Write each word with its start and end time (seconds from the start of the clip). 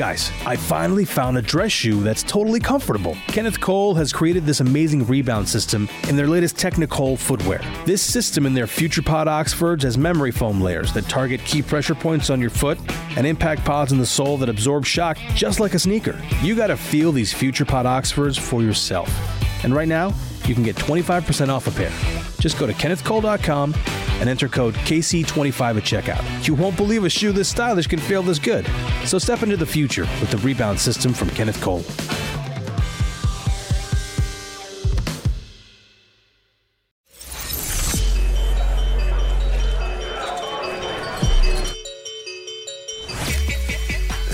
Guys, 0.00 0.32
I 0.46 0.56
finally 0.56 1.04
found 1.04 1.36
a 1.36 1.42
dress 1.42 1.72
shoe 1.72 2.02
that's 2.02 2.22
totally 2.22 2.58
comfortable. 2.58 3.18
Kenneth 3.26 3.60
Cole 3.60 3.94
has 3.96 4.14
created 4.14 4.46
this 4.46 4.60
amazing 4.60 5.06
rebound 5.06 5.46
system 5.46 5.90
in 6.08 6.16
their 6.16 6.26
latest 6.26 6.56
Technicole 6.56 7.18
footwear. 7.18 7.60
This 7.84 8.00
system 8.00 8.46
in 8.46 8.54
their 8.54 8.64
FuturePod 8.64 9.26
Oxfords 9.26 9.84
has 9.84 9.98
memory 9.98 10.30
foam 10.30 10.58
layers 10.58 10.90
that 10.94 11.06
target 11.10 11.44
key 11.44 11.60
pressure 11.60 11.94
points 11.94 12.30
on 12.30 12.40
your 12.40 12.48
foot 12.48 12.78
and 13.18 13.26
impact 13.26 13.62
pods 13.66 13.92
in 13.92 13.98
the 13.98 14.06
sole 14.06 14.38
that 14.38 14.48
absorb 14.48 14.86
shock 14.86 15.18
just 15.34 15.60
like 15.60 15.74
a 15.74 15.78
sneaker. 15.78 16.18
You 16.40 16.56
gotta 16.56 16.78
feel 16.78 17.12
these 17.12 17.34
FuturePod 17.34 17.84
Oxfords 17.84 18.38
for 18.38 18.62
yourself. 18.62 19.10
And 19.62 19.74
right 19.74 19.88
now, 19.88 20.12
you 20.46 20.54
can 20.54 20.62
get 20.62 20.76
25% 20.76 21.48
off 21.48 21.66
a 21.66 21.70
pair. 21.70 21.92
Just 22.40 22.58
go 22.58 22.66
to 22.66 22.72
kennethcole.com 22.72 23.74
and 24.20 24.28
enter 24.28 24.48
code 24.48 24.74
KC25 24.74 25.76
at 25.76 25.82
checkout. 25.82 26.46
You 26.46 26.54
won't 26.54 26.76
believe 26.76 27.04
a 27.04 27.10
shoe 27.10 27.32
this 27.32 27.48
stylish 27.48 27.86
can 27.86 27.98
feel 27.98 28.22
this 28.22 28.38
good. 28.38 28.66
So 29.04 29.18
step 29.18 29.42
into 29.42 29.56
the 29.56 29.66
future 29.66 30.06
with 30.20 30.30
the 30.30 30.38
rebound 30.38 30.78
system 30.78 31.12
from 31.12 31.30
Kenneth 31.30 31.60
Cole. 31.60 31.82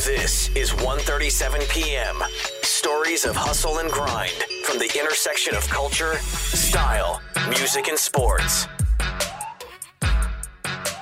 This 0.04 0.50
is 0.56 0.70
ONE37pm 0.72 2.22
Stories 2.62 3.24
of 3.24 3.36
hustle 3.36 3.78
and 3.78 3.90
grind 3.90 4.46
from 4.76 4.86
the 4.86 5.00
intersection 5.00 5.54
of 5.54 5.66
culture, 5.68 6.16
style, 6.18 7.22
music, 7.48 7.88
and 7.88 7.98
sports. 7.98 8.66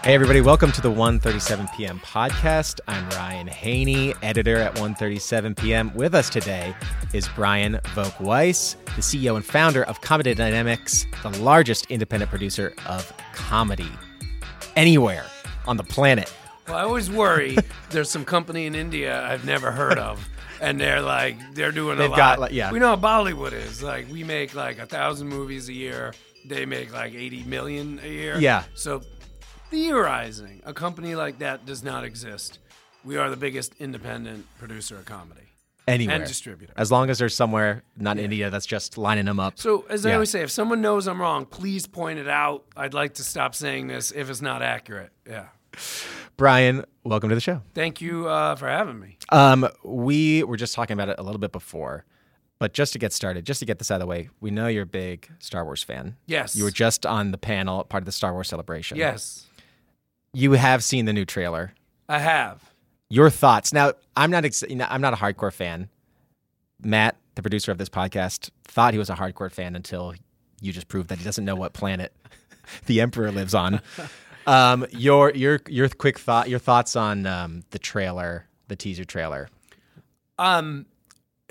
Hey 0.05 0.15
everybody, 0.15 0.41
welcome 0.41 0.71
to 0.71 0.81
the 0.81 0.91
ONE37pm 0.91 2.01
podcast. 2.01 2.79
I'm 2.87 3.09
Ryan 3.11 3.49
Haney, 3.49 4.15
editor 4.23 4.59
at 4.59 4.77
ONE37pm 4.77 5.93
With 5.95 6.15
us 6.15 6.31
today 6.31 6.73
is 7.13 7.27
Brian 7.35 7.81
Volk-Weiss, 7.95 8.77
the 8.95 9.03
CEO 9.03 9.35
and 9.35 9.45
founder 9.45 9.83
of 9.85 10.01
Comedy 10.03 10.35
Dynamics, 10.35 11.05
the 11.23 11.31
largest 11.41 11.87
independent 11.91 12.31
producer 12.31 12.75
of 12.87 13.13
comedy 13.33 13.91
anywhere 14.77 15.25
on 15.67 15.79
the 15.79 15.85
planet. 15.85 16.33
Well, 16.69 16.77
I 16.77 16.83
always 16.83 17.11
worry 17.11 17.57
there's 17.91 18.09
some 18.09 18.25
company 18.25 18.67
in 18.67 18.77
India 18.77 19.21
I've 19.25 19.45
never 19.45 19.73
heard 19.73 19.99
of. 19.99 20.29
And 20.65 20.81
they're 20.81 21.03
like, 21.03 21.37
they're 21.55 21.73
doing 21.73 21.99
They've 21.99 22.07
a 22.07 22.11
lot. 22.11 22.17
got, 22.17 22.39
like, 22.41 22.53
yeah. 22.53 22.73
We 22.73 22.79
know 22.79 22.97
how 22.97 22.97
Bollywood 22.97 23.53
is. 23.53 23.83
Like, 23.83 24.11
we 24.11 24.25
make 24.25 24.55
like 24.55 24.79
a 24.79 24.87
thousand 24.87 25.29
movies 25.29 25.69
a 25.69 25.75
year. 25.75 26.15
They 26.47 26.65
make 26.65 26.91
like 26.93 27.15
80 27.15 27.45
million 27.45 28.01
a 28.03 28.09
year. 28.09 28.39
Yeah. 28.39 28.65
So, 28.75 29.03
theorizing 29.71 30.63
a 30.65 30.73
company 30.73 31.15
like 31.15 31.39
that 31.41 31.67
does 31.67 31.83
not 31.83 32.05
exist. 32.05 32.59
We 33.05 33.17
are 33.19 33.29
the 33.29 33.37
biggest 33.37 33.75
independent 33.79 34.47
producer 34.59 34.97
of 34.97 35.05
comedy. 35.05 35.41
Anywhere. 35.87 36.17
And 36.17 36.25
distributor. 36.27 36.73
As 36.79 36.91
long 36.91 37.11
as 37.11 37.19
there's 37.19 37.35
somewhere, 37.35 37.83
not 37.99 38.17
in 38.17 38.25
India, 38.25 38.49
that's 38.49 38.65
just 38.65 38.97
lining 38.97 39.27
them 39.27 39.39
up. 39.39 39.59
So, 39.59 39.85
as 39.91 40.07
I 40.07 40.11
Yeah. 40.11 40.15
always 40.15 40.31
say, 40.31 40.41
if 40.43 40.51
someone 40.51 40.81
knows 40.81 41.07
I'm 41.07 41.21
wrong, 41.21 41.45
please 41.45 41.87
point 41.87 42.19
it 42.19 42.29
out. 42.29 42.65
I'd 42.75 42.95
like 42.95 43.15
to 43.15 43.23
stop 43.23 43.55
saying 43.55 43.89
this 43.89 44.11
if 44.11 44.31
it's 44.31 44.41
not 44.41 44.63
accurate. 44.63 45.11
Yeah. 45.29 45.49
Brian, 46.37 46.85
welcome 47.05 47.29
to 47.29 47.35
the 47.35 47.41
show. 47.41 47.63
Thank 47.75 48.01
you 48.01 48.29
uh, 48.29 48.57
for 48.57 48.69
having 48.69 48.99
me. 48.99 49.19
Um, 49.31 49.69
we 49.85 50.43
were 50.43 50.57
just 50.57 50.75
talking 50.75 50.95
about 50.95 51.09
it 51.09 51.17
a 51.19 51.23
little 51.23 51.39
bit 51.39 51.53
before, 51.53 52.05
but 52.59 52.73
just 52.75 52.93
to 52.95 52.99
get 52.99 53.13
started, 53.13 53.47
just 53.47 53.61
to 53.61 53.67
get 53.67 53.79
this 53.79 53.91
out 53.91 53.97
of 53.97 54.01
the 54.01 54.07
way, 54.07 54.31
we 54.41 54.51
know 54.51 54.67
you're 54.67 54.83
a 54.83 54.87
big 54.87 55.31
Star 55.39 55.65
Wars 55.65 55.83
fan. 55.83 56.17
Yes. 56.27 56.57
You 56.57 56.65
were 56.65 56.71
just 56.73 57.07
on 57.07 57.31
the 57.31 57.39
panel, 57.39 57.85
part 57.85 58.03
of 58.03 58.07
the 58.07 58.13
Star 58.13 58.33
Wars 58.33 58.49
celebration. 58.49 58.97
Yes, 58.99 59.47
You 60.33 60.53
have 60.53 60.83
seen 60.83 61.05
the 61.05 61.13
new 61.13 61.25
trailer. 61.25 61.73
I 62.09 62.19
have. 62.19 62.63
Your 63.11 63.31
thoughts? 63.31 63.73
Now, 63.73 63.93
I'm 64.17 64.31
not. 64.31 64.45
Ex- 64.45 64.65
I'm 64.69 65.01
not 65.01 65.13
a 65.13 65.17
hardcore 65.17 65.53
fan. 65.53 65.89
Matt, 66.83 67.17
the 67.37 67.43
producer 67.43 67.71
of 67.71 67.79
this 67.79 67.89
podcast, 67.89 68.51
thought 68.65 68.93
he 68.93 68.99
was 68.99 69.09
a 69.09 69.15
hardcore 69.15 69.53
fan 69.53 69.77
until 69.77 70.15
you 70.61 70.73
just 70.73 70.89
proved 70.89 71.09
that 71.11 71.19
he 71.19 71.25
doesn't 71.25 71.45
know 71.45 71.55
what 71.55 71.75
planet 71.75 72.13
the 72.87 73.01
Emperor 73.01 73.31
lives 73.31 73.55
on. 73.55 73.81
Um, 74.47 74.87
your 74.91 75.31
your 75.33 75.61
your 75.69 75.89
quick 75.89 76.19
thought, 76.19 76.49
your 76.49 76.59
thoughts 76.59 76.97
on 76.97 77.27
um, 77.27 77.63
the 77.71 77.79
trailer, 77.79 78.47
the 78.69 78.77
teaser 78.77 79.05
trailer. 79.05 79.49
Um, 80.39 80.87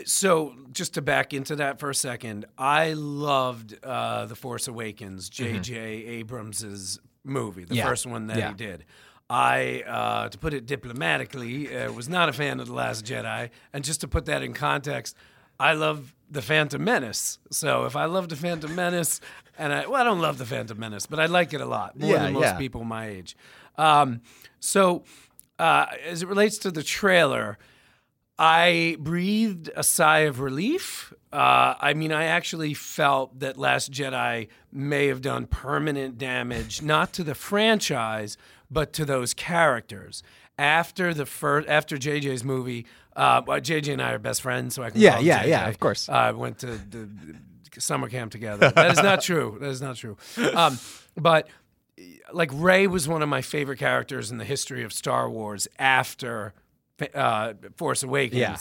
so 0.05 0.53
just 0.71 0.95
to 0.95 1.01
back 1.01 1.33
into 1.33 1.55
that 1.57 1.79
for 1.79 1.89
a 1.89 1.95
second, 1.95 2.45
I 2.57 2.93
loved 2.93 3.77
uh, 3.83 4.25
the 4.25 4.35
Force 4.35 4.67
Awakens, 4.67 5.29
J.J. 5.29 5.75
Abrams's 6.23 6.99
movie, 7.23 7.61
the 7.63 7.67
Mm-hmm. 7.69 7.75
Yeah. 7.75 7.85
first 7.85 8.05
one 8.05 8.27
that 8.27 8.37
Yeah. 8.37 8.47
he 8.49 8.53
did. 8.55 8.85
I, 9.29 9.83
uh, 9.87 10.29
to 10.29 10.37
put 10.37 10.53
it 10.53 10.65
diplomatically, 10.65 11.73
uh, 11.75 11.91
was 11.93 12.09
not 12.09 12.27
a 12.27 12.33
fan 12.33 12.59
of 12.59 12.67
the 12.67 12.73
Last 12.73 13.05
Jedi, 13.05 13.49
and 13.71 13.83
just 13.83 14.01
to 14.01 14.07
put 14.07 14.25
that 14.25 14.43
in 14.43 14.53
context, 14.53 15.15
I 15.59 15.73
love 15.73 16.13
the 16.29 16.41
Phantom 16.41 16.83
Menace. 16.83 17.39
So 17.51 17.85
if 17.85 17.95
I 17.95 18.05
love 18.05 18.29
the 18.29 18.35
Phantom 18.35 18.73
Menace, 18.75 19.21
and 19.57 19.71
I 19.73 19.85
well, 19.87 20.01
I 20.01 20.03
don't 20.03 20.19
love 20.21 20.37
the 20.37 20.45
Phantom 20.45 20.77
Menace, 20.79 21.05
but 21.05 21.19
I 21.19 21.27
like 21.27 21.53
it 21.53 21.61
a 21.61 21.65
lot 21.65 21.97
more 21.99 22.11
Yeah, 22.11 22.23
than 22.23 22.33
most 22.33 22.43
yeah. 22.43 22.57
people 22.57 22.83
my 22.83 23.07
age. 23.07 23.35
Um, 23.77 24.21
so 24.59 25.03
uh, 25.59 25.85
as 26.05 26.21
it 26.23 26.27
relates 26.27 26.57
to 26.59 26.71
the 26.71 26.83
trailer. 26.83 27.57
I 28.39 28.97
breathed 28.99 29.69
a 29.75 29.83
sigh 29.83 30.21
of 30.21 30.39
relief. 30.39 31.13
Uh, 31.31 31.75
I 31.79 31.93
mean, 31.93 32.11
I 32.11 32.23
actually 32.25 32.73
felt 32.73 33.39
that 33.41 33.57
Last 33.59 33.91
Jedi 33.91 34.47
may 34.71 35.05
have 35.07 35.21
done 35.21 35.45
permanent 35.45 36.17
damage, 36.17 36.81
not 36.81 37.13
to 37.13 37.23
the 37.23 37.35
franchise, 37.35 38.35
but 38.71 38.91
to 38.93 39.05
those 39.05 39.35
characters. 39.35 40.23
After 40.57 41.13
the 41.13 41.25
first, 41.25 41.67
after 41.67 41.97
JJ's 41.97 42.43
movie, 42.43 42.85
uh, 43.15 43.41
JJ 43.41 43.93
and 43.93 44.01
I 44.01 44.11
are 44.13 44.19
best 44.19 44.41
friends, 44.41 44.75
so 44.75 44.83
I 44.83 44.91
can 44.91 45.01
Yeah, 45.01 45.15
call 45.15 45.23
yeah, 45.23 45.43
JJ. 45.43 45.47
yeah, 45.47 45.67
of 45.69 45.79
course. 45.79 46.07
Uh, 46.09 46.33
went 46.35 46.59
to 46.59 46.67
the 46.67 47.09
the 47.75 47.81
summer 47.81 48.07
camp 48.07 48.31
together. 48.31 48.69
That 48.69 48.91
is 48.91 49.01
not 49.01 49.21
true. 49.21 49.57
That 49.59 49.69
is 49.69 49.81
not 49.81 49.95
true. 49.95 50.15
Um, 50.53 50.77
but 51.17 51.47
like 52.31 52.51
Rey 52.53 52.85
was 52.87 53.07
one 53.07 53.21
of 53.23 53.29
my 53.29 53.41
favorite 53.41 53.77
characters 53.79 54.29
in 54.31 54.37
the 54.37 54.45
history 54.45 54.83
of 54.83 54.93
Star 54.93 55.27
Wars 55.29 55.67
after 55.79 56.53
uh, 57.15 57.53
Force 57.75 58.03
Awakens. 58.03 58.39
Yeah. 58.39 58.55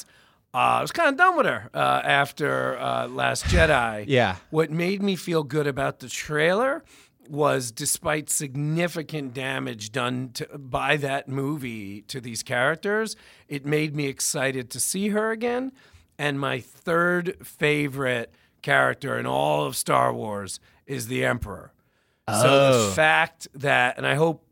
Uh, 0.54 0.78
I 0.78 0.80
was 0.82 0.92
kind 0.92 1.08
of 1.10 1.16
done 1.16 1.36
with 1.36 1.46
her 1.46 1.70
uh, 1.74 1.78
after 2.04 2.78
uh, 2.78 3.06
Last 3.08 3.44
Jedi. 3.46 4.04
Yeah. 4.06 4.36
What 4.50 4.70
made 4.70 5.02
me 5.02 5.16
feel 5.16 5.42
good 5.44 5.66
about 5.66 6.00
the 6.00 6.08
trailer 6.08 6.82
was 7.28 7.70
despite 7.70 8.28
significant 8.30 9.34
damage 9.34 9.92
done 9.92 10.30
to, 10.34 10.46
by 10.58 10.96
that 10.98 11.28
movie 11.28 12.02
to 12.02 12.20
these 12.20 12.42
characters, 12.42 13.16
it 13.48 13.64
made 13.66 13.94
me 13.94 14.06
excited 14.06 14.70
to 14.70 14.80
see 14.80 15.08
her 15.10 15.30
again. 15.30 15.72
And 16.18 16.38
my 16.38 16.60
third 16.60 17.36
favorite 17.46 18.32
character 18.60 19.18
in 19.18 19.26
all 19.26 19.64
of 19.66 19.76
Star 19.76 20.12
Wars 20.12 20.60
is 20.86 21.08
the 21.08 21.24
Emperor. 21.24 21.72
So 22.28 22.34
Oh. 22.46 22.86
the 22.88 22.94
fact 22.94 23.48
that, 23.54 23.96
and 23.98 24.06
I 24.06 24.14
hope 24.14 24.44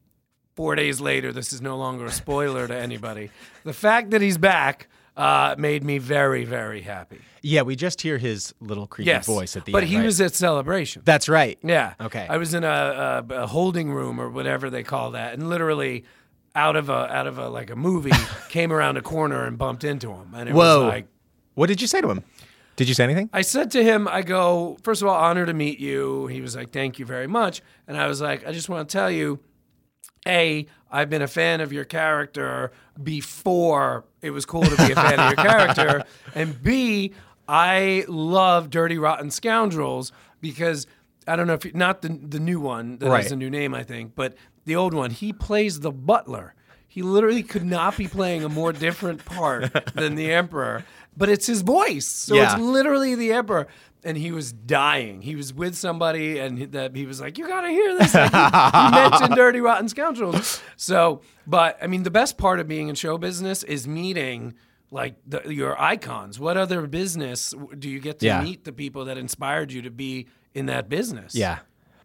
four 0.57 0.75
days 0.75 1.01
later 1.01 1.33
this 1.33 1.53
is 1.53 1.61
no 1.63 1.77
longer 1.77 2.07
a 2.07 2.11
spoiler 2.13 2.67
to 2.67 2.75
anybody, 2.75 3.31
the 3.65 3.73
fact 3.73 4.11
that 4.11 4.21
he's 4.21 4.39
back 4.39 4.89
uh, 5.17 5.55
made 5.59 5.85
me 5.85 5.99
very, 5.99 6.45
very 6.45 6.83
happy. 6.83 7.19
Yeah, 7.43 7.63
we 7.63 7.75
just 7.77 8.01
hear 8.03 8.19
his 8.19 8.55
little 8.61 8.87
creepy 8.87 9.07
Yes, 9.09 9.27
voice 9.27 9.57
at 9.57 9.65
the 9.65 9.73
but 9.73 9.83
end. 9.83 9.91
he 9.91 9.97
right? 9.97 10.05
was 10.05 10.21
at 10.21 10.35
Celebration. 10.35 11.03
That's 11.05 11.29
right. 11.29 11.59
Yeah. 11.63 11.95
Okay. 12.01 12.27
I 12.29 12.37
was 12.37 12.53
in 12.55 12.65
a, 12.65 13.25
a, 13.31 13.35
a 13.35 13.47
holding 13.47 13.93
room 13.93 14.21
or 14.21 14.29
whatever 14.29 14.69
they 14.71 14.83
call 14.83 15.13
that, 15.13 15.35
and 15.35 15.49
literally 15.49 16.05
out 16.55 16.77
of 16.77 16.89
a 16.89 16.93
out 17.15 17.27
of 17.27 17.39
a 17.39 17.49
like 17.49 17.71
a 17.71 17.77
movie 17.77 18.11
came 18.49 18.73
around 18.73 18.97
a 18.97 19.03
corner 19.03 19.47
and 19.47 19.57
bumped 19.57 19.85
into 19.85 20.13
him, 20.13 20.33
and 20.35 20.49
it 20.49 20.55
Whoa. 20.55 20.85
was 20.85 20.89
like. 20.93 21.07
What 21.55 21.67
did 21.69 21.81
you 21.81 21.87
say 21.87 22.01
to 22.01 22.09
him? 22.09 22.23
Did 22.77 22.89
you 22.89 22.95
say 22.95 23.05
anything? 23.05 23.29
I 23.33 23.43
said 23.43 23.71
to 23.73 23.83
him, 23.85 24.09
I 24.09 24.23
go, 24.23 24.79
first 24.83 25.03
of 25.03 25.09
all, 25.09 25.15
honor 25.17 25.45
to 25.45 25.53
meet 25.53 25.79
you. 25.79 26.27
He 26.29 26.41
was 26.41 26.57
like, 26.57 26.71
thank 26.71 26.99
you 26.99 27.05
very 27.05 27.27
much. 27.27 27.61
And 27.87 27.99
I 27.99 28.07
was 28.07 28.23
like, 28.23 28.47
I 28.47 28.53
just 28.53 28.71
want 28.71 28.89
to 28.89 28.93
tell 28.93 29.11
you, 29.11 29.41
A, 30.27 30.67
I've 30.91 31.09
been 31.11 31.23
a 31.23 31.29
fan 31.29 31.61
of 31.61 31.73
your 31.73 31.85
character 31.85 32.73
before 33.03 34.05
it 34.23 34.31
was 34.31 34.45
cool 34.45 34.63
to 34.63 34.77
be 34.77 34.93
a 34.93 34.95
fan 34.95 35.21
of 35.21 35.27
your 35.37 35.45
character. 35.45 36.05
And 36.35 36.61
B, 36.63 37.13
I 37.49 38.05
love 38.09 38.71
Dirty 38.71 38.99
Rotten 38.99 39.31
Scoundrels 39.31 40.13
because 40.41 40.87
I 41.27 41.37
don't 41.37 41.47
know 41.47 41.55
if, 41.55 41.65
you, 41.65 41.73
not 41.75 42.03
the, 42.03 42.09
the 42.09 42.41
new 42.41 42.61
one, 42.61 42.99
that 42.99 43.09
Right. 43.09 43.23
has 43.23 43.33
a 43.33 43.37
new 43.37 43.51
name, 43.51 43.75
I 43.75 43.83
think, 43.83 44.15
but 44.15 44.35
the 44.65 44.77
old 44.77 44.95
one, 44.95 45.11
he 45.11 45.33
plays 45.33 45.81
the 45.81 45.91
butler. 45.91 46.55
He 46.93 47.03
literally 47.03 47.45
could 47.45 47.65
not 47.65 47.97
be 47.97 48.09
playing 48.09 48.43
a 48.43 48.49
more 48.49 48.73
different 48.73 49.25
part 49.25 49.73
than 49.95 50.17
the 50.17 50.33
Emperor, 50.33 50.85
but 51.17 51.29
it's 51.29 51.47
his 51.47 51.63
voice. 51.63 52.05
So 52.07 52.35
Yeah. 52.35 52.53
it's 52.55 52.61
literally 52.61 53.15
the 53.15 53.33
Emperor. 53.33 53.69
And 54.03 54.17
he 54.17 54.33
was 54.33 54.51
dying. 54.53 55.23
He 55.23 55.37
was 55.37 55.55
with 55.55 55.77
somebody, 55.77 56.39
and 56.39 56.59
he, 56.59 56.65
that 56.65 56.97
he 56.97 57.05
was 57.07 57.21
like, 57.21 57.37
"You 57.37 57.47
got 57.47 57.61
to 57.61 57.69
hear 57.69 57.99
this." 57.99 58.15
Like, 58.15 58.33
he, 58.33 58.39
he 58.39 58.91
mentioned 59.11 59.35
"Dirty 59.37 59.61
Rotten 59.61 59.89
Scoundrels." 59.91 60.61
So, 60.77 61.21
but 61.47 61.77
I 61.83 61.87
mean, 61.87 62.03
the 62.03 62.11
best 62.11 62.39
part 62.39 62.61
of 62.61 62.67
being 62.67 62.89
in 62.89 62.95
show 62.95 63.19
business 63.19 63.63
is 63.63 63.87
meeting 63.87 64.55
like 64.91 65.17
the, 65.27 65.43
your 65.53 65.79
icons. 65.81 66.41
What 66.41 66.57
other 66.57 66.87
business 66.87 67.55
do 67.79 67.91
you 67.91 68.01
get 68.01 68.21
to 68.21 68.27
Yeah. 68.27 68.43
meet 68.43 68.65
the 68.65 68.73
people 68.73 69.05
that 69.05 69.19
inspired 69.19 69.71
you 69.71 69.83
to 69.83 69.91
be 69.91 70.29
in 70.55 70.65
that 70.67 70.89
business? 70.89 71.35
Yeah. 71.35 71.59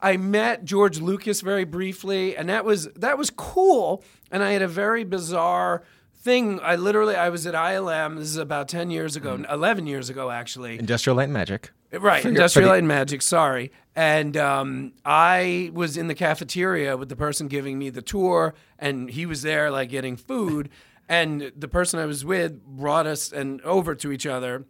I 0.05 0.17
met 0.17 0.63
George 0.65 0.99
Lucas 0.99 1.41
very 1.41 1.63
briefly, 1.65 2.37
and 2.37 2.47
that 2.49 2.63
was 2.63 2.87
that 2.95 3.17
was 3.17 3.29
cool. 3.31 4.03
And 4.31 4.43
I 4.43 4.51
had 4.51 4.61
a 4.61 4.67
very 4.67 5.03
bizarre 5.03 5.83
thing. 6.13 6.59
I 6.61 6.75
literally, 6.75 7.15
I 7.15 7.29
was 7.29 7.45
at 7.47 7.53
ILM. 7.55 8.17
This 8.17 8.27
is 8.27 8.37
about 8.37 8.67
ten 8.67 8.91
years 8.91 9.15
ago, 9.15 9.37
Mm. 9.37 9.51
eleven 9.51 9.87
years 9.87 10.09
ago, 10.09 10.29
actually. 10.29 10.77
Industrial 10.77 11.15
Light 11.17 11.25
and 11.25 11.33
Magic. 11.33 11.71
Right, 11.91 12.23
your- 12.23 12.31
Industrial 12.33 12.63
for 12.65 12.67
the- 12.67 12.73
Light 12.73 12.79
and 12.79 12.87
Magic. 12.87 13.21
Sorry, 13.21 13.71
and 13.95 14.35
um, 14.37 14.93
I 15.05 15.71
was 15.73 15.97
in 15.97 16.07
the 16.07 16.15
cafeteria 16.15 16.97
with 16.97 17.09
the 17.09 17.15
person 17.15 17.47
giving 17.47 17.79
me 17.79 17.89
the 17.89 18.01
tour, 18.01 18.53
and 18.77 19.09
he 19.09 19.25
was 19.25 19.41
there 19.43 19.71
like 19.71 19.89
getting 19.89 20.17
food, 20.17 20.69
and 21.09 21.51
the 21.57 21.67
person 21.67 21.99
I 21.99 22.05
was 22.05 22.23
with 22.25 22.63
brought 22.65 23.07
us 23.07 23.31
and 23.31 23.59
over 23.61 23.95
to 23.95 24.11
each 24.11 24.25
other, 24.27 24.65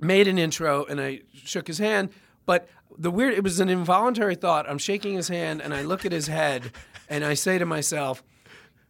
made 0.00 0.26
an 0.26 0.38
intro, 0.38 0.84
and 0.84 1.00
I 1.00 1.20
shook 1.44 1.66
his 1.66 1.78
hand, 1.78 2.10
but. 2.48 2.68
The 3.00 3.12
weird, 3.12 3.34
it 3.34 3.44
was 3.44 3.60
an 3.60 3.68
involuntary 3.68 4.34
thought. 4.34 4.68
I'm 4.68 4.78
shaking 4.78 5.14
his 5.14 5.28
hand 5.28 5.62
and 5.62 5.72
I 5.72 5.82
look 5.82 6.04
at 6.04 6.10
his 6.10 6.26
head 6.26 6.72
and 7.08 7.24
I 7.24 7.34
say 7.34 7.56
to 7.56 7.64
myself, 7.64 8.24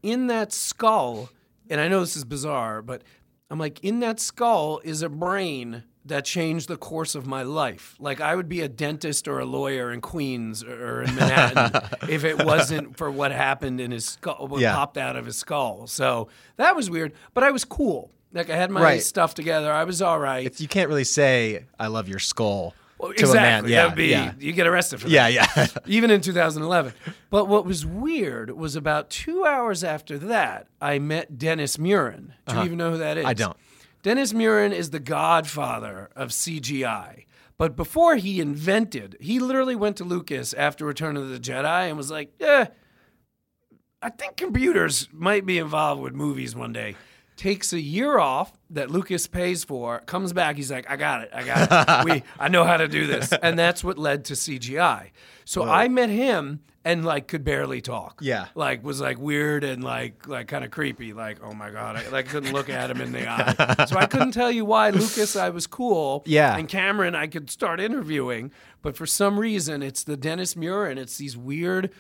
in 0.03 0.29
that 0.29 0.51
skull, 0.51 1.29
and 1.69 1.79
I 1.79 1.89
know 1.89 2.01
this 2.01 2.17
is 2.17 2.25
bizarre, 2.25 2.81
but 2.81 3.03
I'm 3.51 3.59
like, 3.59 3.85
in 3.85 4.01
that 4.01 4.19
skull 4.19 4.81
is 4.83 5.03
a 5.03 5.11
brain 5.11 5.83
that 6.07 6.25
changed 6.25 6.69
the 6.69 6.79
course 6.79 7.15
of 7.15 7.27
my 7.27 7.43
life. 7.43 7.97
Like 7.99 8.23
I 8.23 8.35
would 8.35 8.49
be 8.49 8.63
a 8.63 8.69
dentist 8.69 9.29
or 9.29 9.41
a 9.41 9.45
lawyer 9.45 9.93
in 9.93 10.01
Queens 10.01 10.65
or 10.65 11.03
in 11.03 11.15
Manhattan 11.15 11.83
if 12.09 12.25
it 12.25 12.43
wasn't 12.43 12.97
for 12.97 13.11
what 13.11 13.31
happened 13.31 13.79
in 13.79 13.91
his 13.91 14.07
skull, 14.07 14.47
what 14.49 14.63
Yeah. 14.63 14.75
popped 14.75 14.97
out 14.97 15.17
of 15.17 15.27
his 15.27 15.37
skull. 15.37 15.87
So 15.87 16.29
that 16.57 16.75
was 16.75 16.89
weird, 16.89 17.13
but 17.35 17.45
I 17.45 17.51
was 17.51 17.67
cool. 17.67 18.11
Like 18.33 18.49
I 18.49 18.57
had 18.57 18.71
my 18.71 18.81
Right. 18.83 19.03
stuff 19.03 19.35
together. 19.35 19.71
I 19.71 19.85
was 19.85 20.01
all 20.01 20.19
right. 20.19 20.47
If 20.47 20.63
You 20.63 20.69
can't 20.69 20.89
really 20.89 21.05
say 21.05 21.67
"I 21.79 21.89
love 21.89 22.09
your 22.09 22.21
skull" 22.21 22.75
Well, 22.99 23.13
to 23.13 23.31
a 23.31 23.35
man. 23.35 23.65
exactly. 23.65 23.73
Yeah, 23.73 23.83
That'd 23.83 23.97
be 23.97 24.07
yeah, 24.07 24.33
you 24.39 24.53
get 24.53 24.67
arrested 24.67 25.01
for 25.01 25.09
that. 25.09 25.33
yeah, 25.33 25.47
yeah. 25.57 25.67
even 25.87 26.11
in 26.11 26.21
2011. 26.21 26.93
But 27.31 27.47
what 27.47 27.65
was 27.65 27.87
weird 27.87 28.51
was 28.51 28.75
about 28.77 29.09
two 29.11 29.45
hours 29.45 29.85
after 29.85 30.19
that, 30.19 30.67
I 30.81 30.99
met 30.99 31.39
Dennis 31.39 31.77
Muren. 31.77 32.33
Do 32.47 32.57
you 32.57 32.63
even 32.65 32.79
know 32.79 32.91
who 32.93 32.99
that 32.99 33.17
is? 33.19 33.25
Uh-huh. 33.25 33.31
I 33.31 33.35
don't. 33.35 33.57
Dennis 34.03 34.33
Muren 34.33 34.73
is 34.73 34.91
the 34.91 35.01
godfather 35.01 36.11
of 36.17 36.31
CGI. 36.31 37.25
But 37.57 37.75
before 37.75 38.17
he 38.17 38.41
invented, 38.41 39.17
he 39.21 39.41
literally 39.41 39.75
went 39.75 39.97
to 39.97 40.05
Lucas 40.05 40.55
after 40.55 40.85
Return 40.87 41.17
of 41.17 41.29
the 41.29 41.41
Jedi 41.41 41.89
and 41.89 41.97
was 41.97 42.11
like, 42.11 42.33
yeah, 42.39 42.69
I 44.01 44.11
think 44.11 44.37
computers 44.37 45.09
might 45.13 45.45
be 45.45 45.59
involved 45.59 46.01
with 46.01 46.15
movies 46.15 46.55
one 46.55 46.73
day. 46.73 46.95
Takes 47.39 47.73
a 47.73 47.81
year 47.81 48.19
off 48.19 48.53
that 48.71 48.91
Lucas 48.91 49.27
pays 49.29 49.63
for, 49.63 50.01
comes 50.01 50.33
back, 50.33 50.57
he's 50.57 50.73
like, 50.73 50.91
I 50.91 50.97
got 50.97 51.23
it, 51.23 51.31
I 51.33 51.45
got 51.45 52.01
it. 52.01 52.05
we 52.13 52.23
I 52.39 52.49
know 52.49 52.65
how 52.65 52.77
to 52.77 52.89
do 52.89 53.07
this. 53.07 53.33
And 53.33 53.59
that's 53.59 53.83
what 53.83 53.97
led 53.97 54.27
to 54.27 54.35
CGI. 54.35 55.11
So 55.45 55.63
I 55.65 55.89
met 55.89 56.11
him 56.11 56.61
and 56.85 57.05
like 57.05 57.29
could 57.29 57.45
barely 57.45 57.81
talk. 57.81 58.21
Yeah. 58.23 58.47
Like 58.55 58.83
was 58.83 59.01
like 59.01 59.19
weird 59.19 59.63
and 59.63 59.85
like 59.85 60.27
like 60.27 60.49
kind 60.49 60.65
of 60.65 60.71
creepy. 60.71 61.13
Like, 61.13 61.39
oh 61.43 61.53
my 61.53 61.71
God. 61.71 61.97
I 61.97 62.09
like 62.09 62.29
couldn't 62.29 62.53
look 62.53 62.69
at 62.69 62.91
him 62.91 63.01
in 63.01 63.13
the 63.13 63.31
eye. 63.31 63.85
So 63.87 63.97
I 63.97 64.07
couldn't 64.07 64.33
tell 64.33 64.51
you 64.51 64.65
why 64.65 64.91
Lucas 64.91 65.37
I 65.37 65.51
was 65.51 65.67
cool. 65.67 66.23
Yeah. 66.27 66.57
And 66.57 66.69
Cameron 66.69 67.15
I 67.15 67.27
could 67.27 67.51
start 67.51 67.79
interviewing. 67.79 68.51
But 68.83 68.97
for 68.97 69.07
some 69.07 69.39
reason, 69.39 69.83
it's 69.83 70.05
the 70.05 70.17
Dennis 70.17 70.55
Muren, 70.55 70.93
and 70.93 71.01
it's 71.01 71.19
these 71.19 71.37
weird, 71.37 71.91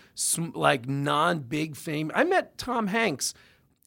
like 0.54 0.88
non-big 0.88 1.76
fame. 1.76 2.10
I 2.14 2.24
met 2.24 2.56
Tom 2.56 2.86
Hanks 2.86 3.34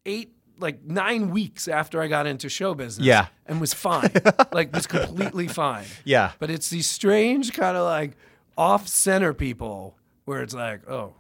eight, 0.06 0.33
like 0.62 0.84
nine 0.84 1.31
weeks 1.31 1.68
after 1.68 2.02
I 2.02 2.08
got 2.08 2.28
into 2.28 2.50
show 2.50 2.74
business. 2.74 3.06
Yeah. 3.06 3.28
and 3.46 3.60
was 3.60 3.74
fine, 3.74 4.12
like 4.52 4.74
was 4.74 4.88
completely 4.88 5.48
fine. 5.48 5.86
Yeah. 6.06 6.31
But 6.40 6.50
it's 6.50 6.69
these 6.69 6.88
strange 6.88 7.54
kind 7.54 7.75
of 7.75 7.86
like 7.86 8.12
off-center 8.58 9.34
people 9.34 9.98
where 10.25 10.42
it's 10.42 10.54
like, 10.54 10.90
oh, 10.90 11.16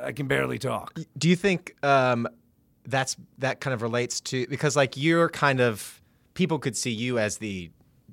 I 0.00 0.12
can 0.12 0.26
barely 0.26 0.58
talk. 0.58 0.98
Do 1.16 1.28
you 1.28 1.36
think 1.36 1.74
um, 1.84 2.28
that's 2.86 3.16
that 3.38 3.60
kind 3.60 3.74
of 3.74 3.82
relates 3.82 4.20
to 4.22 4.46
because 4.48 4.76
like 4.76 4.96
you're 4.96 5.28
kind 5.28 5.60
of 5.60 6.00
people 6.34 6.58
could 6.58 6.76
see 6.76 6.90
you 6.90 7.18
as 7.18 7.38
the 7.38 7.70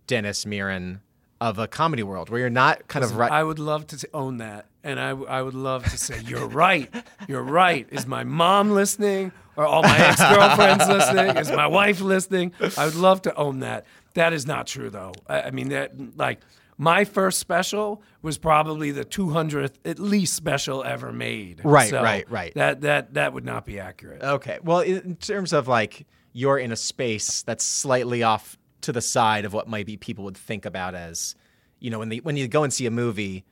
Dennis 0.08 0.46
Muren 0.46 1.02
of 1.42 1.60
a 1.60 1.68
comedy 1.68 2.04
world 2.04 2.30
where 2.30 2.40
you're 2.40 2.50
not 2.50 2.88
kind 2.88 3.04
of 3.04 3.16
right. 3.16 3.32
I 3.32 3.44
would 3.44 3.60
love 3.60 3.88
to 3.88 4.10
own 4.14 4.38
that. 4.38 4.68
And 4.86 5.00
I, 5.00 5.10
I 5.10 5.42
would 5.42 5.56
love 5.56 5.84
to 5.86 5.98
say, 5.98 6.22
You're 6.26 6.48
right. 6.48 6.94
You're 7.28 7.44
right. 7.44 7.88
Is 7.92 8.06
my 8.06 8.24
mom 8.24 8.70
listening? 8.70 9.32
Or 9.58 9.66
all 9.66 9.82
my 9.82 9.98
ex 9.98 10.20
girlfriends 10.22 10.88
listening? 10.90 11.38
Is 11.38 11.52
my 11.52 11.66
wife 11.66 12.02
listening? 12.02 12.54
I 12.78 12.86
would 12.86 12.96
love 12.96 13.22
to 13.24 13.36
own 13.36 13.60
that. 13.60 13.86
That 14.14 14.32
is 14.32 14.46
not 14.46 14.68
true, 14.68 14.90
though. 14.90 15.14
I, 15.28 15.44
I 15.44 15.52
mean, 15.52 15.70
that, 15.70 16.18
like, 16.18 16.42
my 16.78 17.04
first 17.06 17.40
special 17.40 18.04
was 18.22 18.38
probably 18.38 18.92
the 18.92 19.06
200th, 19.06 19.76
at 19.86 19.98
least, 19.98 20.36
special 20.36 20.84
ever 20.84 21.12
made. 21.14 21.62
Right, 21.64 21.90
So 21.90 22.04
right, 22.04 22.30
right. 22.30 22.54
That, 22.54 22.82
that, 22.82 23.14
that 23.14 23.34
would 23.34 23.46
not 23.46 23.66
be 23.66 23.80
accurate. 23.80 24.22
Okay. 24.22 24.60
Well, 24.62 24.82
in 24.82 24.98
in 25.00 25.16
terms 25.16 25.54
of 25.54 25.68
like 25.68 26.06
you're 26.34 26.60
in 26.60 26.72
a 26.72 26.76
space 26.76 27.42
that's 27.44 27.64
slightly 27.64 28.24
off 28.24 28.58
to 28.82 28.92
the 28.92 29.02
side 29.02 29.46
of 29.46 29.54
what 29.54 29.70
maybe 29.70 29.96
people 29.98 30.26
would 30.26 30.38
think 30.38 30.66
about 30.66 30.96
as, 30.96 31.34
you 31.80 31.90
know, 31.90 32.00
when 32.00 32.10
the 32.10 32.20
when 32.20 32.36
you 32.36 32.48
go 32.50 32.64
and 32.64 32.74
see 32.74 32.86
a 32.86 32.92
movie, 32.92 33.46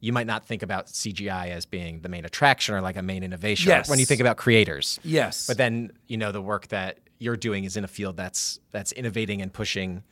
you 0.00 0.12
might 0.12 0.26
not 0.26 0.46
think 0.46 0.62
about 0.62 0.86
CGI 0.86 1.50
as 1.50 1.66
being 1.66 2.00
the 2.00 2.08
main 2.08 2.24
attraction 2.24 2.74
or 2.74 2.80
like 2.80 2.96
a 2.96 3.02
main 3.02 3.22
innovation. 3.22 3.68
Yes. 3.68 3.88
When 3.88 3.98
you 3.98 4.06
think 4.06 4.20
about 4.20 4.36
creators. 4.38 4.98
Yes. 5.04 5.46
But 5.46 5.58
then, 5.58 5.92
you 6.06 6.16
know, 6.16 6.32
the 6.32 6.40
work 6.42 6.68
that 6.68 6.98
you're 7.18 7.36
doing 7.36 7.64
is 7.64 7.76
in 7.76 7.84
a 7.84 7.88
field 7.88 8.16
that's 8.16 8.58
that's 8.70 8.92
innovating 8.92 9.42
and 9.42 9.52
pushing. 9.52 10.02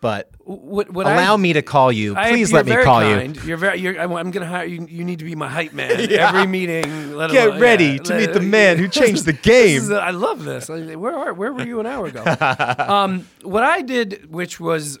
But 0.00 0.30
what, 0.38 0.90
what 0.92 1.06
allow 1.06 1.34
I, 1.34 1.36
me 1.38 1.52
to 1.54 1.62
call 1.62 1.90
you. 1.90 2.14
I- 2.14 2.30
Please 2.30 2.52
let 2.52 2.66
me 2.66 2.74
call 2.84 3.00
kind. 3.00 3.36
you. 3.36 3.42
You're 3.42 3.56
very. 3.56 3.78
You're, 3.80 4.00
I'm, 4.00 4.12
I'm 4.12 4.30
gonna 4.30 4.46
hire 4.46 4.64
you. 4.64 4.86
You 4.88 5.04
need 5.04 5.18
to 5.18 5.24
be 5.24 5.34
my 5.34 5.48
hype 5.48 5.72
man 5.72 5.90
every 6.12 6.46
meeting. 6.46 7.14
Let 7.14 7.30
Get 7.32 7.60
ready 7.60 7.84
yeah, 7.84 7.98
to 7.98 8.12
let- 8.14 8.20
meet 8.20 8.32
the 8.32 8.40
man 8.40 8.78
who 8.78 8.86
changed 9.00 9.24
the 9.24 9.32
game. 9.32 9.78
is- 9.78 9.90
I 9.90 10.10
love 10.10 10.44
this. 10.44 10.68
Where 10.68 11.16
are, 11.16 11.32
where 11.34 11.52
were 11.52 11.66
you 11.66 11.80
an 11.80 11.86
hour 11.86 12.06
ago? 12.06 12.22
um, 12.78 13.26
what 13.42 13.64
I 13.64 13.82
did, 13.82 14.30
which 14.32 14.60
was, 14.60 15.00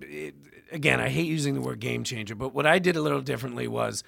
it- 0.00 0.34
again, 0.72 1.00
I 1.00 1.08
hate 1.08 1.26
using 1.26 1.54
the 1.54 1.60
word 1.60 1.80
game 1.80 2.04
changer, 2.04 2.34
but 2.34 2.54
what 2.54 2.66
I 2.66 2.78
did 2.78 2.96
a 2.96 3.02
little 3.02 3.20
differently 3.20 3.68
was 3.68 4.04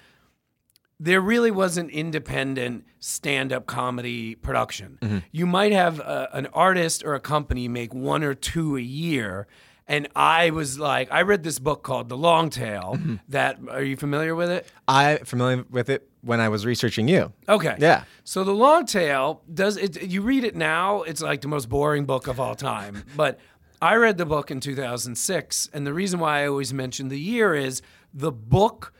there 0.99 1.21
really 1.21 1.51
was 1.51 1.77
an 1.77 1.89
independent 1.89 2.85
stand-up 2.99 3.65
comedy 3.65 4.35
production. 4.35 4.97
Mm-hmm. 5.01 5.17
You 5.31 5.45
might 5.45 5.71
have 5.71 5.99
a, 5.99 6.29
an 6.33 6.47
artist 6.53 7.03
or 7.03 7.15
a 7.15 7.19
company 7.19 7.67
make 7.67 7.93
one 7.93 8.23
or 8.23 8.33
two 8.33 8.77
a 8.77 8.81
year. 8.81 9.47
And 9.85 10.07
I 10.15 10.51
was 10.51 10.79
like, 10.79 11.11
I 11.11 11.23
read 11.23 11.43
this 11.43 11.59
book 11.59 11.83
called 11.83 12.07
The 12.07 12.15
Long 12.15 12.49
Tail. 12.49 12.95
Mm-hmm. 12.97 13.15
That 13.29 13.59
are 13.69 13.83
you 13.83 13.97
familiar 13.97 14.33
with 14.33 14.49
it? 14.49 14.65
I 14.87 15.17
familiar 15.25 15.65
with 15.69 15.89
it 15.89 16.07
when 16.21 16.39
I 16.39 16.47
was 16.47 16.65
researching 16.65 17.09
you. 17.09 17.33
Okay. 17.49 17.75
Yeah. 17.79 18.05
So 18.23 18.45
the 18.45 18.53
long 18.53 18.85
tail 18.85 19.41
does 19.53 19.75
it. 19.75 20.01
You 20.03 20.21
read 20.21 20.45
it 20.45 20.55
now, 20.55 21.01
it's 21.01 21.21
like 21.21 21.41
the 21.41 21.49
most 21.49 21.67
boring 21.67 22.05
book 22.05 22.27
of 22.27 22.39
all 22.39 22.55
time. 22.55 23.03
but 23.17 23.39
I 23.83 23.95
read 23.95 24.17
the 24.17 24.25
book 24.25 24.49
in 24.49 24.61
2006, 24.61 25.69
and 25.73 25.85
the 25.85 25.93
reason 25.93 26.17
why 26.17 26.43
I 26.43 26.47
always 26.47 26.73
mention 26.73 27.09
the 27.09 27.19
year 27.19 27.53
is 27.53 27.81
the 28.13 28.31
book, 28.31 28.93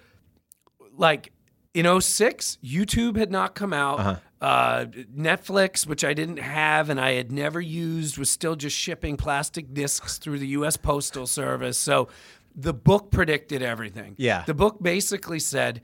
like 0.98 1.32
in 1.74 2.02
06, 2.02 2.58
YouTube 2.62 3.16
had 3.16 3.32
not 3.32 3.56
come 3.56 3.72
out. 3.72 4.20
Uh, 4.42 4.86
Netflix, 5.18 5.88
which 5.88 6.04
I 6.04 6.14
didn't 6.14 6.40
have 6.40 6.90
and 6.90 7.00
I 7.00 7.14
had 7.14 7.32
never 7.32 7.62
used, 7.62 8.18
was 8.18 8.30
still 8.30 8.58
just 8.58 8.76
shipping 8.76 9.16
plastic 9.16 9.74
discs 9.74 10.18
through 10.18 10.40
the 10.40 10.48
U.S. 10.48 10.76
Postal 10.76 11.28
Service. 11.28 11.78
So 11.78 12.10
the 12.54 12.74
book 12.74 13.10
predicted 13.10 13.62
everything. 13.62 14.16
Yeah. 14.18 14.44
The 14.46 14.54
book 14.54 14.84
basically 14.84 15.40
said 15.40 15.80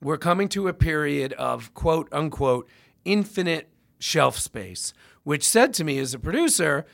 we're 0.00 0.16
coming 0.16 0.48
to 0.50 0.68
a 0.68 0.72
period 0.72 1.32
of 1.32 1.74
quote 1.74 2.08
unquote 2.12 2.68
infinite 3.04 3.68
shelf 3.98 4.38
space, 4.38 4.92
which 5.24 5.42
said 5.42 5.74
to 5.74 5.82
me 5.82 5.98
as 5.98 6.14
a 6.14 6.20
producer, 6.20 6.86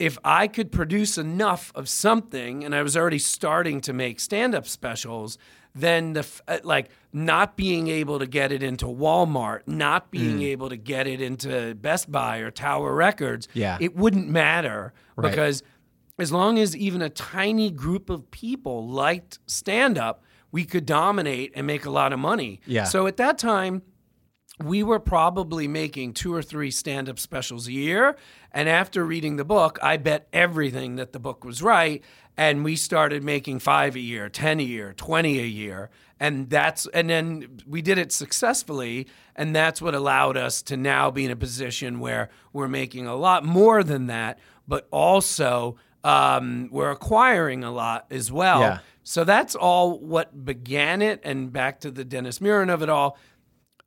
if 0.00 0.18
I 0.24 0.48
could 0.48 0.72
produce 0.72 1.18
enough 1.18 1.70
of 1.74 1.88
something, 1.88 2.64
and 2.64 2.74
I 2.74 2.82
was 2.82 2.96
already 2.96 3.18
starting 3.18 3.80
to 3.82 3.92
make 3.92 4.18
stand 4.18 4.54
up 4.54 4.66
specials, 4.66 5.36
then 5.74 6.14
the 6.14 6.20
f- 6.20 6.40
uh, 6.48 6.58
like 6.64 6.90
not 7.12 7.56
being 7.56 7.86
able 7.88 8.18
to 8.18 8.26
get 8.26 8.50
it 8.50 8.62
into 8.62 8.86
Walmart, 8.86 9.60
not 9.66 10.10
being 10.10 10.42
able 10.42 10.68
to 10.70 10.76
get 10.76 11.06
it 11.06 11.20
into 11.20 11.74
Best 11.76 12.10
Buy 12.10 12.38
or 12.38 12.50
Tower 12.50 12.94
Records, 12.94 13.46
Yeah. 13.52 13.76
it 13.80 13.94
wouldn't 13.94 14.28
matter 14.28 14.92
Right. 15.16 15.30
because 15.30 15.62
as 16.18 16.32
long 16.32 16.58
as 16.58 16.76
even 16.76 17.02
a 17.02 17.08
tiny 17.10 17.70
group 17.70 18.10
of 18.10 18.30
people 18.30 18.88
liked 18.88 19.38
stand 19.46 19.96
up, 19.98 20.24
we 20.50 20.64
could 20.64 20.86
dominate 20.86 21.52
and 21.54 21.66
make 21.66 21.84
a 21.84 21.90
lot 21.90 22.12
of 22.12 22.18
money. 22.18 22.60
Yeah. 22.66 22.84
So 22.84 23.06
at 23.06 23.16
that 23.18 23.38
time, 23.38 23.82
we 24.62 24.82
were 24.82 25.00
probably 25.00 25.66
making 25.66 26.14
two 26.14 26.34
or 26.34 26.42
three 26.42 26.70
stand 26.70 27.08
up 27.08 27.18
specials 27.18 27.66
a 27.66 27.72
year. 27.72 28.16
And 28.52 28.68
after 28.68 29.04
reading 29.04 29.36
the 29.36 29.44
book, 29.44 29.78
I 29.82 29.96
bet 29.96 30.28
everything 30.32 30.96
that 30.96 31.12
the 31.12 31.18
book 31.18 31.44
was 31.44 31.62
right. 31.62 32.02
And 32.36 32.64
we 32.64 32.76
started 32.76 33.22
making 33.22 33.60
five 33.60 33.96
a 33.96 34.00
year, 34.00 34.28
10 34.28 34.60
a 34.60 34.62
year, 34.62 34.92
20 34.92 35.38
a 35.38 35.44
year. 35.44 35.90
And 36.18 36.50
that's, 36.50 36.86
and 36.92 37.08
then 37.08 37.60
we 37.66 37.80
did 37.80 37.96
it 37.98 38.12
successfully. 38.12 39.06
And 39.34 39.54
that's 39.56 39.80
what 39.80 39.94
allowed 39.94 40.36
us 40.36 40.62
to 40.62 40.76
now 40.76 41.10
be 41.10 41.24
in 41.24 41.30
a 41.30 41.36
position 41.36 42.00
where 42.00 42.28
we're 42.52 42.68
making 42.68 43.06
a 43.06 43.16
lot 43.16 43.44
more 43.44 43.82
than 43.82 44.06
that, 44.08 44.38
but 44.68 44.86
also 44.90 45.76
um, 46.04 46.68
we're 46.70 46.90
acquiring 46.90 47.64
a 47.64 47.70
lot 47.70 48.06
as 48.10 48.30
well. 48.30 48.60
Yeah. 48.60 48.78
So 49.02 49.24
that's 49.24 49.54
all 49.54 49.98
what 49.98 50.44
began 50.44 51.02
it. 51.02 51.20
And 51.24 51.52
back 51.52 51.80
to 51.80 51.90
the 51.90 52.04
Dennis 52.04 52.40
Muren 52.40 52.70
of 52.72 52.82
it 52.82 52.88
all 52.88 53.18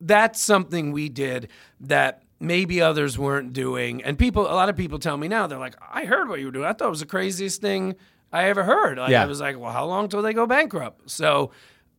that's 0.06 0.42
something 0.42 0.92
we 0.92 1.10
did 1.10 1.50
that 1.82 2.24
maybe 2.40 2.82
others 2.82 3.18
weren't 3.18 3.54
doing. 3.54 4.04
And 4.04 4.18
people, 4.20 4.44
a 4.46 4.54
lot 4.54 4.68
of 4.70 4.76
people 4.76 5.00
tell 5.00 5.16
me 5.18 5.28
now, 5.28 5.48
they're 5.48 5.58
like, 5.60 5.76
I 5.92 6.06
heard 6.06 6.28
what 6.28 6.40
you 6.40 6.48
were 6.48 6.52
doing. 6.52 6.66
I 6.66 6.74
thought 6.74 6.88
it 6.88 6.92
was 6.92 7.00
the 7.00 7.06
craziest 7.06 7.62
thing 7.62 7.96
I 8.32 8.46
ever 8.46 8.64
heard. 8.64 8.98
Like, 8.98 9.12
Yeah. 9.12 9.24
I 9.24 9.26
was 9.26 9.40
like, 9.40 9.58
well, 9.58 9.72
how 9.72 9.86
long 9.86 10.10
till 10.10 10.22
they 10.22 10.34
go 10.34 10.46
bankrupt? 10.46 11.10
So 11.10 11.52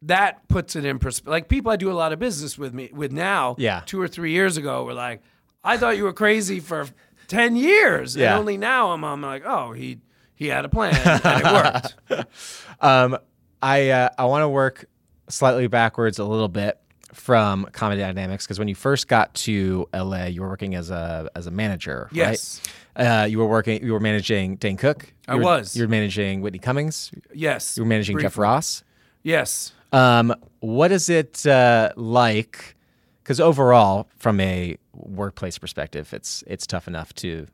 that 0.03 0.47
puts 0.49 0.77
it 0.77 0.85
in 0.85 0.99
perspective. 0.99 1.31
Like 1.31 1.49
people 1.49 1.73
I 1.73 1.77
do 1.77 1.91
a 1.91 1.95
lot 1.95 2.13
of 2.13 2.19
business 2.19 2.59
with 2.59 2.75
me 2.75 2.91
with 2.93 3.11
now, 3.13 3.55
Yeah. 3.59 3.83
two 3.87 4.01
or 4.01 4.09
three 4.09 4.33
years 4.33 4.57
ago, 4.59 4.85
were 4.85 4.93
like, 4.95 5.23
I 5.63 5.79
thought 5.79 5.97
you 5.97 6.05
were 6.05 6.13
crazy 6.13 6.61
for 6.61 6.87
ten 7.27 7.57
years, 7.57 8.15
Yeah. 8.15 8.33
and 8.33 8.41
only 8.41 8.59
now 8.59 8.91
I'm, 8.91 9.03
I'm 9.03 9.23
like, 9.23 9.45
oh, 9.47 9.73
he 9.73 10.01
he 10.35 10.49
had 10.49 10.67
a 10.67 10.69
plan 10.69 10.95
and 11.25 11.41
it 11.43 11.53
worked. 12.11 12.29
Um, 12.81 13.17
I 13.63 13.89
uh, 13.91 14.09
I 14.19 14.25
want 14.27 14.43
to 14.43 14.49
work 14.49 14.85
slightly 15.29 15.69
backwards 15.69 16.19
a 16.19 16.25
little 16.25 16.49
bit 16.49 16.79
from 17.15 17.67
Comedy 17.73 18.01
Dynamics 18.03 18.45
because 18.47 18.59
when 18.59 18.69
you 18.69 18.75
first 18.75 19.09
got 19.09 19.33
to 19.35 19.89
LA, 19.95 20.25
you 20.27 20.43
were 20.43 20.49
working 20.49 20.75
as 20.75 20.91
a 20.91 21.31
as 21.35 21.47
a 21.47 21.51
manager, 21.51 22.09
Yes. 22.13 22.61
right? 22.97 23.23
Uh, 23.23 23.25
you 23.25 23.39
were 23.39 23.47
working. 23.47 23.83
You 23.85 23.93
were 23.93 24.01
managing 24.01 24.57
Dane 24.57 24.77
Cook. 24.77 25.13
I 25.27 25.35
were- 25.37 25.43
was. 25.43 25.75
You 25.77 25.83
were 25.85 25.89
managing 25.89 26.43
Whitney 26.43 26.59
Cummings. 26.61 27.11
Yes, 27.33 27.77
You 27.77 27.83
were 27.83 27.89
managing 27.89 28.19
Jeff 28.19 28.37
Ross. 28.39 28.85
Yes. 29.23 29.73
Um, 29.93 30.35
what 30.61 30.93
is 30.93 31.09
it 31.09 31.47
uh, 31.47 31.93
like? 31.97 32.77
Because 33.23 33.41
overall, 33.41 34.09
from 34.19 34.39
a 34.41 34.77
workplace 34.93 35.57
perspective, 35.59 36.13
it's 36.13 36.45
it's 36.47 36.67
tough 36.67 36.87
enough 36.87 37.15
to 37.15 37.47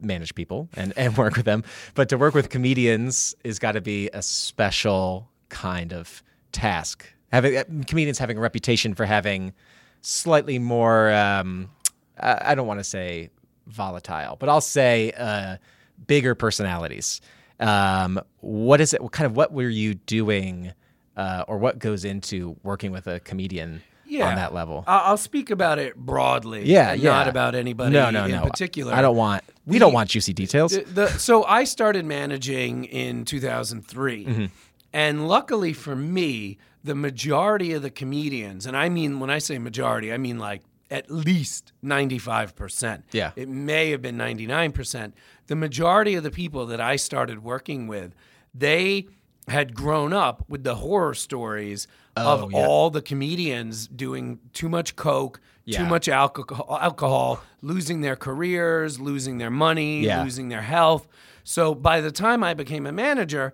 manage 0.00 0.34
people 0.34 0.68
and, 0.76 0.92
and 0.96 1.16
work 1.24 1.36
with 1.36 1.46
them, 1.46 1.64
but 1.94 2.08
to 2.10 2.18
work 2.18 2.34
with 2.34 2.50
comedians 2.50 3.34
is 3.42 3.58
got 3.58 3.72
to 3.72 3.80
be 3.80 4.10
a 4.12 4.20
special 4.22 5.30
kind 5.48 5.92
of 5.92 6.22
task. 6.52 7.06
Having 7.34 7.56
uh, 7.56 7.64
comedians 7.88 8.18
having 8.18 8.38
a 8.38 8.40
reputation 8.40 8.94
for 8.94 9.04
having 9.04 9.52
slightly 10.02 10.60
more, 10.60 11.12
um, 11.12 11.68
I, 12.16 12.54
don't 12.54 12.68
want 12.68 12.78
to 12.78 12.84
say 12.84 13.30
volatile, 13.66 14.36
but 14.38 14.48
I'll 14.48 14.60
say 14.60 15.10
uh, 15.16 15.56
bigger 16.06 16.36
personalities. 16.36 17.20
Um, 17.58 18.20
what 18.38 18.80
is 18.80 18.94
it? 18.94 19.02
What 19.02 19.10
kind 19.10 19.26
of 19.26 19.34
what 19.36 19.52
were 19.52 19.68
you 19.68 19.94
doing, 19.94 20.72
uh, 21.16 21.44
or 21.48 21.58
what 21.58 21.80
goes 21.80 22.04
into 22.04 22.56
working 22.62 22.92
with 22.92 23.08
a 23.08 23.18
comedian 23.18 23.82
on 24.12 24.36
that 24.36 24.54
level? 24.54 24.84
I'll 24.86 25.16
speak 25.16 25.50
about 25.50 25.80
it 25.80 25.96
broadly. 25.96 26.64
yeah, 26.66 26.92
yeah. 26.92 27.10
Not 27.10 27.26
about 27.26 27.56
anybody 27.56 27.92
no, 27.92 28.10
no, 28.10 28.26
in 28.26 28.30
no. 28.30 28.42
particular. 28.42 28.94
I 28.94 29.02
don't 29.02 29.16
want. 29.16 29.42
We 29.66 29.80
don't 29.80 29.92
want 29.92 30.10
juicy 30.10 30.32
details. 30.34 30.72
The, 30.72 30.82
the- 30.82 31.08
so 31.08 31.44
I 31.44 31.64
started 31.64 32.04
managing 32.04 32.84
in 32.84 33.24
2003. 33.24 34.24
Mm-hmm. 34.24 34.44
And 34.94 35.26
luckily 35.26 35.72
for 35.72 35.96
me, 35.96 36.56
the 36.84 36.94
majority 36.94 37.72
of 37.72 37.82
the 37.82 37.90
comedians, 37.90 38.64
and 38.64 38.76
I 38.76 38.88
mean, 38.88 39.18
when 39.18 39.28
I 39.28 39.38
say 39.38 39.58
majority, 39.58 40.12
I 40.12 40.18
mean 40.18 40.38
like 40.38 40.62
at 40.90 41.10
least 41.10 41.72
95%. 41.84 43.02
Yeah. 43.10 43.32
It 43.34 43.48
may 43.48 43.90
have 43.90 44.00
been 44.00 44.16
99%. 44.16 45.12
The 45.48 45.56
majority 45.56 46.14
of 46.14 46.22
the 46.22 46.30
people 46.30 46.66
that 46.66 46.80
I 46.80 46.94
started 46.94 47.42
working 47.42 47.88
with, 47.88 48.14
they 48.54 49.08
had 49.48 49.74
grown 49.74 50.12
up 50.12 50.44
with 50.48 50.62
the 50.62 50.76
horror 50.76 51.14
stories 51.14 51.88
oh, 52.16 52.32
of 52.34 52.42
Oh, 52.44 52.48
yeah. 52.50 52.66
all 52.66 52.90
the 52.90 53.02
comedians 53.02 53.88
doing 53.88 54.38
too 54.52 54.68
much 54.68 54.94
coke, 54.94 55.40
Yeah. 55.64 55.78
too 55.78 55.86
much 55.86 56.08
alcohol, 56.08 56.78
alcohol, 56.80 57.42
losing 57.62 58.00
their 58.00 58.16
careers, 58.16 59.00
losing 59.00 59.38
their 59.38 59.50
money, 59.50 60.04
Yeah. 60.04 60.22
losing 60.22 60.50
their 60.50 60.62
health. 60.62 61.08
So 61.42 61.74
by 61.74 62.00
the 62.00 62.12
time 62.12 62.44
I 62.44 62.54
became 62.54 62.86
a 62.86 62.92
manager 62.92 63.52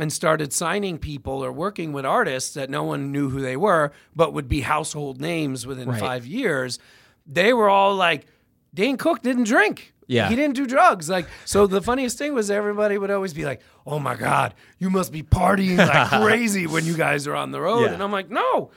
and 0.00 0.12
started 0.12 0.52
signing 0.52 0.98
people 0.98 1.44
or 1.44 1.52
working 1.52 1.92
with 1.92 2.04
artists 2.06 2.54
that 2.54 2.70
no 2.70 2.82
one 2.84 3.12
knew 3.12 3.28
who 3.30 3.40
they 3.40 3.56
were, 3.56 3.92
but 4.16 4.32
would 4.32 4.48
be 4.48 4.62
household 4.62 5.20
names 5.20 5.66
within 5.66 5.88
Right. 5.88 6.00
five 6.00 6.26
years, 6.26 6.78
they 7.26 7.52
were 7.52 7.68
all 7.68 7.94
like, 7.94 8.26
Dane 8.74 8.96
Cook 8.96 9.22
didn't 9.22 9.44
drink. 9.44 9.92
Yeah. 10.06 10.28
He 10.28 10.34
didn't 10.36 10.56
do 10.56 10.66
drugs. 10.66 11.08
Like, 11.08 11.26
so 11.44 11.66
the 11.68 11.80
funniest 11.80 12.18
thing 12.18 12.34
was 12.34 12.50
everybody 12.50 12.98
would 12.98 13.10
always 13.12 13.32
be 13.32 13.44
like, 13.44 13.60
Oh 13.86 13.98
my 14.00 14.16
God, 14.16 14.54
you 14.78 14.90
must 14.90 15.12
be 15.12 15.22
partying 15.22 15.78
like 15.78 16.08
crazy 16.22 16.66
when 16.66 16.84
you 16.84 16.96
guys 16.96 17.26
are 17.28 17.34
on 17.36 17.52
the 17.52 17.60
road. 17.60 17.82
Yeah. 17.84 17.92
And 17.94 18.02
I'm 18.02 18.10
like, 18.12 18.28
No, 18.30 18.70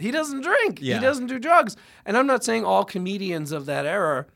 he 0.00 0.10
doesn't 0.10 0.40
drink. 0.40 0.80
Yeah. 0.80 0.96
He 0.96 1.00
doesn't 1.00 1.26
do 1.26 1.38
drugs. 1.38 1.76
And 2.04 2.16
I'm 2.16 2.26
not 2.26 2.42
saying 2.42 2.64
all 2.64 2.84
comedians 2.84 3.52
of 3.52 3.66
that 3.66 3.86
era 3.86 4.26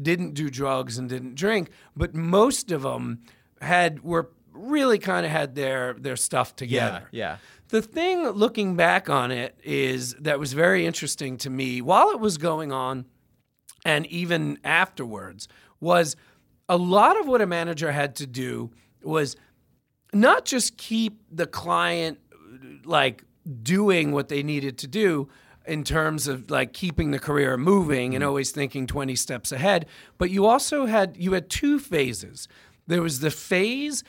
didn't 0.00 0.32
do 0.34 0.48
drugs 0.48 0.96
and 0.98 1.08
didn't 1.08 1.34
drink, 1.34 1.70
but 1.96 2.14
most 2.14 2.70
of 2.70 2.82
them 2.82 3.20
had 3.60 4.02
were 4.02 4.30
really 4.58 4.98
kind 4.98 5.24
of 5.24 5.32
had 5.32 5.54
their 5.54 5.94
their 5.94 6.16
stuff 6.16 6.56
together. 6.56 7.08
yeah. 7.12 7.24
yeah. 7.24 7.36
The 7.68 7.82
thing 7.82 8.26
looking 8.26 8.76
back 8.76 9.10
on 9.10 9.30
it 9.30 9.58
is 9.62 10.14
that 10.14 10.38
was 10.38 10.54
very 10.54 10.86
interesting 10.86 11.36
to 11.38 11.50
me 11.50 11.82
while 11.82 12.10
it 12.10 12.20
was 12.20 12.38
going 12.38 12.72
on 12.72 13.04
and 13.84 14.06
even 14.06 14.58
afterwards 14.64 15.48
was 15.80 16.16
a 16.68 16.76
lot 16.76 17.18
of 17.20 17.26
what 17.26 17.40
a 17.40 17.46
manager 17.46 17.92
had 17.92 18.16
to 18.16 18.26
do 18.26 18.70
was 19.02 19.36
not 20.12 20.44
just 20.44 20.76
keep 20.76 21.20
the 21.30 21.46
client 21.46 22.18
like 22.84 23.24
doing 23.62 24.12
what 24.12 24.28
they 24.28 24.42
needed 24.42 24.78
to 24.78 24.86
do 24.86 25.28
in 25.66 25.84
terms 25.84 26.26
of 26.26 26.50
like 26.50 26.72
keeping 26.72 27.10
the 27.10 27.18
career 27.18 27.56
moving 27.56 28.14
and 28.14 28.22
mm-hmm. 28.22 28.28
always 28.28 28.50
thinking 28.50 28.86
20 28.86 29.14
steps 29.14 29.52
ahead 29.52 29.86
but 30.16 30.30
you 30.30 30.46
also 30.46 30.86
had 30.86 31.16
you 31.18 31.32
had 31.32 31.48
two 31.48 31.78
phases 31.78 32.48
there 32.86 33.02
was 33.02 33.20
the 33.20 33.30
phase 33.30 34.02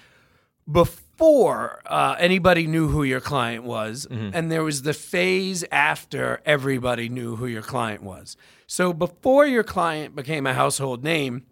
before 0.72 1.82
uh, 1.86 2.16
anybody 2.20 2.68
knew 2.68 2.88
who 2.90 3.04
your 3.04 3.20
client 3.20 3.64
was, 3.64 4.06
and 4.10 4.52
there 4.52 4.64
was 4.64 4.84
the 4.84 4.94
phase 4.94 5.66
after 5.72 6.42
everybody 6.46 7.10
knew 7.10 7.36
who 7.36 7.48
your 7.48 7.62
client 7.62 8.04
was. 8.04 8.38
So 8.68 8.94
before 8.94 9.46
your 9.46 9.64
client 9.64 10.16
became 10.16 10.46
a 10.46 10.54
household 10.54 11.04
name, 11.04 11.44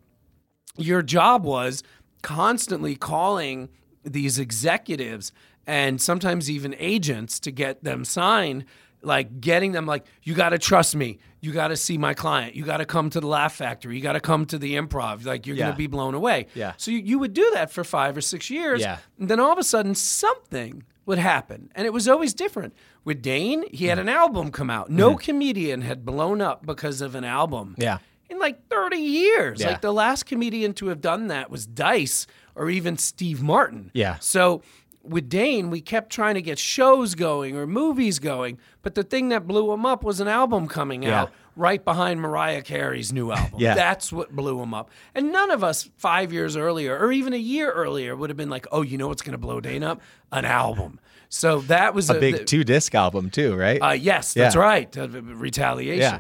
your 0.78 1.02
job 1.02 1.44
was 1.44 1.84
constantly 2.22 2.96
calling 2.96 3.70
these 4.04 4.40
executives 4.40 5.32
and 5.66 6.00
sometimes 6.02 6.50
even 6.50 6.76
agents 6.80 7.40
to 7.42 7.52
get 7.52 7.84
them 7.84 8.06
signed 8.06 8.64
like 9.08 9.42
getting 9.42 9.72
them 9.72 9.86
like 9.88 10.06
you 10.24 10.34
got 10.36 10.50
to 10.50 10.60
trust 10.60 10.96
me 10.96 11.18
you 11.42 11.52
got 11.52 11.70
to 11.70 11.78
see 11.78 11.98
my 11.98 12.14
client 12.14 12.56
you 12.56 12.64
got 12.64 12.78
to 12.78 12.86
come 12.86 13.10
to 13.10 13.20
the 13.20 13.28
laugh 13.28 13.54
factory 13.56 13.96
you 13.96 14.02
got 14.02 14.14
to 14.14 14.20
come 14.20 14.46
to 14.46 14.58
the 14.60 14.76
improv 14.76 15.26
like 15.26 15.48
you're 15.48 15.56
Yeah. 15.56 15.64
going 15.66 15.74
to 15.74 15.78
be 15.78 15.88
blown 15.88 16.14
away 16.14 16.48
Yeah. 16.54 16.74
so 16.78 16.92
you, 16.92 17.00
you 17.00 17.18
would 17.20 17.34
do 17.34 17.50
that 17.54 17.72
for 17.72 17.84
five 17.84 18.16
or 18.18 18.22
six 18.22 18.50
years 18.50 18.82
Yeah. 18.82 18.98
and 19.20 19.30
then 19.30 19.40
all 19.40 19.52
of 19.52 19.58
a 19.58 19.64
sudden 19.64 19.96
something 19.96 20.84
would 21.06 21.18
happen 21.20 21.72
and 21.76 21.86
it 21.88 21.94
was 21.94 22.08
always 22.08 22.34
different 22.34 22.74
with 23.06 23.22
dane 23.22 23.64
he 23.72 23.86
Mm. 23.86 23.90
had 23.90 24.00
an 24.00 24.10
album 24.10 24.52
come 24.52 24.70
out 24.70 24.90
no 24.90 25.16
comedian 25.16 25.82
had 25.82 26.04
blown 26.06 26.42
up 26.42 26.66
because 26.66 27.02
of 27.02 27.16
an 27.16 27.24
album 27.24 27.70
Mm-hmm. 27.72 27.82
Yeah. 27.84 27.98
in 28.30 28.40
like 28.40 28.68
30 28.68 28.98
years. 28.98 29.62
Yeah. 29.62 29.70
Like 29.70 29.82
the 29.82 29.94
last 29.94 30.26
comedian 30.26 30.74
to 30.74 30.88
have 30.88 31.00
done 31.00 31.28
that 31.28 31.50
was 31.50 31.66
Dice 31.66 32.28
or 32.56 32.70
even 32.70 32.98
Steve 32.98 33.42
Martin. 33.42 33.90
Yeah. 33.94 34.18
So 34.20 34.64
with 35.10 35.30
Dane, 35.30 35.70
we 35.70 35.82
kept 35.82 36.12
trying 36.12 36.36
to 36.36 36.42
get 36.42 36.60
shows 36.60 37.16
going 37.16 37.56
or 37.56 37.66
movies 37.68 38.20
going, 38.20 38.58
but 38.82 38.96
the 38.96 39.04
thing 39.04 39.30
that 39.30 39.48
blew 39.48 39.72
him 39.72 39.86
up 39.86 40.04
was 40.04 40.20
an 40.20 40.28
album 40.28 40.68
coming 40.68 41.04
Yeah. 41.04 41.22
out 41.24 41.32
right 41.56 41.84
behind 41.84 42.22
Mariah 42.22 42.62
Carey's 42.62 43.12
new 43.12 43.32
album. 43.32 43.60
Yeah. 43.60 43.74
That's 43.74 44.12
what 44.14 44.36
blew 44.36 44.62
him 44.62 44.74
up. 44.74 44.90
And 45.16 45.32
none 45.32 45.50
of 45.52 45.64
us 45.64 45.90
5 45.98 46.32
years 46.32 46.56
earlier 46.56 46.98
or 46.98 47.12
even 47.12 47.34
a 47.34 47.38
year 47.38 47.72
earlier 47.72 48.16
would 48.16 48.30
have 48.30 48.38
been 48.38 48.50
like, 48.50 48.68
"Oh, 48.72 48.82
you 48.84 48.98
know 48.98 49.08
what's 49.08 49.22
going 49.24 49.32
to 49.34 49.38
blow 49.40 49.60
Dane 49.60 49.84
up? 49.84 50.00
An 50.32 50.46
album." 50.46 51.00
So 51.30 51.60
that 51.62 51.94
was 51.94 52.10
A 52.10 52.14
big 52.14 52.38
the- 52.38 52.44
two 52.46 52.64
disc 52.64 52.94
album 52.96 53.30
too, 53.30 53.56
right? 53.56 53.80
uh, 53.82 53.92
yes, 53.92 54.34
that's 54.34 54.56
Yeah. 54.56 54.62
right. 54.62 54.98
Uh, 54.98 55.08
retaliation. 55.10 56.00
Yeah. 56.00 56.20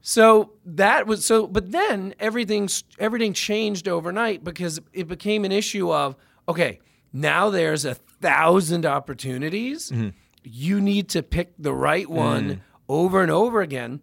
So 0.00 0.50
that 0.66 1.06
was 1.06 1.24
so, 1.24 1.46
but 1.46 1.70
then 1.70 2.14
everything's 2.18 2.82
everything 2.98 3.32
changed 3.34 3.86
overnight 3.86 4.42
because 4.42 4.80
it 4.92 5.06
became 5.06 5.44
an 5.44 5.52
issue 5.52 5.92
of 5.92 6.16
okay, 6.48 6.80
now 7.12 7.50
there's 7.50 7.84
a 7.84 7.94
thousand 7.94 8.86
opportunities. 8.86 9.90
Mm-hmm. 9.90 10.08
You 10.44 10.80
need 10.80 11.08
to 11.10 11.22
pick 11.22 11.52
the 11.58 11.72
right 11.74 12.08
one 12.08 12.44
Mm. 12.56 12.60
over 12.88 13.22
and 13.22 13.30
over 13.30 13.60
again. 13.60 14.00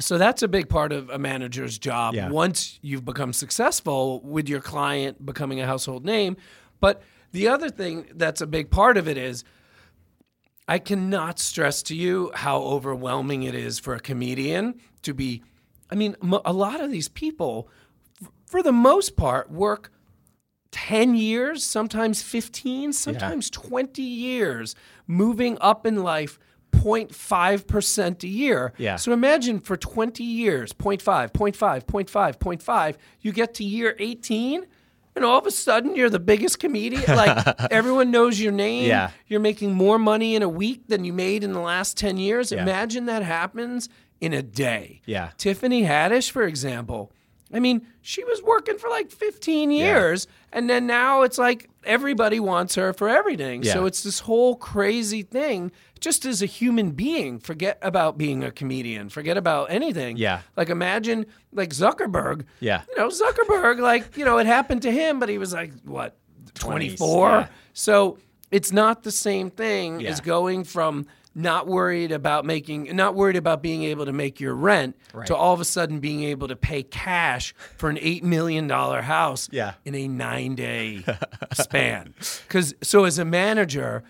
So 0.00 0.16
that's 0.18 0.42
a 0.42 0.48
big 0.48 0.68
part 0.68 0.92
of 0.92 1.10
a 1.10 1.18
manager's 1.18 1.78
job 1.78 2.14
Yeah. 2.14 2.30
once 2.30 2.78
you've 2.82 3.04
become 3.04 3.32
successful 3.32 4.20
with 4.22 4.48
your 4.48 4.60
client 4.60 5.24
becoming 5.24 5.60
a 5.60 5.66
household 5.66 6.04
name. 6.04 6.36
But 6.80 7.02
the 7.32 7.48
other 7.48 7.68
thing 7.68 8.06
that's 8.14 8.40
a 8.40 8.46
big 8.46 8.70
part 8.70 8.96
of 8.96 9.06
it 9.08 9.16
is 9.18 9.44
I 10.66 10.78
cannot 10.78 11.38
stress 11.38 11.82
to 11.84 11.94
you 11.96 12.30
how 12.34 12.58
overwhelming 12.62 13.42
it 13.42 13.54
is 13.54 13.78
for 13.78 13.94
a 13.94 14.00
comedian 14.00 14.80
to 15.02 15.12
be. 15.12 15.42
I 15.90 15.96
mean, 15.96 16.16
a 16.44 16.52
lot 16.52 16.80
of 16.80 16.90
these 16.90 17.08
people, 17.08 17.68
for 18.46 18.62
the 18.62 18.72
most 18.72 19.16
part, 19.16 19.50
work 19.50 19.92
10 20.72 21.14
years, 21.14 21.64
sometimes 21.64 22.22
15, 22.22 22.92
sometimes 22.92 23.50
20 23.50 24.02
years 24.02 24.74
moving 25.06 25.58
up 25.60 25.86
in 25.86 26.02
life 26.02 26.38
0.5% 26.72 28.22
a 28.22 28.28
year. 28.28 28.72
Yeah. 28.78 28.96
So 28.96 29.12
imagine 29.12 29.60
for 29.60 29.76
20 29.76 30.22
years, 30.22 30.72
0.5, 30.72 31.32
0.5, 31.32 31.84
0.5, 31.84 32.38
0.5, 32.38 32.96
you 33.20 33.32
get 33.32 33.54
to 33.54 33.64
year 33.64 33.96
18 33.98 34.66
and 35.16 35.24
all 35.24 35.38
of 35.38 35.46
a 35.46 35.50
sudden 35.50 35.96
you're 35.96 36.10
the 36.10 36.20
biggest 36.20 36.58
comedian. 36.60 37.02
Like 37.06 37.56
everyone 37.70 38.10
knows 38.10 38.40
your 38.40 38.52
name. 38.52 38.86
Yeah. 38.86 39.10
You're 39.26 39.40
making 39.40 39.74
more 39.74 39.98
money 39.98 40.34
in 40.36 40.42
a 40.42 40.48
week 40.48 40.86
than 40.86 41.04
you 41.04 41.12
made 41.12 41.42
in 41.44 41.52
the 41.52 41.60
last 41.60 41.96
10 41.96 42.16
years. 42.16 42.52
Yeah. 42.52 42.62
Imagine 42.62 43.06
that 43.06 43.22
happens 43.22 43.88
in 44.20 44.32
a 44.32 44.42
day. 44.42 45.02
Yeah. 45.06 45.30
Tiffany 45.36 45.82
Haddish, 45.82 46.30
for 46.30 46.44
example, 46.44 47.12
I 47.52 47.60
mean, 47.60 47.86
she 48.00 48.22
was 48.24 48.42
working 48.42 48.78
for 48.78 48.88
like 48.88 49.10
15 49.10 49.70
years, 49.70 50.26
and 50.52 50.70
then 50.70 50.86
now 50.86 51.22
it's 51.22 51.38
like 51.38 51.68
everybody 51.84 52.38
wants 52.40 52.74
her 52.76 52.92
for 52.92 53.08
everything. 53.08 53.64
So 53.64 53.86
it's 53.86 54.02
this 54.02 54.20
whole 54.20 54.56
crazy 54.56 55.22
thing. 55.22 55.72
Just 55.98 56.24
as 56.24 56.40
a 56.42 56.46
human 56.46 56.92
being, 56.92 57.38
forget 57.38 57.78
about 57.82 58.16
being 58.16 58.42
a 58.42 58.50
comedian, 58.50 59.08
forget 59.10 59.36
about 59.36 59.70
anything. 59.70 60.16
Yeah. 60.16 60.40
Like 60.56 60.70
imagine 60.70 61.26
like 61.52 61.70
Zuckerberg. 61.70 62.44
Yeah. 62.60 62.82
You 62.88 62.96
know, 62.96 63.08
Zuckerberg, 63.08 63.80
like, 63.80 64.16
you 64.16 64.24
know, 64.24 64.38
it 64.38 64.46
happened 64.46 64.82
to 64.82 64.90
him, 64.90 65.18
but 65.18 65.28
he 65.28 65.36
was 65.36 65.52
like, 65.52 65.72
what, 65.84 66.16
24? 66.54 67.28
yeah. 67.30 67.46
So 67.74 68.18
it's 68.50 68.72
not 68.72 69.02
the 69.02 69.12
same 69.12 69.50
thing 69.50 70.00
Yeah. 70.00 70.10
as 70.10 70.20
going 70.20 70.64
from 70.64 71.06
not 71.40 71.66
worried 71.66 72.12
about 72.12 72.44
making, 72.44 72.94
not 72.96 73.14
worried 73.14 73.36
about 73.36 73.62
being 73.62 73.82
able 73.84 74.04
to 74.06 74.12
make 74.12 74.40
your 74.40 74.54
rent 74.54 74.96
to 75.26 75.34
all 75.34 75.54
of 75.54 75.60
a 75.60 75.64
sudden 75.64 75.98
being 76.00 76.22
able 76.24 76.48
to 76.48 76.56
pay 76.56 76.82
cash 76.82 77.54
for 77.76 77.88
an 77.88 77.96
$8 77.96 78.22
million 78.22 78.68
house 78.68 79.48
Yeah. 79.52 79.74
in 79.84 79.94
a 79.94 80.06
nine 80.08 80.54
day 80.54 81.04
span. 81.54 82.14
Because, 82.46 82.74
so 82.82 83.04
as 83.04 83.18
a 83.18 83.24
manager, 83.24 84.02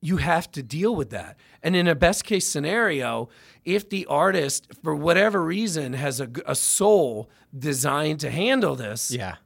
you 0.00 0.18
have 0.18 0.50
to 0.52 0.62
deal 0.62 0.94
with 0.94 1.10
that. 1.10 1.36
And 1.62 1.74
in 1.74 1.88
a 1.88 1.94
best 1.94 2.24
case 2.24 2.46
scenario, 2.46 3.28
if 3.64 3.88
the 3.88 4.04
artist, 4.06 4.68
for 4.82 4.94
whatever 4.94 5.42
reason, 5.42 5.94
has 5.94 6.20
a, 6.20 6.28
a 6.46 6.54
soul 6.54 7.30
designed 7.56 8.20
to 8.20 8.30
handle 8.30 8.74
this, 8.76 9.10
Yeah. 9.10 9.36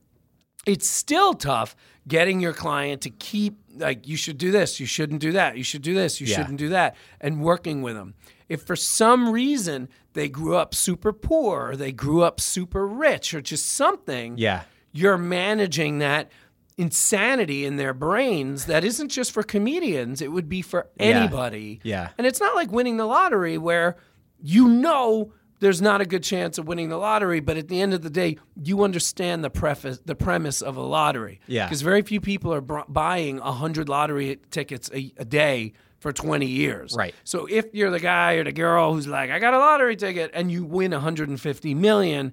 it's 0.67 0.89
still 0.89 1.35
tough 1.35 1.77
getting 2.09 2.41
your 2.41 2.53
client 2.55 3.03
to 3.03 3.11
keep 3.11 3.59
like 3.79 4.07
you 4.09 4.17
should 4.17 4.39
do 4.39 4.51
this 4.51 4.79
you 4.81 4.87
shouldn't 4.87 5.21
do 5.21 5.33
that 5.33 5.57
you 5.57 5.63
should 5.65 5.83
do 5.83 5.95
this 5.95 6.21
you 6.21 6.27
Yeah. 6.27 6.37
shouldn't 6.37 6.59
do 6.59 6.69
that 6.71 6.97
and 7.21 7.41
working 7.43 7.83
with 7.83 7.95
them 7.95 8.15
if 8.49 8.63
for 8.63 8.77
some 8.77 9.31
reason 9.31 9.89
they 10.15 10.29
grew 10.29 10.57
up 10.57 10.75
super 10.75 11.13
poor 11.13 11.71
or 11.71 11.77
they 11.77 11.93
grew 11.93 12.23
up 12.23 12.41
super 12.41 12.87
rich 12.87 13.35
or 13.35 13.41
just 13.41 13.67
something 13.67 14.37
Yeah. 14.39 14.63
you're 14.93 15.19
managing 15.19 15.99
that 15.99 16.31
insanity 16.77 17.65
in 17.67 17.77
their 17.77 17.93
brains 17.93 18.67
that 18.67 18.85
isn't 18.85 19.09
just 19.09 19.33
for 19.33 19.43
comedians 19.43 20.23
it 20.23 20.31
would 20.33 20.49
be 20.49 20.63
for 20.63 20.89
anybody 20.99 21.81
Yeah. 21.83 22.11
and 22.17 22.27
it's 22.27 22.41
not 22.41 22.55
like 22.55 22.71
winning 22.71 22.97
the 22.99 23.05
lottery 23.07 23.59
where 23.59 23.97
you 24.41 24.69
know 24.69 25.33
there's 25.61 25.83
not 25.83 26.01
a 26.01 26.07
good 26.07 26.23
chance 26.23 26.59
of 26.59 26.67
winning 26.67 26.89
the 26.89 26.97
lottery, 26.97 27.41
but 27.41 27.57
at 27.57 27.69
the 27.69 27.81
end 27.81 27.95
of 27.95 28.03
the 28.03 28.11
day, 28.11 28.39
you 28.63 28.85
understand 28.85 29.43
the 29.43 29.51
preface, 29.51 30.01
the 30.05 30.15
premise 30.15 30.63
of 30.63 30.77
a 30.77 30.83
lottery. 30.83 31.41
Yeah. 31.47 31.67
Because 31.67 31.83
very 31.83 32.03
few 32.03 32.21
people 32.21 32.53
are 32.55 32.61
br- 32.61 32.81
buying 32.89 33.39
hundred 33.39 33.89
lottery 33.89 34.39
tickets 34.51 34.91
a, 34.95 35.13
a 35.17 35.25
day 35.25 35.73
for 35.99 36.13
20 36.13 36.47
years. 36.47 36.95
Right. 36.97 37.15
So 37.25 37.47
if 37.47 37.67
you're 37.73 37.91
the 37.91 38.01
guy 38.01 38.35
or 38.35 38.45
the 38.45 38.53
girl 38.53 38.95
who's 38.95 39.09
like, 39.09 39.31
I 39.31 39.39
got 39.39 39.55
a 39.55 39.59
lottery 39.59 39.97
ticket, 39.97 40.31
and 40.33 40.51
you 40.51 40.65
win 40.65 40.93
150 40.93 41.75
million. 41.75 42.33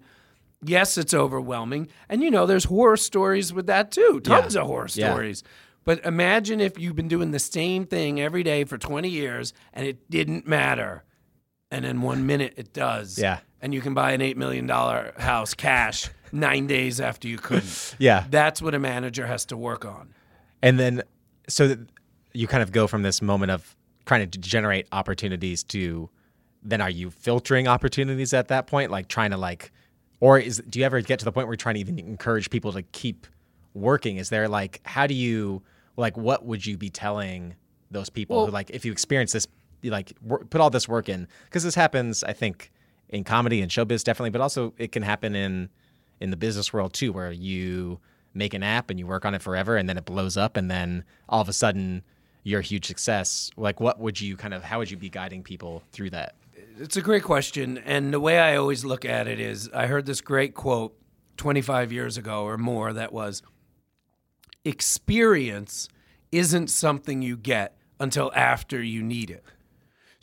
Yes, 0.63 0.97
it's 0.97 1.13
overwhelming. 1.13 1.89
And 2.09 2.23
you 2.23 2.31
know, 2.31 2.45
there's 2.45 2.65
horror 2.65 2.97
stories 2.97 3.53
with 3.53 3.67
that 3.67 3.91
too. 3.91 4.19
Tons 4.23 4.55
of 4.55 4.65
horror 4.67 4.87
stories. 4.87 4.97
Yeah. 4.97 5.13
stories. 5.13 5.43
But 5.83 6.03
imagine 6.03 6.59
if 6.59 6.79
you've 6.79 6.95
been 6.95 7.07
doing 7.07 7.31
the 7.31 7.39
same 7.39 7.85
thing 7.85 8.19
every 8.19 8.41
day 8.43 8.63
for 8.63 8.77
20 8.77 9.07
years 9.07 9.53
and 9.73 9.85
it 9.85 10.09
didn't 10.09 10.47
matter. 10.47 11.03
And 11.71 11.85
in 11.85 12.01
one 12.01 12.25
minute 12.25 12.53
it 12.57 12.73
does. 12.73 13.17
Yeah. 13.19 13.39
And 13.61 13.73
you 13.73 13.81
can 13.81 13.93
buy 13.93 14.11
an 14.11 14.21
$8 14.21 14.35
million 14.35 14.69
house 14.69 15.53
cash 15.53 16.09
nine 16.31 16.67
days 16.67 17.01
after 17.01 17.27
you 17.27 17.37
couldn't. 17.37 17.95
Yeah. 17.97 18.25
That's 18.29 18.61
what 18.61 18.75
a 18.75 18.79
manager 18.79 19.25
has 19.25 19.45
to 19.45 19.57
work 19.57 19.85
on. 19.85 20.13
And 20.61 20.79
then, 20.79 21.03
so 21.47 21.67
that 21.67 21.79
you 22.33 22.47
kind 22.47 22.63
of 22.63 22.71
go 22.71 22.87
from 22.87 23.01
this 23.01 23.21
moment 23.21 23.51
of 23.51 23.75
trying 24.05 24.29
to 24.29 24.37
generate 24.39 24.87
opportunities 24.91 25.63
to 25.63 26.09
then 26.63 26.81
are 26.81 26.89
you 26.89 27.11
filtering 27.11 27.67
opportunities 27.67 28.33
at 28.33 28.47
that 28.49 28.67
point? 28.67 28.91
Like 28.91 29.07
trying 29.07 29.31
to 29.31 29.37
like, 29.37 29.71
or 30.19 30.39
is, 30.39 30.61
do 30.69 30.79
you 30.79 30.85
ever 30.85 31.01
get 31.01 31.19
to 31.19 31.25
the 31.25 31.31
point 31.31 31.47
where 31.47 31.53
you're 31.53 31.57
trying 31.57 31.75
to 31.75 31.81
even 31.81 31.99
encourage 31.99 32.49
people 32.49 32.73
to 32.73 32.81
keep 32.81 33.27
working? 33.73 34.17
Is 34.17 34.29
there 34.29 34.47
like, 34.47 34.81
how 34.83 35.05
do 35.07 35.13
you, 35.13 35.61
like, 35.97 36.17
what 36.17 36.45
would 36.45 36.65
you 36.65 36.77
be 36.77 36.89
telling 36.89 37.55
those 37.91 38.09
people 38.09 38.45
who 38.45 38.51
like, 38.51 38.69
if 38.71 38.85
you 38.85 38.91
experience 38.91 39.31
this, 39.31 39.47
like 39.89 40.13
wor- 40.21 40.45
put 40.45 40.61
all 40.61 40.69
this 40.69 40.87
work 40.87 41.09
in, 41.09 41.27
because 41.45 41.63
this 41.63 41.75
happens, 41.75 42.23
I 42.23 42.33
think 42.33 42.71
in 43.09 43.23
comedy 43.23 43.61
and 43.61 43.71
showbiz 43.71 44.03
definitely, 44.03 44.31
but 44.31 44.41
also 44.41 44.73
it 44.77 44.91
can 44.91 45.03
happen 45.03 45.35
in, 45.35 45.69
in 46.19 46.31
the 46.31 46.37
business 46.37 46.73
world 46.73 46.93
too, 46.93 47.13
where 47.13 47.31
you 47.31 47.99
make 48.33 48.53
an 48.53 48.63
app 48.63 48.89
and 48.89 48.99
you 48.99 49.07
work 49.07 49.25
on 49.25 49.33
it 49.33 49.41
forever 49.41 49.77
and 49.77 49.87
then 49.87 49.97
it 49.97 50.05
blows 50.05 50.37
up 50.37 50.57
and 50.57 50.69
then 50.69 51.03
all 51.29 51.41
of 51.41 51.49
a 51.49 51.53
sudden 51.53 52.03
you're 52.43 52.59
a 52.59 52.63
huge 52.63 52.85
success. 52.85 53.49
Like 53.55 53.79
what 53.79 53.99
would 53.99 54.19
you 54.19 54.35
kind 54.35 54.53
of 54.53 54.63
how 54.63 54.79
would 54.79 54.91
you 54.91 54.97
be 54.97 55.09
guiding 55.09 55.41
people 55.41 55.81
through 55.91 56.11
that? 56.11 56.35
It's 56.77 56.97
a 56.97 57.01
great 57.01 57.23
question. 57.23 57.77
And 57.79 58.13
the 58.13 58.19
way 58.19 58.39
I 58.39 58.57
always 58.57 58.83
look 58.83 59.05
at 59.05 59.27
it 59.27 59.39
is 59.39 59.69
I 59.73 59.87
heard 59.87 60.05
this 60.05 60.21
great 60.21 60.53
quote 60.53 60.95
25 61.37 61.91
years 61.91 62.17
ago 62.17 62.43
or 62.43 62.57
more 62.57 62.91
that 62.93 63.13
was 63.13 63.41
experience 64.65 65.87
isn't 66.31 66.67
something 66.67 67.21
you 67.21 67.37
get 67.37 67.77
until 67.99 68.31
after 68.35 68.83
you 68.83 69.01
need 69.01 69.29
it. 69.29 69.43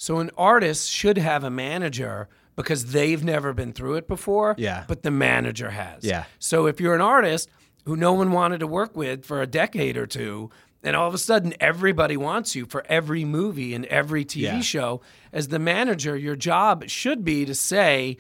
So 0.02 0.18
an 0.18 0.32
artist 0.36 0.90
should 0.90 1.16
have 1.16 1.44
a 1.44 1.48
manager 1.50 2.28
because 2.56 2.86
they've 2.86 3.22
never 3.22 3.52
been 3.52 3.72
through 3.72 3.94
it 3.94 4.08
before, 4.08 4.56
Yeah. 4.58 4.82
but 4.88 5.04
the 5.04 5.12
manager 5.12 5.70
has. 5.70 6.02
Yeah. 6.02 6.24
So 6.40 6.66
if 6.66 6.80
you're 6.80 6.96
an 6.96 7.00
artist 7.00 7.48
who 7.84 7.94
no 7.94 8.12
one 8.12 8.32
wanted 8.32 8.58
to 8.58 8.66
work 8.66 8.96
with 8.96 9.24
for 9.24 9.40
a 9.40 9.46
decade 9.46 9.96
or 9.96 10.08
two, 10.08 10.50
and 10.82 10.96
all 10.96 11.06
of 11.06 11.14
a 11.14 11.18
sudden 11.18 11.54
everybody 11.60 12.16
wants 12.16 12.56
you 12.56 12.66
for 12.66 12.84
every 12.88 13.24
movie 13.24 13.74
and 13.74 13.84
every 13.84 14.24
TV 14.24 14.40
Yeah. 14.42 14.60
show, 14.60 15.02
as 15.32 15.46
the 15.48 15.60
manager, 15.60 16.16
your 16.16 16.34
job 16.34 16.88
should 16.88 17.24
be 17.24 17.44
to 17.44 17.54
say, 17.54 18.16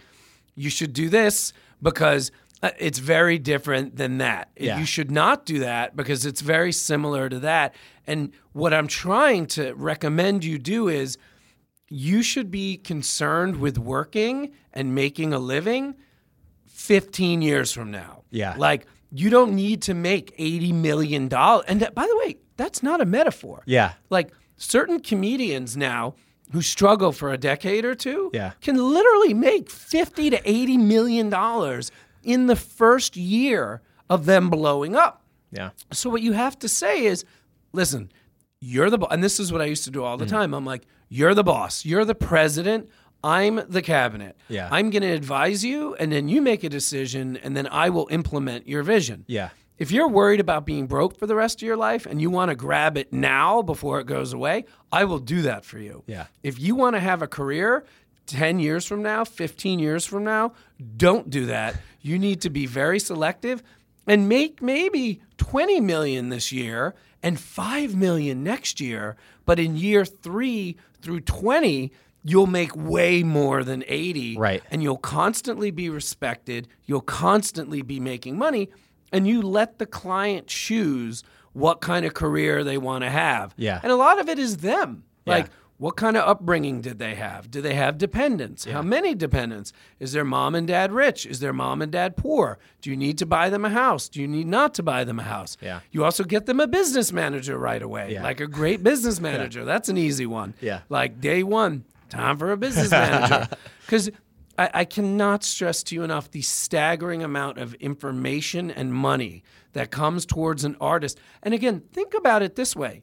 you 0.54 0.70
should 0.70 0.92
do 0.92 1.08
this 1.08 1.52
because 1.82 2.30
uh, 2.62 2.70
it's 2.78 3.00
very 3.00 3.40
different 3.40 3.96
than 3.96 4.18
that. 4.18 4.50
Yeah. 4.56 4.78
You 4.78 4.84
should 4.86 5.10
not 5.10 5.44
do 5.44 5.58
that 5.58 5.96
because 5.96 6.24
it's 6.26 6.42
very 6.42 6.70
similar 6.70 7.28
to 7.28 7.40
that. 7.40 7.74
And 8.06 8.30
what 8.52 8.72
I'm 8.72 8.86
trying 8.86 9.46
to 9.46 9.72
recommend 9.72 10.44
you 10.44 10.60
do 10.60 10.86
is 10.86 11.18
you 11.94 12.22
should 12.22 12.50
be 12.50 12.78
concerned 12.78 13.56
with 13.56 13.76
working 13.76 14.50
and 14.72 14.94
making 14.94 15.34
a 15.34 15.38
living 15.38 15.94
15 16.68 17.42
years 17.42 17.72
from 17.72 17.90
now. 17.90 18.22
Yeah. 18.30 18.54
Like 18.56 18.86
you 19.10 19.28
don't 19.30 19.54
need 19.54 19.82
to 19.82 19.94
make 19.94 20.34
80 20.38 20.72
million 20.72 21.28
dollars. 21.28 21.64
And 21.68 21.80
that, 21.80 21.94
by 21.94 22.06
the 22.06 22.16
way, 22.24 22.36
that's 22.56 22.82
not 22.82 23.00
a 23.00 23.04
metaphor. 23.04 23.62
Yeah. 23.66 23.92
Like 24.10 24.32
certain 24.56 25.00
comedians 25.00 25.76
now 25.76 26.14
who 26.52 26.62
struggle 26.62 27.12
for 27.12 27.32
a 27.32 27.36
decade 27.38 27.84
or 27.84 27.94
two 27.94 28.30
Yeah. 28.32 28.52
can 28.60 28.76
literally 28.76 29.34
make 29.34 29.70
50 29.70 30.30
to 30.30 30.40
80 30.50 30.76
million 30.78 31.30
dollars 31.30 31.90
in 32.22 32.46
the 32.46 32.56
first 32.56 33.16
year 33.16 33.82
of 34.08 34.24
them 34.26 34.48
blowing 34.50 34.94
up. 34.96 35.22
Yeah. 35.50 35.70
So 35.92 36.08
what 36.08 36.22
you 36.22 36.32
have 36.32 36.58
to 36.60 36.68
say 36.68 37.04
is, 37.04 37.24
listen, 37.72 38.10
you're 38.60 38.88
the 38.90 38.98
boss, 38.98 39.08
and 39.12 39.22
this 39.22 39.38
is 39.40 39.52
what 39.52 39.60
I 39.60 39.64
used 39.66 39.84
to 39.84 39.90
do 39.90 40.00
Mm. 40.00 40.04
all 40.04 40.16
the 40.16 40.26
time. 40.26 40.54
I'm 40.54 40.64
like, 40.64 40.86
you're 41.12 41.34
the 41.34 41.44
boss, 41.44 41.84
you're 41.84 42.06
the 42.06 42.14
president, 42.14 42.88
I'm 43.22 43.60
the 43.68 43.82
cabinet. 43.82 44.34
Yeah. 44.48 44.68
I'm 44.72 44.88
going 44.88 45.02
to 45.02 45.12
advise 45.12 45.62
you, 45.62 45.94
and 45.96 46.10
then 46.10 46.28
you 46.28 46.40
make 46.40 46.64
a 46.64 46.70
decision, 46.70 47.36
and 47.36 47.54
then 47.54 47.68
I 47.70 47.90
will 47.90 48.08
implement 48.10 48.66
your 48.66 48.82
vision. 48.82 49.24
Yeah. 49.28 49.50
If 49.76 49.92
you're 49.92 50.08
worried 50.08 50.40
about 50.40 50.64
being 50.64 50.86
broke 50.86 51.18
for 51.18 51.26
the 51.26 51.34
rest 51.34 51.60
of 51.60 51.66
your 51.66 51.76
life 51.76 52.06
and 52.06 52.20
you 52.20 52.30
want 52.30 52.50
to 52.50 52.54
grab 52.54 52.96
it 52.96 53.12
now 53.12 53.62
before 53.62 54.00
it 54.00 54.06
goes 54.06 54.32
away, 54.32 54.64
I 54.90 55.04
will 55.04 55.18
do 55.18 55.42
that 55.42 55.64
for 55.64 55.78
you. 55.78 56.02
Yeah. 56.06 56.26
If 56.42 56.58
you 56.58 56.74
want 56.74 56.94
to 56.96 57.00
have 57.00 57.20
a 57.20 57.26
career 57.26 57.84
10 58.26 58.60
years 58.60 58.86
from 58.86 59.02
now, 59.02 59.24
15 59.24 59.80
years 59.80 60.06
from 60.06 60.24
now, 60.24 60.52
don't 60.96 61.28
do 61.28 61.46
that. 61.46 61.76
You 62.00 62.18
need 62.18 62.40
to 62.42 62.50
be 62.50 62.66
very 62.66 62.98
selective 63.00 63.62
and 64.06 64.28
make 64.28 64.60
maybe 64.62 65.20
20 65.36 65.80
million 65.80 66.28
this 66.28 66.52
year 66.52 66.94
and 67.22 67.38
5 67.38 67.94
million 67.96 68.42
next 68.42 68.80
year, 68.80 69.16
but 69.46 69.58
in 69.58 69.76
year 69.76 70.04
3 70.04 70.76
through 71.00 71.20
20, 71.20 71.92
you'll 72.24 72.46
make 72.46 72.74
way 72.76 73.22
more 73.22 73.64
than 73.64 73.84
80 73.86 74.36
Right. 74.38 74.62
and 74.70 74.82
you'll 74.82 74.96
constantly 74.96 75.70
be 75.70 75.88
respected, 75.90 76.68
you'll 76.84 77.00
constantly 77.00 77.82
be 77.82 77.98
making 78.00 78.38
money 78.38 78.68
and 79.12 79.26
you 79.26 79.42
let 79.42 79.78
the 79.78 79.86
client 79.86 80.46
choose 80.46 81.22
what 81.52 81.80
kind 81.80 82.06
of 82.06 82.14
career 82.14 82.64
they 82.64 82.78
want 82.78 83.04
to 83.04 83.10
have. 83.10 83.54
Yeah. 83.56 83.78
And 83.82 83.92
a 83.92 83.96
lot 83.96 84.18
of 84.18 84.28
it 84.28 84.38
is 84.38 84.58
them. 84.58 85.04
Yeah. 85.26 85.34
Like 85.34 85.50
what 85.82 85.96
kind 85.96 86.16
of 86.16 86.28
upbringing 86.28 86.80
did 86.80 87.00
they 87.00 87.16
have? 87.16 87.50
Do 87.50 87.60
they 87.60 87.74
have 87.74 87.98
dependents? 87.98 88.64
How 88.66 88.82
many 88.82 89.16
dependents? 89.16 89.72
Is 89.98 90.12
their 90.12 90.24
mom 90.24 90.54
and 90.54 90.64
dad 90.68 90.92
rich? 90.92 91.26
Is 91.26 91.40
their 91.40 91.52
mom 91.52 91.82
and 91.82 91.90
dad 91.90 92.16
poor? 92.16 92.60
Do 92.80 92.88
you 92.90 92.96
need 92.96 93.18
to 93.18 93.26
buy 93.26 93.50
them 93.50 93.64
a 93.64 93.68
house? 93.70 94.08
Do 94.08 94.20
you 94.20 94.28
need 94.28 94.46
not 94.46 94.74
to 94.74 94.84
buy 94.84 95.02
them 95.02 95.18
a 95.18 95.24
house? 95.24 95.56
Yeah. 95.60 95.80
You 95.90 96.04
also 96.04 96.22
get 96.22 96.46
them 96.46 96.60
a 96.60 96.68
business 96.68 97.12
manager 97.12 97.58
right 97.58 97.82
away, 97.82 98.12
Yeah. 98.12 98.22
like 98.22 98.38
a 98.40 98.46
great 98.46 98.84
business 98.84 99.18
manager. 99.28 99.64
That's 99.64 99.88
an 99.88 99.98
easy 99.98 100.24
one. 100.24 100.54
Yeah. 100.60 100.82
Like 100.88 101.20
day 101.20 101.42
one, 101.42 101.84
time 102.08 102.36
for 102.38 102.52
a 102.52 102.56
business 102.56 102.92
manager. 102.92 103.48
Because 103.84 104.08
I, 104.56 104.70
I 104.72 104.84
cannot 104.84 105.42
stress 105.42 105.82
to 105.82 105.96
you 105.96 106.04
enough 106.04 106.30
the 106.30 106.42
staggering 106.42 107.24
amount 107.24 107.58
of 107.58 107.74
information 107.74 108.70
and 108.70 108.94
money 108.94 109.42
that 109.72 109.90
comes 109.90 110.26
towards 110.26 110.62
an 110.64 110.76
artist. 110.80 111.18
And 111.42 111.52
again, 111.52 111.82
think 111.92 112.14
about 112.14 112.42
it 112.42 112.54
this 112.54 112.76
way 112.76 113.02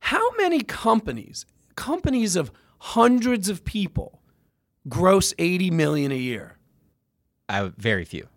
how 0.00 0.30
many 0.36 0.60
companies, 0.62 1.44
companies 1.78 2.34
of 2.36 2.50
hundreds 2.80 3.48
of 3.48 3.64
people, 3.64 4.20
gross 4.88 5.32
80 5.38 5.70
million 5.70 6.12
a 6.12 6.16
year? 6.16 6.58
I 7.48 7.70
very 7.78 8.04
few, 8.04 8.28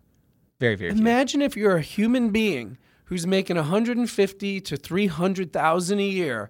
very 0.59 0.75
very 0.75 0.91
few. 0.91 0.99
Imagine 1.01 1.41
if 1.41 1.57
you're 1.57 1.75
a 1.75 1.81
human 1.81 2.29
being 2.29 2.77
who's 3.05 3.25
making 3.27 3.57
150 3.57 4.61
to 4.61 4.77
300,000 4.77 5.99
a 5.99 6.03
year 6.03 6.49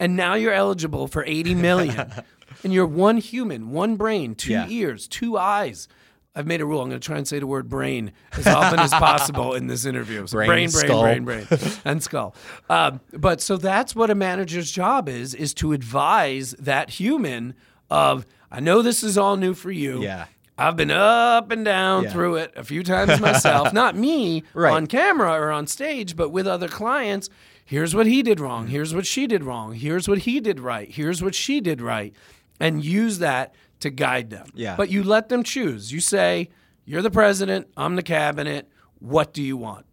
and 0.00 0.16
now 0.16 0.34
you're 0.34 0.52
eligible 0.52 1.06
for 1.06 1.24
80 1.24 1.54
million. 1.54 2.12
and 2.64 2.72
you're 2.72 2.86
one 2.86 3.16
human, 3.18 3.70
one 3.70 3.96
brain, 3.96 4.34
two 4.34 4.50
Yeah. 4.52 4.66
ears, 4.68 5.06
two 5.08 5.38
eyes. 5.38 5.88
I've 6.34 6.46
made 6.46 6.60
a 6.62 6.66
rule. 6.66 6.80
I'm 6.80 6.88
going 6.88 7.00
to 7.00 7.04
try 7.06 7.18
and 7.18 7.28
say 7.28 7.38
the 7.38 7.46
word 7.46 7.68
brain 7.68 8.12
as 8.32 8.46
often 8.46 8.78
as 8.80 8.90
possible 8.90 9.52
in 9.54 9.66
this 9.66 9.84
interview. 9.84 10.26
So 10.26 10.38
Brain, 10.38 10.48
brain, 10.48 10.70
brain, 10.70 10.84
skull. 10.86 11.02
brain, 11.02 11.24
brain, 11.24 11.46
and 11.84 12.02
skull. 12.02 12.34
Um, 12.70 13.00
but 13.12 13.40
so 13.42 13.56
that's 13.58 13.94
what 13.94 14.08
a 14.10 14.14
manager's 14.14 14.70
job 14.70 15.08
is: 15.08 15.34
is 15.34 15.52
to 15.54 15.72
advise 15.72 16.52
that 16.58 16.88
human 16.90 17.54
of, 17.90 18.24
I 18.50 18.60
know 18.60 18.80
this 18.80 19.02
is 19.02 19.18
all 19.18 19.36
new 19.36 19.52
for 19.52 19.70
you. 19.70 20.02
Yeah. 20.02 20.24
I've 20.56 20.76
been 20.76 20.90
up 20.90 21.50
and 21.50 21.64
down 21.64 22.04
Yeah. 22.04 22.12
through 22.12 22.36
it 22.36 22.52
a 22.56 22.62
few 22.64 22.82
times 22.82 23.20
myself. 23.20 23.72
Not 23.74 23.96
me 23.96 24.44
Right. 24.54 24.72
on 24.72 24.86
camera 24.86 25.32
or 25.32 25.50
on 25.50 25.66
stage, 25.66 26.14
but 26.14 26.28
with 26.30 26.46
other 26.46 26.68
clients. 26.68 27.28
Here's 27.64 27.94
what 27.94 28.06
he 28.06 28.22
did 28.22 28.38
wrong. 28.38 28.68
Here's 28.68 28.94
what 28.94 29.06
she 29.06 29.26
did 29.26 29.44
wrong. 29.44 29.74
Here's 29.74 30.08
what 30.08 30.18
he 30.18 30.40
did 30.40 30.60
right. 30.60 30.90
Here's 30.90 31.22
what 31.22 31.34
she 31.34 31.60
did 31.60 31.80
right. 31.80 32.14
And 32.60 32.84
use 32.84 33.18
that 33.18 33.54
to 33.82 33.90
guide 33.90 34.30
them. 34.30 34.46
Yeah. 34.54 34.76
But 34.76 34.90
you 34.90 35.02
let 35.02 35.28
them 35.28 35.42
choose. 35.42 35.92
You 35.92 36.00
say, 36.00 36.48
You're 36.84 37.02
the 37.02 37.10
president, 37.10 37.68
I'm 37.76 37.96
the 37.96 38.02
cabinet. 38.02 38.68
What 38.98 39.32
do 39.32 39.42
you 39.42 39.56
want? 39.56 39.86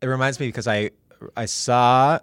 it 0.00 0.06
reminds 0.06 0.38
me 0.40 0.46
because 0.46 0.66
I 0.66 0.90
I 1.36 1.46
saw 1.46 2.18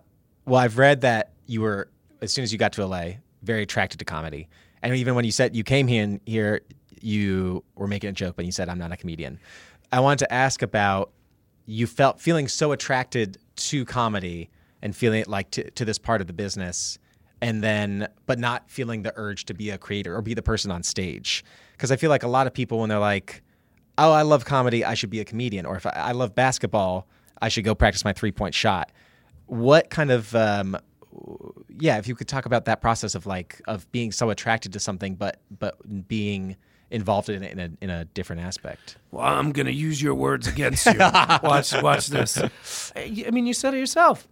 well 0.45 0.59
I've 0.59 0.77
read 0.77 1.01
that 1.01 1.31
you 1.45 1.61
were 1.61 1.89
as 2.21 2.31
soon 2.31 2.43
as 2.43 2.51
you 2.51 2.57
got 2.57 2.73
to 2.73 2.85
LA 2.85 3.05
very 3.43 3.63
attracted 3.63 3.99
to 3.99 4.05
comedy 4.05 4.47
and 4.81 4.95
even 4.95 5.15
when 5.15 5.25
you 5.25 5.31
said 5.31 5.55
you 5.55 5.63
came 5.63 5.87
here 5.87 6.03
and 6.03 6.19
here 6.25 6.61
you 7.01 7.63
were 7.75 7.87
making 7.87 8.09
a 8.09 8.13
joke 8.13 8.35
but 8.35 8.45
you 8.45 8.51
said 8.51 8.69
I'm 8.69 8.79
not 8.79 8.91
a 8.91 8.97
comedian. 8.97 9.39
I 9.91 9.99
wanted 9.99 10.19
to 10.19 10.33
ask 10.33 10.61
about 10.61 11.11
you 11.65 11.87
felt 11.87 12.19
feeling 12.19 12.47
so 12.47 12.71
attracted 12.71 13.37
to 13.55 13.85
comedy 13.85 14.49
and 14.81 14.95
feeling 14.95 15.21
it 15.21 15.27
like 15.27 15.51
to, 15.51 15.69
to 15.71 15.85
this 15.85 15.97
part 15.97 16.21
of 16.21 16.27
the 16.27 16.33
business 16.33 16.99
and 17.41 17.63
then 17.63 18.07
but 18.25 18.39
not 18.39 18.69
feeling 18.69 19.03
the 19.03 19.13
urge 19.15 19.45
to 19.45 19.53
be 19.53 19.69
a 19.69 19.77
creator 19.77 20.15
or 20.15 20.21
be 20.21 20.33
the 20.33 20.41
person 20.41 20.71
on 20.71 20.83
stage 20.83 21.43
because 21.73 21.91
I 21.91 21.95
feel 21.95 22.09
like 22.09 22.23
a 22.23 22.27
lot 22.27 22.47
of 22.47 22.53
people 22.53 22.79
when 22.79 22.89
they're 22.89 22.99
like 22.99 23.43
oh, 23.97 24.11
I 24.11 24.23
love 24.23 24.45
comedy, 24.45 24.83
I 24.83 24.93
should 24.93 25.09
be 25.09 25.19
a 25.19 25.25
comedian. 25.25 25.65
Or 25.65 25.75
if 25.75 25.85
I, 25.85 25.91
I 25.91 26.11
love 26.11 26.35
basketball, 26.35 27.07
I 27.41 27.49
should 27.49 27.63
go 27.63 27.75
practice 27.75 28.03
my 28.03 28.13
three 28.13 28.31
point 28.31 28.53
shot. 28.53 28.91
What 29.47 29.89
kind 29.89 30.11
of, 30.11 30.35
um, 30.35 30.77
yeah, 31.79 31.97
if 31.97 32.07
you 32.07 32.15
could 32.15 32.27
talk 32.27 32.45
about 32.45 32.65
that 32.65 32.81
process 32.81 33.15
of 33.15 33.25
like, 33.25 33.61
of 33.67 33.89
being 33.91 34.11
so 34.11 34.29
attracted 34.29 34.73
to 34.73 34.79
something, 34.79 35.15
but, 35.15 35.39
but 35.59 36.07
being 36.07 36.55
involved 36.91 37.29
in 37.29 37.43
it 37.43 37.51
in 37.51 37.59
a, 37.59 37.69
in 37.81 37.89
a 37.89 38.05
different 38.05 38.41
aspect. 38.41 38.97
Well, 39.11 39.25
I'm 39.25 39.51
going 39.51 39.65
to 39.65 39.73
use 39.73 40.01
your 40.01 40.15
words 40.15 40.47
against 40.47 40.85
you. 40.85 40.97
watch, 40.99 41.73
watch 41.81 42.07
this. 42.07 42.41
I 42.95 43.29
mean, 43.31 43.45
you 43.45 43.53
said 43.53 43.73
it 43.73 43.77
yourself. 43.77 44.27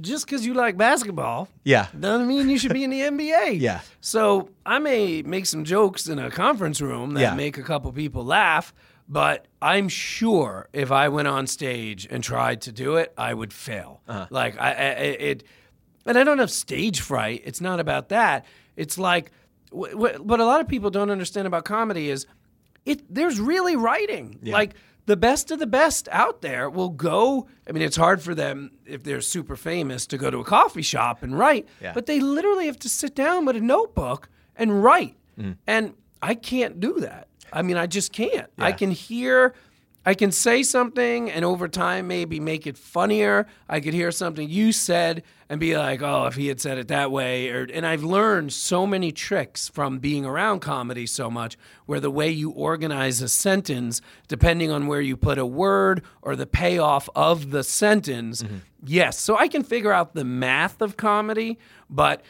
Just 0.00 0.26
because 0.26 0.44
you 0.44 0.54
like 0.54 0.76
basketball 0.76 1.48
Yeah. 1.64 1.86
doesn't 1.98 2.26
mean 2.28 2.48
you 2.48 2.58
should 2.58 2.72
be 2.72 2.84
in 2.84 2.90
the 2.90 3.00
NBA. 3.12 3.60
Yeah. 3.60 3.80
So 4.00 4.50
I 4.64 4.78
may 4.78 5.22
make 5.22 5.46
some 5.46 5.64
jokes 5.64 6.06
in 6.08 6.18
a 6.18 6.30
conference 6.30 6.80
room 6.80 7.14
that 7.14 7.20
Yeah. 7.20 7.34
make 7.34 7.58
a 7.58 7.62
couple 7.62 7.92
people 7.92 8.24
laugh, 8.24 8.74
but 9.08 9.46
I'm 9.62 9.88
sure 9.88 10.68
if 10.72 10.90
I 10.92 11.08
went 11.08 11.28
on 11.28 11.46
stage 11.46 12.06
and 12.10 12.22
tried 12.24 12.60
to 12.62 12.72
do 12.72 12.96
it, 12.96 13.12
I 13.16 13.32
would 13.34 13.52
fail. 13.52 14.00
Uh-huh. 14.08 14.26
Like 14.30 14.60
I, 14.60 14.68
I 14.70 14.72
it, 14.72 15.44
and 16.04 16.18
I 16.18 16.24
don't 16.24 16.38
have 16.38 16.50
stage 16.50 17.00
fright. 17.00 17.42
It's 17.44 17.60
not 17.60 17.80
about 17.80 18.08
that. 18.10 18.44
It's 18.76 18.98
like 18.98 19.30
wh- 19.72 19.90
wh- 19.92 20.24
what 20.24 20.40
a 20.40 20.44
lot 20.44 20.60
of 20.60 20.68
people 20.68 20.90
don't 20.90 21.10
understand 21.10 21.46
about 21.46 21.64
comedy 21.64 22.10
is 22.10 22.26
it. 22.84 23.02
There's 23.12 23.40
really 23.40 23.76
writing. 23.76 24.38
Like 24.42 24.74
the 25.06 25.16
best 25.16 25.50
of 25.50 25.58
the 25.58 25.66
best 25.66 26.08
out 26.12 26.42
there 26.42 26.68
will 26.68 26.88
go. 26.90 27.48
I 27.68 27.72
mean, 27.72 27.82
it's 27.82 27.96
hard 27.96 28.20
for 28.22 28.34
them 28.34 28.72
if 28.84 29.02
they're 29.04 29.20
super 29.20 29.56
famous 29.56 30.06
to 30.08 30.18
go 30.18 30.30
to 30.30 30.38
a 30.38 30.44
coffee 30.44 30.82
shop 30.82 31.22
and 31.22 31.38
write, 31.38 31.66
Yeah. 31.80 31.92
but 31.92 32.06
they 32.06 32.20
literally 32.20 32.66
have 32.66 32.78
to 32.80 32.88
sit 32.88 33.14
down 33.14 33.44
with 33.46 33.56
a 33.56 33.60
notebook 33.60 34.28
and 34.56 34.82
write. 34.82 35.14
Mm. 35.38 35.56
And 35.66 35.94
I 36.22 36.34
can't 36.34 36.80
do 36.80 37.00
that. 37.00 37.28
I 37.52 37.62
mean, 37.62 37.76
I 37.76 37.86
just 37.86 38.12
can't. 38.12 38.50
I 38.58 38.72
can 38.72 38.90
hear, 38.90 39.54
I 40.04 40.14
can 40.14 40.32
say 40.32 40.62
something 40.64 41.30
and 41.30 41.44
over 41.44 41.68
time 41.68 42.08
maybe 42.08 42.40
make 42.40 42.66
it 42.66 42.76
funnier. 42.76 43.46
I 43.68 43.80
could 43.80 43.94
hear 43.94 44.10
something 44.10 44.48
you 44.50 44.72
said 44.72 45.22
and 45.48 45.60
be 45.60 45.76
like, 45.76 46.02
oh, 46.02 46.26
if 46.26 46.34
he 46.34 46.48
had 46.48 46.60
said 46.60 46.78
it 46.78 46.88
that 46.88 47.10
way. 47.10 47.50
Or, 47.50 47.66
and 47.72 47.86
I've 47.86 48.02
learned 48.02 48.52
so 48.52 48.86
many 48.86 49.12
tricks 49.12 49.68
from 49.68 49.98
being 49.98 50.24
around 50.24 50.60
comedy 50.60 51.06
so 51.06 51.30
much 51.30 51.56
where 51.86 52.00
the 52.00 52.10
way 52.10 52.30
you 52.30 52.50
organize 52.50 53.22
a 53.22 53.28
sentence, 53.28 54.00
depending 54.28 54.70
on 54.70 54.86
where 54.86 55.00
you 55.00 55.16
put 55.16 55.38
a 55.38 55.46
word 55.46 56.02
or 56.22 56.34
the 56.34 56.46
payoff 56.46 57.08
of 57.14 57.50
the 57.50 57.62
sentence, 57.62 58.42
mm-hmm. 58.42 58.56
yes. 58.84 59.20
So 59.20 59.36
I 59.36 59.48
can 59.48 59.62
figure 59.62 59.92
out 59.92 60.14
the 60.14 60.24
math 60.24 60.82
of 60.82 60.96
comedy, 60.96 61.58
but 61.88 62.22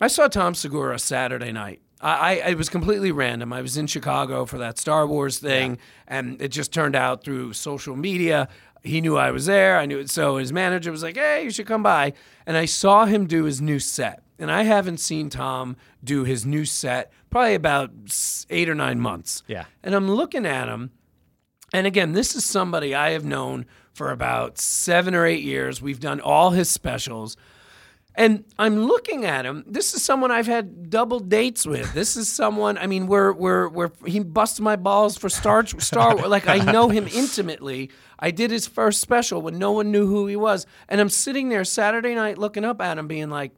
I 0.00 0.08
saw 0.08 0.28
Tom 0.28 0.54
Segura 0.54 0.98
Saturday 0.98 1.52
night. 1.52 1.80
I, 2.00 2.40
I 2.40 2.50
it 2.50 2.56
was 2.56 2.68
completely 2.68 3.10
random. 3.12 3.52
I 3.52 3.60
was 3.62 3.76
in 3.76 3.86
Chicago 3.86 4.44
for 4.44 4.58
that 4.58 4.78
Star 4.78 5.06
Wars 5.06 5.38
thing, 5.38 5.78
and 6.06 6.40
it 6.40 6.48
just 6.48 6.72
turned 6.72 6.94
out 6.94 7.24
through 7.24 7.52
social 7.54 7.96
media. 7.96 8.48
He 8.82 9.00
knew 9.00 9.16
I 9.16 9.30
was 9.30 9.46
there. 9.46 9.78
I 9.78 9.86
knew 9.86 9.98
it. 9.98 10.10
So 10.10 10.36
his 10.36 10.52
manager 10.52 10.90
was 10.90 11.02
like, 11.02 11.16
"Hey, 11.16 11.44
you 11.44 11.50
should 11.50 11.66
come 11.66 11.82
by." 11.82 12.12
And 12.46 12.56
I 12.56 12.64
saw 12.64 13.04
him 13.06 13.26
do 13.26 13.44
his 13.44 13.60
new 13.60 13.78
set. 13.78 14.22
And 14.38 14.52
I 14.52 14.62
haven't 14.62 14.98
seen 14.98 15.30
Tom 15.30 15.76
do 16.02 16.24
his 16.24 16.46
new 16.46 16.64
set 16.64 17.12
probably 17.30 17.54
about 17.54 17.90
eight 18.50 18.68
or 18.68 18.74
nine 18.74 19.00
months. 19.00 19.42
Yeah. 19.46 19.64
And 19.82 19.94
I'm 19.94 20.10
looking 20.10 20.46
at 20.46 20.68
him, 20.68 20.92
and 21.72 21.86
again, 21.86 22.12
this 22.12 22.34
is 22.34 22.44
somebody 22.44 22.94
I 22.94 23.10
have 23.10 23.24
known 23.24 23.66
for 23.92 24.10
about 24.10 24.58
seven 24.58 25.14
or 25.14 25.26
eight 25.26 25.42
years. 25.42 25.82
We've 25.82 26.00
done 26.00 26.20
all 26.20 26.50
his 26.50 26.70
specials. 26.70 27.36
And 28.18 28.44
I'm 28.58 28.84
looking 28.84 29.24
at 29.24 29.46
him. 29.46 29.64
This 29.66 29.94
is 29.94 30.02
someone 30.02 30.32
I've 30.32 30.48
had 30.48 30.90
double 30.90 31.20
dates 31.20 31.64
with. 31.64 31.94
This 31.94 32.16
is 32.16 32.28
someone. 32.28 32.76
I 32.76 32.88
mean, 32.88 33.06
we're 33.06 33.32
we're 33.32 33.68
we're 33.68 33.92
he 34.04 34.18
busts 34.18 34.58
my 34.58 34.74
balls 34.74 35.16
for 35.16 35.28
Star 35.28 35.64
Star 35.64 36.16
Wars. 36.16 36.28
Like 36.28 36.48
I 36.48 36.58
know 36.58 36.88
him 36.88 37.06
intimately. 37.06 37.90
I 38.18 38.32
did 38.32 38.50
his 38.50 38.66
first 38.66 39.00
special 39.00 39.40
when 39.40 39.56
no 39.56 39.70
one 39.70 39.92
knew 39.92 40.08
who 40.08 40.26
he 40.26 40.34
was, 40.34 40.66
and 40.88 41.00
I'm 41.00 41.08
sitting 41.08 41.48
there 41.48 41.64
Saturday 41.64 42.16
night 42.16 42.38
looking 42.38 42.64
up 42.64 42.80
at 42.82 42.98
him, 42.98 43.06
being 43.06 43.30
like, 43.30 43.52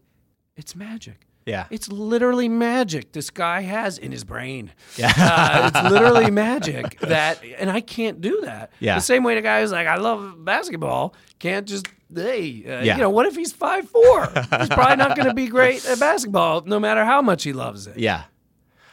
"It's 0.58 0.76
magic." 0.76 1.26
Yeah. 1.46 1.66
It's 1.70 1.88
literally 1.90 2.48
magic 2.48 3.12
this 3.12 3.30
guy 3.30 3.62
has 3.62 3.98
in 3.98 4.12
his 4.12 4.24
brain. 4.24 4.72
Yeah. 4.96 5.12
Uh, 5.16 5.70
it's 5.72 5.90
literally 5.90 6.30
magic 6.46 7.00
that, 7.00 7.42
and 7.58 7.70
I 7.70 7.80
can't 7.80 8.20
do 8.20 8.42
that. 8.42 8.70
Yeah. 8.78 8.96
The 8.96 9.00
same 9.00 9.24
way 9.24 9.34
the 9.34 9.40
guy 9.40 9.60
who's 9.62 9.72
like, 9.72 9.86
I 9.86 9.96
love 9.96 10.44
basketball, 10.44 11.14
can't 11.38 11.66
just, 11.66 11.88
hey, 12.14 12.64
uh, 12.66 12.82
Yeah. 12.82 12.96
you 12.96 13.02
know, 13.02 13.10
what 13.10 13.26
if 13.26 13.34
he's 13.36 13.52
five 13.52 13.88
four? 13.88 14.26
he's 14.34 14.68
probably 14.68 14.96
not 14.96 15.16
going 15.16 15.28
to 15.28 15.34
be 15.34 15.46
great 15.58 15.84
at 15.86 15.98
basketball, 16.00 16.62
no 16.62 16.78
matter 16.80 17.04
how 17.04 17.22
much 17.22 17.42
he 17.44 17.52
loves 17.52 17.86
it. 17.86 17.98
Yeah. 17.98 18.24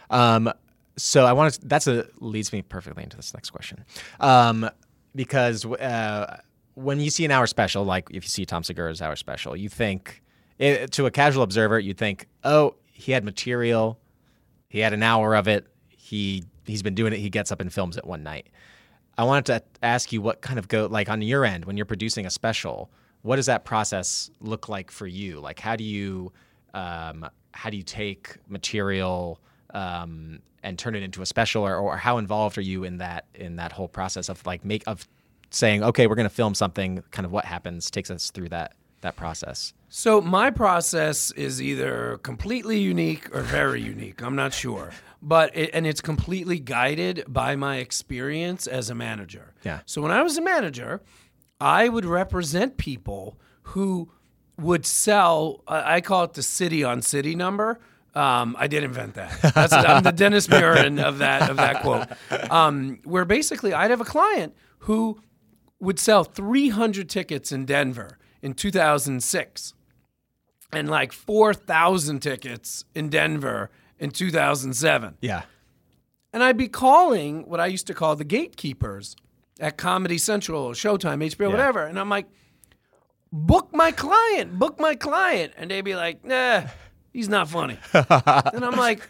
Um, 0.10 0.52
so 0.98 1.26
I 1.26 1.34
want 1.34 1.54
to. 1.56 1.68
That's 1.68 1.88
a 1.88 2.08
leads 2.20 2.52
me 2.52 2.62
perfectly 2.62 3.04
into 3.04 3.18
this 3.18 3.34
next 3.34 3.52
question, 3.52 3.86
um, 4.20 4.70
because 5.16 5.66
uh, 5.66 6.40
when 6.74 7.00
you 7.00 7.10
see 7.10 7.26
an 7.26 7.32
hour 7.32 7.46
special, 7.46 7.84
like 7.84 8.08
if 8.10 8.24
you 8.24 8.30
see 8.30 8.46
Tom 8.46 8.64
Segura's 8.64 9.02
hour 9.02 9.16
special, 9.16 9.56
you 9.56 9.70
think 9.70 10.24
eh, 10.60 10.88
to 10.88 11.06
a 11.06 11.12
casual 11.12 11.44
observer, 11.44 11.80
you 11.80 11.94
think, 11.94 12.28
oh, 12.44 12.76
he 12.92 13.12
had 13.12 13.24
material, 13.24 14.00
he 14.70 14.80
had 14.80 14.94
an 14.94 15.04
hour 15.04 15.36
of 15.36 15.48
it, 15.48 15.68
he 15.90 16.44
he's 16.66 16.82
been 16.82 16.96
doing 16.96 17.14
it, 17.14 17.20
he 17.20 17.30
gets 17.30 17.52
up 17.52 17.62
and 17.62 17.72
films 17.72 17.98
it 17.98 18.06
one 18.06 18.24
night. 18.24 18.48
I 19.20 19.24
wanted 19.24 19.46
to 19.48 19.64
ask 19.86 20.12
you 20.12 20.22
what 20.22 20.42
kind 20.42 20.58
of 20.58 20.68
go 20.68 20.86
like 20.88 21.10
on 21.10 21.22
your 21.22 21.46
end 21.46 21.66
when 21.66 21.78
you're 21.78 21.86
producing 21.86 22.26
a 22.26 22.30
special. 22.32 22.90
What 23.22 23.38
does 23.38 23.48
that 23.48 23.66
process 23.66 24.30
look 24.40 24.70
like 24.70 24.92
for 24.92 25.08
you? 25.08 25.40
Like, 25.40 25.60
how 25.60 25.76
do 25.76 25.84
you 25.84 26.32
um, 26.74 27.28
how 27.52 27.70
do 27.70 27.78
you 27.78 27.84
take 27.84 28.38
material 28.48 29.40
um, 29.74 30.40
and 30.64 30.78
turn 30.78 30.96
it 30.96 31.04
into 31.04 31.22
a 31.22 31.26
special, 31.26 31.64
or, 31.66 31.76
or 31.76 31.98
how 31.98 32.18
involved 32.18 32.58
are 32.58 32.62
you 32.62 32.84
in 32.84 32.98
that 32.98 33.26
in 33.34 33.56
that 33.58 33.72
whole 33.72 33.88
process 33.88 34.30
of 34.30 34.46
like 34.46 34.64
make 34.64 34.84
of 34.88 35.08
saying, 35.50 35.84
okay, 35.84 36.08
we're 36.08 36.16
going 36.16 36.30
to 36.30 36.34
film 36.34 36.54
something. 36.54 37.04
Kind 37.12 37.26
of 37.26 37.32
what 37.32 37.46
happens 37.46 37.90
takes 37.90 38.12
us 38.12 38.32
through 38.32 38.50
that 38.50 38.74
that 39.02 39.16
process. 39.16 39.74
So 39.90 40.22
my 40.22 40.50
process 40.50 41.32
is 41.32 41.62
either 41.62 42.20
completely 42.24 42.80
unique 42.80 43.34
or 43.34 43.42
very 43.42 43.82
unique. 43.82 44.22
I'm 44.22 44.36
not 44.36 44.54
sure, 44.54 44.92
but 45.22 45.56
it, 45.56 45.70
and 45.74 45.88
it's 45.88 46.02
completely 46.02 46.60
guided 46.60 47.24
by 47.28 47.56
my 47.56 47.78
experience 47.78 48.68
as 48.68 48.90
a 48.90 48.96
manager. 48.96 49.54
Yeah. 49.64 49.82
So 49.86 50.02
when 50.02 50.12
I 50.12 50.22
was 50.24 50.38
a 50.38 50.42
manager, 50.42 51.02
I 51.60 51.90
would 51.90 52.06
represent 52.06 52.78
people 52.78 53.38
who 53.64 54.10
would 54.58 54.86
sell. 54.86 55.64
I 55.68 56.02
call 56.02 56.24
it 56.24 56.34
the 56.34 56.44
city 56.44 56.84
on 56.84 57.02
city 57.02 57.36
number. 57.36 57.80
Um, 58.16 58.56
I 58.58 58.68
did 58.68 58.84
invent 58.84 59.14
that. 59.16 59.54
That's, 59.54 59.74
I'm 59.74 60.02
the 60.04 60.12
Dennis 60.12 60.48
Muren 60.50 61.00
of 61.04 61.20
that 61.20 61.50
of 61.50 61.58
that 61.58 61.82
quote. 61.82 62.08
Um, 62.52 63.00
where 63.04 63.26
basically 63.26 63.74
I'd 63.74 63.92
have 63.92 64.02
a 64.02 64.06
client 64.06 64.56
who 64.80 65.22
would 65.80 66.00
sell 66.00 66.24
300 66.24 67.10
tickets 67.10 67.52
in 67.52 67.66
Denver 67.66 68.18
in 68.42 68.54
2006 68.54 69.74
and 70.74 70.90
like 70.90 71.12
4,000 71.14 72.20
tickets 72.20 72.86
in 72.96 73.10
Denver 73.10 73.70
in 74.00 74.10
2007. 74.10 75.18
Yeah. 75.22 75.44
And 76.34 76.44
I'd 76.44 76.58
be 76.58 76.68
calling 76.68 77.48
what 77.48 77.60
I 77.60 77.68
used 77.68 77.88
to 77.88 77.94
call 77.94 78.16
the 78.16 78.24
gatekeepers 78.24 79.16
at 79.60 79.78
Comedy 79.78 80.18
Central, 80.18 80.64
or 80.64 80.74
Showtime, 80.74 81.24
HBO, 81.24 81.50
whatever. 81.52 81.84
And 81.86 82.00
I'm 82.00 82.10
like, 82.10 82.28
book 83.32 83.70
my 83.74 83.92
client, 83.92 84.58
book 84.58 84.80
my 84.80 84.96
client. 84.96 85.54
And 85.58 85.72
they'd 85.72 85.82
be 85.82 85.96
like, 85.96 86.24
nah, 86.24 86.64
he's 87.12 87.30
not 87.30 87.50
funny. 87.50 87.78
and 87.94 88.06
I'm 88.66 88.76
like, 88.78 89.08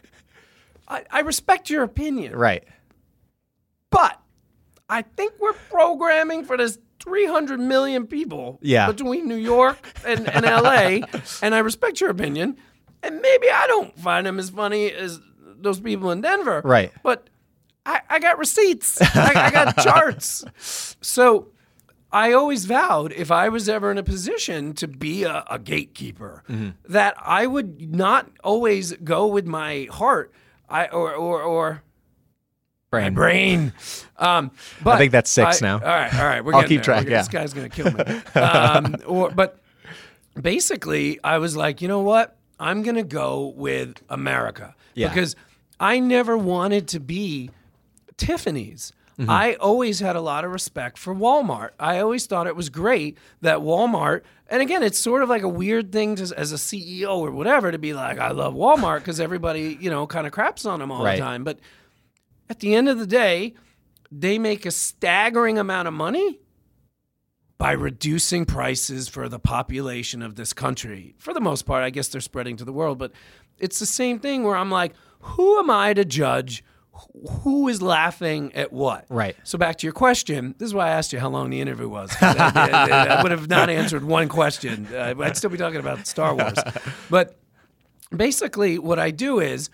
I, 0.88 1.04
I 1.12 1.20
respect 1.22 1.70
your 1.70 1.84
opinion, 1.84 2.36
Right. 2.36 2.64
but 3.90 4.20
I 4.90 5.02
think 5.02 5.34
we're 5.40 5.54
programming 5.54 6.46
for 6.46 6.56
this 6.58 6.80
300 7.04 7.60
million 7.60 8.08
people 8.08 8.58
Yeah. 8.62 8.88
between 8.88 9.28
New 9.28 9.36
York 9.36 9.78
and, 10.06 10.30
and 10.30 10.46
LA. 10.46 11.00
and 11.42 11.54
I 11.54 11.60
respect 11.60 12.00
your 12.02 12.10
opinion. 12.10 12.58
And 13.04 13.22
maybe 13.22 13.50
I 13.50 13.68
don't 13.68 13.98
find 14.00 14.26
them 14.26 14.40
as 14.40 14.50
funny 14.50 14.92
as 14.92 15.20
those 15.60 15.80
people 15.80 16.12
in 16.12 16.22
Denver. 16.22 16.62
Right. 16.64 16.92
But 17.04 17.30
I, 17.88 18.02
I 18.10 18.20
got 18.20 18.38
receipts, 18.38 19.02
I, 19.02 19.32
I 19.48 19.50
got 19.52 19.78
charts. 19.84 20.44
So 21.02 21.48
I 22.12 22.34
always 22.34 22.66
vowed 22.66 23.14
if 23.14 23.32
I 23.32 23.50
was 23.50 23.68
ever 23.70 23.90
in 23.92 23.98
a 23.98 24.04
position 24.04 24.74
to 24.74 24.88
be 24.88 25.24
a, 25.24 25.44
a 25.50 25.58
gatekeeper, 25.58 26.44
Mm-hmm. 26.50 26.70
that 26.94 27.16
I 27.22 27.48
would 27.48 27.94
not 27.96 28.30
always 28.44 28.92
go 29.04 29.26
with 29.28 29.46
my 29.46 29.88
heart. 29.92 30.32
I 30.70 30.88
or 30.88 31.14
or 31.14 31.42
or 31.42 31.84
Brain. 32.90 33.14
brain. 33.14 33.74
Um, 34.18 34.52
but 34.84 34.98
think 34.98 35.12
that's 35.12 35.30
six 35.30 35.62
I- 35.62 35.66
now. 35.68 35.76
All 35.76 35.82
right, 35.86 36.14
all 36.14 36.26
right. 36.26 36.44
We're 36.44 36.54
I'll 36.56 36.62
keep 36.64 36.78
there. 36.80 36.84
track, 36.84 37.04
We're- 37.04 37.12
yeah. 37.12 37.18
This 37.20 37.28
guy's 37.30 37.54
gonna 37.54 37.70
kill 37.70 37.92
me. 37.92 38.04
Um, 38.42 38.96
or 39.06 39.30
but 39.32 39.60
basically, 40.42 41.20
I 41.24 41.38
was 41.38 41.56
like, 41.56 41.82
you 41.82 41.88
know 41.88 42.02
what? 42.02 42.38
I'm 42.60 42.84
gonna 42.84 43.04
go 43.04 43.48
with 43.56 44.02
America 44.10 44.76
Yeah. 44.96 45.10
because 45.10 45.36
I 45.80 46.00
never 46.00 46.38
wanted 46.38 46.88
to 46.90 47.00
be 47.00 47.52
Tiffany's. 48.18 48.92
Mm-hmm. 49.20 49.30
I 49.32 49.56
always 49.56 50.00
had 50.00 50.16
a 50.16 50.22
lot 50.22 50.46
of 50.46 50.52
respect 50.52 50.98
for 51.00 51.16
Walmart. 51.16 51.72
I 51.80 52.00
always 52.00 52.28
thought 52.28 52.46
it 52.46 52.56
was 52.56 52.70
great 52.70 53.18
that 53.42 53.60
Walmart, 53.60 54.22
and 54.48 54.62
again, 54.62 54.84
it's 54.84 55.00
sort 55.00 55.24
of 55.24 55.30
like 55.30 55.42
a 55.42 55.50
weird 55.50 55.92
thing 55.92 56.16
to, 56.18 56.24
as 56.38 56.52
a 56.52 56.56
CEO 56.56 57.18
or 57.18 57.32
whatever 57.32 57.72
to 57.72 57.80
be 57.80 57.94
like, 57.94 58.20
I 58.20 58.30
love 58.30 58.54
Walmart 58.54 59.00
because 59.00 59.20
everybody, 59.20 59.76
you 59.82 59.90
know, 59.90 60.06
kind 60.06 60.28
of 60.28 60.34
craps 60.34 60.66
on 60.66 60.80
them 60.80 60.92
all 60.92 61.04
Right. 61.04 61.16
the 61.16 61.22
time. 61.24 61.44
But 61.44 61.60
at 62.48 62.60
the 62.60 62.76
end 62.76 62.90
of 62.90 63.00
the 63.00 63.08
day, 63.08 63.56
they 64.12 64.38
make 64.38 64.68
a 64.68 64.72
staggering 64.72 65.58
amount 65.58 65.88
of 65.88 65.96
money 65.96 66.40
by 67.58 67.72
reducing 67.72 68.46
prices 68.46 69.08
for 69.08 69.28
the 69.28 69.40
population 69.40 70.22
of 70.22 70.36
this 70.36 70.54
country. 70.54 71.16
For 71.18 71.34
the 71.34 71.42
most 71.42 71.64
part, 71.64 71.84
I 71.84 71.90
guess 71.90 72.08
they're 72.08 72.22
spreading 72.22 72.56
to 72.58 72.66
the 72.66 72.72
world, 72.72 73.00
but 73.00 73.12
it's 73.58 73.80
the 73.80 73.88
same 73.88 74.20
thing 74.20 74.44
where 74.44 74.56
I'm 74.56 74.70
like, 74.70 74.94
who 75.22 75.58
am 75.58 75.72
I 75.72 75.96
to 75.96 76.06
judge 76.06 76.64
who 77.44 77.68
is 77.68 77.82
laughing 77.82 78.54
at 78.56 78.72
what? 78.74 79.06
Right. 79.10 79.36
So 79.44 79.58
back 79.58 79.78
to 79.78 79.86
your 79.88 79.94
question, 79.94 80.56
this 80.58 80.68
is 80.68 80.74
why 80.74 80.88
I 80.88 80.92
asked 80.92 81.14
you 81.14 81.20
how 81.20 81.30
long 81.30 81.50
the 81.50 81.62
interview 81.62 81.88
was. 81.90 82.12
I, 82.22 82.36
I- 82.38 83.08
I 83.18 83.22
would 83.24 83.32
have 83.32 83.50
not 83.50 83.70
answered 83.70 84.04
one 84.04 84.30
question. 84.30 84.88
Uh, 84.94 85.14
I'd 85.20 85.38
still 85.38 85.50
be 85.50 85.58
talking 85.58 85.80
about 85.80 86.06
Star 86.08 86.36
Wars. 86.36 86.58
But 87.10 87.38
basically, 88.16 88.80
what 88.80 89.00
I 89.00 89.12
do 89.12 89.40
is 89.40 89.70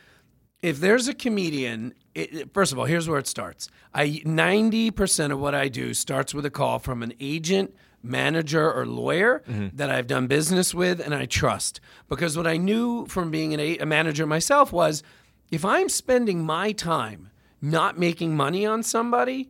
if 0.61 0.79
there's 0.79 1.07
a 1.07 1.13
comedian, 1.13 1.93
it, 2.15 2.53
first 2.53 2.71
of 2.71 2.79
all, 2.79 2.85
here's 2.85 3.07
where 3.09 3.19
it 3.19 3.27
starts. 3.27 3.67
I 3.93 4.21
90% 4.25 5.31
of 5.31 5.39
what 5.39 5.53
I 5.55 5.67
do 5.67 5.93
starts 5.93 6.33
with 6.33 6.45
a 6.45 6.49
call 6.49 6.79
from 6.79 7.03
an 7.03 7.13
agent, 7.19 7.75
manager, 8.01 8.71
or 8.71 8.85
lawyer 8.85 9.43
that 9.47 9.89
I've 9.89 10.07
done 10.07 10.27
business 10.27 10.73
with 10.73 10.99
and 10.99 11.13
I 11.13 11.25
trust. 11.25 11.79
Because 12.09 12.35
what 12.37 12.47
I 12.47 12.57
knew 12.57 13.05
from 13.07 13.31
being 13.31 13.53
an, 13.53 13.59
a, 13.59 13.77
a 13.79 13.85
manager 13.85 14.25
myself 14.25 14.71
was 14.73 15.03
if 15.51 15.63
I'm 15.65 15.89
spending 15.89 16.43
my 16.45 16.71
time 16.71 17.29
not 17.61 17.97
making 17.97 18.35
money 18.35 18.65
on 18.65 18.83
somebody, 18.83 19.49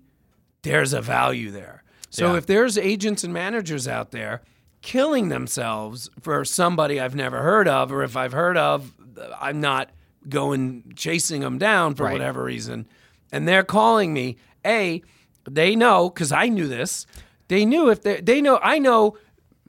there's 0.61 0.93
a 0.93 1.01
value 1.01 1.51
there. 1.51 1.83
So 2.09 2.31
Yeah. 2.33 2.37
if 2.37 2.45
there's 2.45 2.77
agents 2.77 3.23
and 3.23 3.33
managers 3.33 3.87
out 3.87 4.11
there 4.11 4.41
killing 4.81 5.29
themselves 5.29 6.09
for 6.21 6.43
somebody 6.45 6.99
I've 6.99 7.15
never 7.15 7.41
heard 7.41 7.67
of, 7.67 7.91
or 7.91 8.03
if 8.03 8.15
I've 8.17 8.33
heard 8.33 8.57
of, 8.57 8.93
I'm 9.39 9.59
not 9.61 9.89
going 10.29 10.93
chasing 10.95 11.41
them 11.41 11.57
down 11.57 11.95
for 11.95 12.03
Right. 12.03 12.13
whatever 12.13 12.43
reason, 12.43 12.85
and 13.31 13.47
they're 13.47 13.63
calling 13.63 14.13
me, 14.13 14.37
A, 14.65 15.01
they 15.49 15.75
know, 15.75 16.09
because 16.09 16.31
I 16.31 16.47
knew 16.49 16.67
this, 16.67 17.05
they 17.47 17.65
knew 17.65 17.89
if 17.89 18.03
they, 18.03 18.21
they 18.21 18.41
know, 18.41 18.59
I 18.61 18.79
know, 18.79 19.17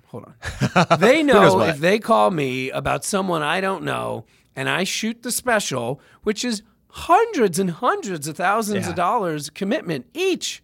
hold 0.07 0.25
on. 0.27 0.35
They 1.01 1.23
know 1.23 1.61
if 1.63 1.79
they 1.79 1.99
call 1.99 2.31
me 2.31 2.71
about 2.71 3.05
someone 3.05 3.43
I 3.43 3.61
don't 3.61 3.83
know 3.85 4.27
and 4.57 4.69
I 4.69 4.85
shoot 4.85 5.23
the 5.23 5.33
special, 5.33 6.01
which 6.23 6.45
is 6.45 6.63
hundreds 6.89 7.59
and 7.59 7.71
hundreds 7.71 8.29
of 8.29 8.37
thousands 8.37 8.85
Yeah. 8.85 8.91
of 8.91 8.97
dollars 8.97 9.51
commitment 9.51 10.07
each. 10.15 10.63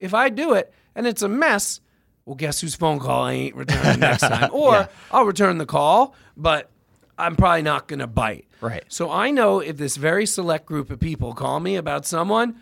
If 0.00 0.14
I 0.14 0.28
do 0.28 0.54
it 0.54 0.72
and 0.94 1.06
it's 1.06 1.22
a 1.22 1.28
mess, 1.28 1.80
well, 2.24 2.36
guess 2.36 2.60
whose 2.60 2.74
phone 2.76 2.98
call 3.00 3.24
I 3.24 3.32
ain't 3.32 3.56
returning 3.56 4.00
next 4.08 4.20
time? 4.22 4.50
Or 4.52 4.72
Yeah. 4.74 4.86
I'll 5.10 5.24
return 5.24 5.58
the 5.58 5.66
call, 5.66 6.14
but 6.36 6.70
I'm 7.18 7.34
probably 7.36 7.62
not 7.62 7.88
going 7.88 7.98
to 7.98 8.06
bite. 8.06 8.46
Right. 8.60 8.84
So 8.88 9.10
I 9.10 9.30
know 9.32 9.58
if 9.60 9.76
this 9.76 9.96
very 9.96 10.24
select 10.26 10.66
group 10.66 10.90
of 10.90 11.00
people 11.00 11.34
call 11.34 11.58
me 11.58 11.74
about 11.76 12.06
someone, 12.06 12.56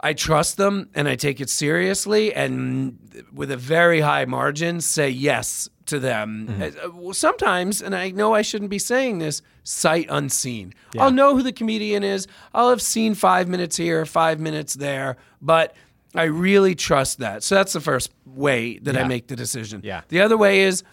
I 0.00 0.12
trust 0.12 0.56
them 0.56 0.90
and 0.94 1.08
I 1.08 1.16
take 1.16 1.40
it 1.40 1.50
seriously 1.50 2.32
and 2.34 2.98
with 3.32 3.50
a 3.50 3.56
very 3.56 4.00
high 4.00 4.26
margin 4.26 4.80
say 4.80 5.08
yes 5.10 5.68
to 5.86 5.98
them. 5.98 6.48
Mm-hmm. 6.50 7.08
Uh, 7.08 7.12
Sometimes, 7.12 7.82
and 7.82 7.94
I 7.94 8.10
know 8.10 8.34
I 8.34 8.42
shouldn't 8.42 8.70
be 8.70 8.78
saying 8.78 9.18
this, 9.18 9.42
sight 9.62 10.06
unseen. 10.08 10.74
I'll 10.98 11.10
know 11.10 11.36
who 11.36 11.42
the 11.42 11.52
comedian 11.52 12.02
is. 12.02 12.26
I'll 12.52 12.70
have 12.70 12.82
seen 12.82 13.14
five 13.14 13.48
minutes 13.48 13.76
here, 13.76 14.04
five 14.04 14.40
minutes 14.40 14.74
there, 14.74 15.16
but 15.40 15.74
I 16.14 16.24
really 16.24 16.74
trust 16.74 17.18
that. 17.18 17.42
So 17.42 17.54
that's 17.56 17.72
the 17.72 17.80
first 17.80 18.12
way 18.24 18.78
that 18.78 18.96
I 18.96 19.04
make 19.04 19.26
the 19.26 19.36
decision. 19.36 19.80
Yeah. 19.82 20.02
The 20.08 20.20
other 20.20 20.36
way 20.36 20.62
is 20.62 20.84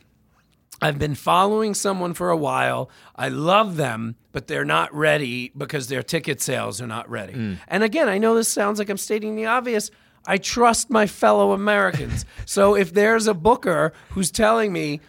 I've 0.82 0.98
been 0.98 1.16
following 1.16 1.76
someone 1.76 2.14
for 2.14 2.32
a 2.32 2.38
while. 2.38 2.90
I 3.16 3.30
love 3.30 3.78
them, 3.78 4.16
but 4.32 4.48
they're 4.48 4.66
not 4.66 4.94
ready 4.94 5.52
because 5.56 5.88
their 5.88 6.02
ticket 6.02 6.42
sales 6.42 6.82
are 6.82 6.88
not 6.88 7.08
ready. 7.10 7.34
Mm. 7.34 7.58
And 7.68 7.84
again, 7.84 8.10
I 8.10 8.18
know 8.18 8.34
this 8.34 8.52
sounds 8.52 8.80
like 8.80 8.90
I'm 8.90 8.98
stating 8.98 9.36
the 9.36 9.46
obvious. 9.46 9.92
I 10.26 10.38
trust 10.38 10.90
my 10.90 11.08
fellow 11.08 11.52
Americans. 11.52 12.26
so 12.46 12.76
if 12.76 12.94
there's 12.94 13.28
a 13.28 13.34
booker 13.34 13.94
who's 14.10 14.32
telling 14.32 14.72
me 14.72 15.00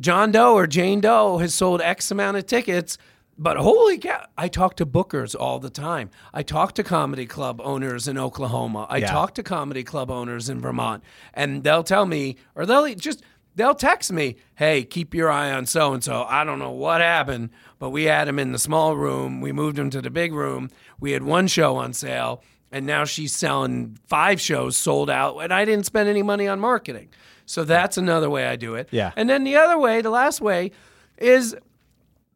John 0.00 0.32
Doe 0.32 0.54
or 0.54 0.66
Jane 0.66 1.00
Doe 1.00 1.38
has 1.38 1.54
sold 1.54 1.80
X 1.80 2.10
amount 2.10 2.36
of 2.36 2.46
tickets, 2.46 2.98
but 3.38 3.56
holy 3.58 3.98
cow, 3.98 4.26
I 4.36 4.48
talk 4.48 4.76
to 4.76 4.86
bookers 4.86 5.34
all 5.38 5.58
the 5.58 5.70
time. 5.70 6.10
I 6.34 6.42
talk 6.42 6.72
to 6.74 6.82
comedy 6.82 7.26
club 7.26 7.60
owners 7.62 8.08
in 8.08 8.16
Oklahoma. 8.18 8.86
I 8.90 8.98
Yeah. 8.98 9.10
talk 9.12 9.34
to 9.34 9.42
comedy 9.42 9.84
club 9.84 10.10
owners 10.10 10.48
in 10.48 10.60
Vermont, 10.60 11.02
and 11.34 11.62
they'll 11.62 11.82
tell 11.84 12.06
me, 12.06 12.36
or 12.54 12.64
they'll 12.66 12.94
just 12.94 13.22
they'll 13.54 13.74
text 13.74 14.12
me, 14.12 14.36
"Hey, 14.56 14.84
keep 14.84 15.14
your 15.14 15.30
eye 15.30 15.50
on 15.50 15.64
so 15.66 15.94
and 15.94 16.02
so." 16.04 16.24
I 16.28 16.44
don't 16.44 16.58
know 16.58 16.70
what 16.72 17.00
happened, 17.00 17.50
but 17.78 17.88
we 17.90 18.04
had 18.04 18.28
him 18.28 18.38
in 18.38 18.52
the 18.52 18.58
small 18.58 18.96
room. 18.96 19.40
We 19.40 19.50
moved 19.52 19.78
him 19.78 19.88
to 19.90 20.02
the 20.02 20.10
big 20.10 20.34
room. 20.34 20.68
We 21.00 21.12
had 21.12 21.22
one 21.22 21.46
show 21.46 21.76
on 21.76 21.92
sale, 21.94 22.42
and 22.72 22.86
now 22.86 23.04
she's 23.04 23.34
selling 23.34 23.98
five 24.06 24.40
shows 24.40 24.76
sold 24.76 25.10
out, 25.10 25.38
and 25.38 25.52
I 25.52 25.64
didn't 25.64 25.86
spend 25.86 26.08
any 26.08 26.22
money 26.22 26.48
on 26.48 26.60
marketing. 26.60 27.08
So 27.46 27.64
that's 27.64 27.96
another 27.96 28.28
way 28.28 28.46
I 28.46 28.56
do 28.56 28.74
it. 28.74 28.88
Yeah. 28.90 29.12
And 29.16 29.30
then 29.30 29.44
the 29.44 29.56
other 29.56 29.78
way, 29.78 30.00
the 30.00 30.10
last 30.10 30.40
way, 30.40 30.72
is 31.16 31.56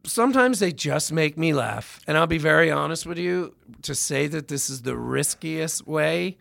sometimes 0.05 0.59
they 0.59 0.71
just 0.71 1.11
make 1.11 1.37
me 1.37 1.53
laugh. 1.53 1.99
And 2.07 2.17
I'll 2.17 2.27
be 2.27 2.37
very 2.37 2.71
honest 2.71 3.05
with 3.05 3.17
you 3.17 3.55
to 3.83 3.93
say 3.93 4.27
that 4.27 4.47
this 4.47 4.69
is 4.69 4.81
the 4.83 4.95
riskiest 4.95 5.85
way 5.85 6.37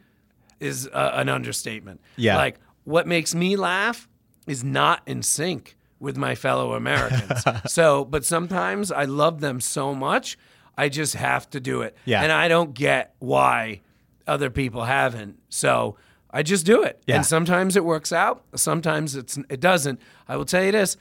is 0.61 0.89
uh, 0.93 1.11
an 1.15 1.29
understatement. 1.29 2.01
Yeah. 2.17 2.37
Like 2.37 2.59
what 2.85 3.07
makes 3.07 3.35
me 3.35 3.57
laugh 3.57 4.09
is 4.47 4.65
not 4.65 5.03
in 5.07 5.23
sync 5.23 5.77
with 5.99 6.17
my 6.17 6.35
fellow 6.35 6.75
Americans. 6.75 7.45
so, 7.67 8.05
but 8.05 8.25
sometimes 8.25 8.91
I 8.91 9.05
love 9.05 9.41
them 9.41 9.61
so 9.61 9.95
much, 9.95 10.39
I 10.81 10.89
just 10.89 11.15
have 11.15 11.49
to 11.51 11.61
do 11.61 11.83
it. 11.83 11.97
Yeah. 12.05 12.23
And 12.23 12.33
I 12.33 12.49
don't 12.49 12.73
get 12.75 13.15
why 13.19 13.81
other 14.27 14.51
people 14.51 14.85
haven't. 14.85 15.39
So, 15.49 15.97
I 16.33 16.43
just 16.43 16.65
do 16.65 16.83
it. 16.85 17.03
Yeah. 17.07 17.17
And 17.17 17.27
sometimes 17.27 17.77
it 17.77 17.85
works 17.85 18.13
out, 18.13 18.45
sometimes 18.55 19.17
it's 19.17 19.37
it 19.49 19.61
doesn't. 19.61 20.01
I 20.29 20.37
will 20.37 20.45
tell 20.45 20.63
you 20.65 20.73
this, 20.73 20.97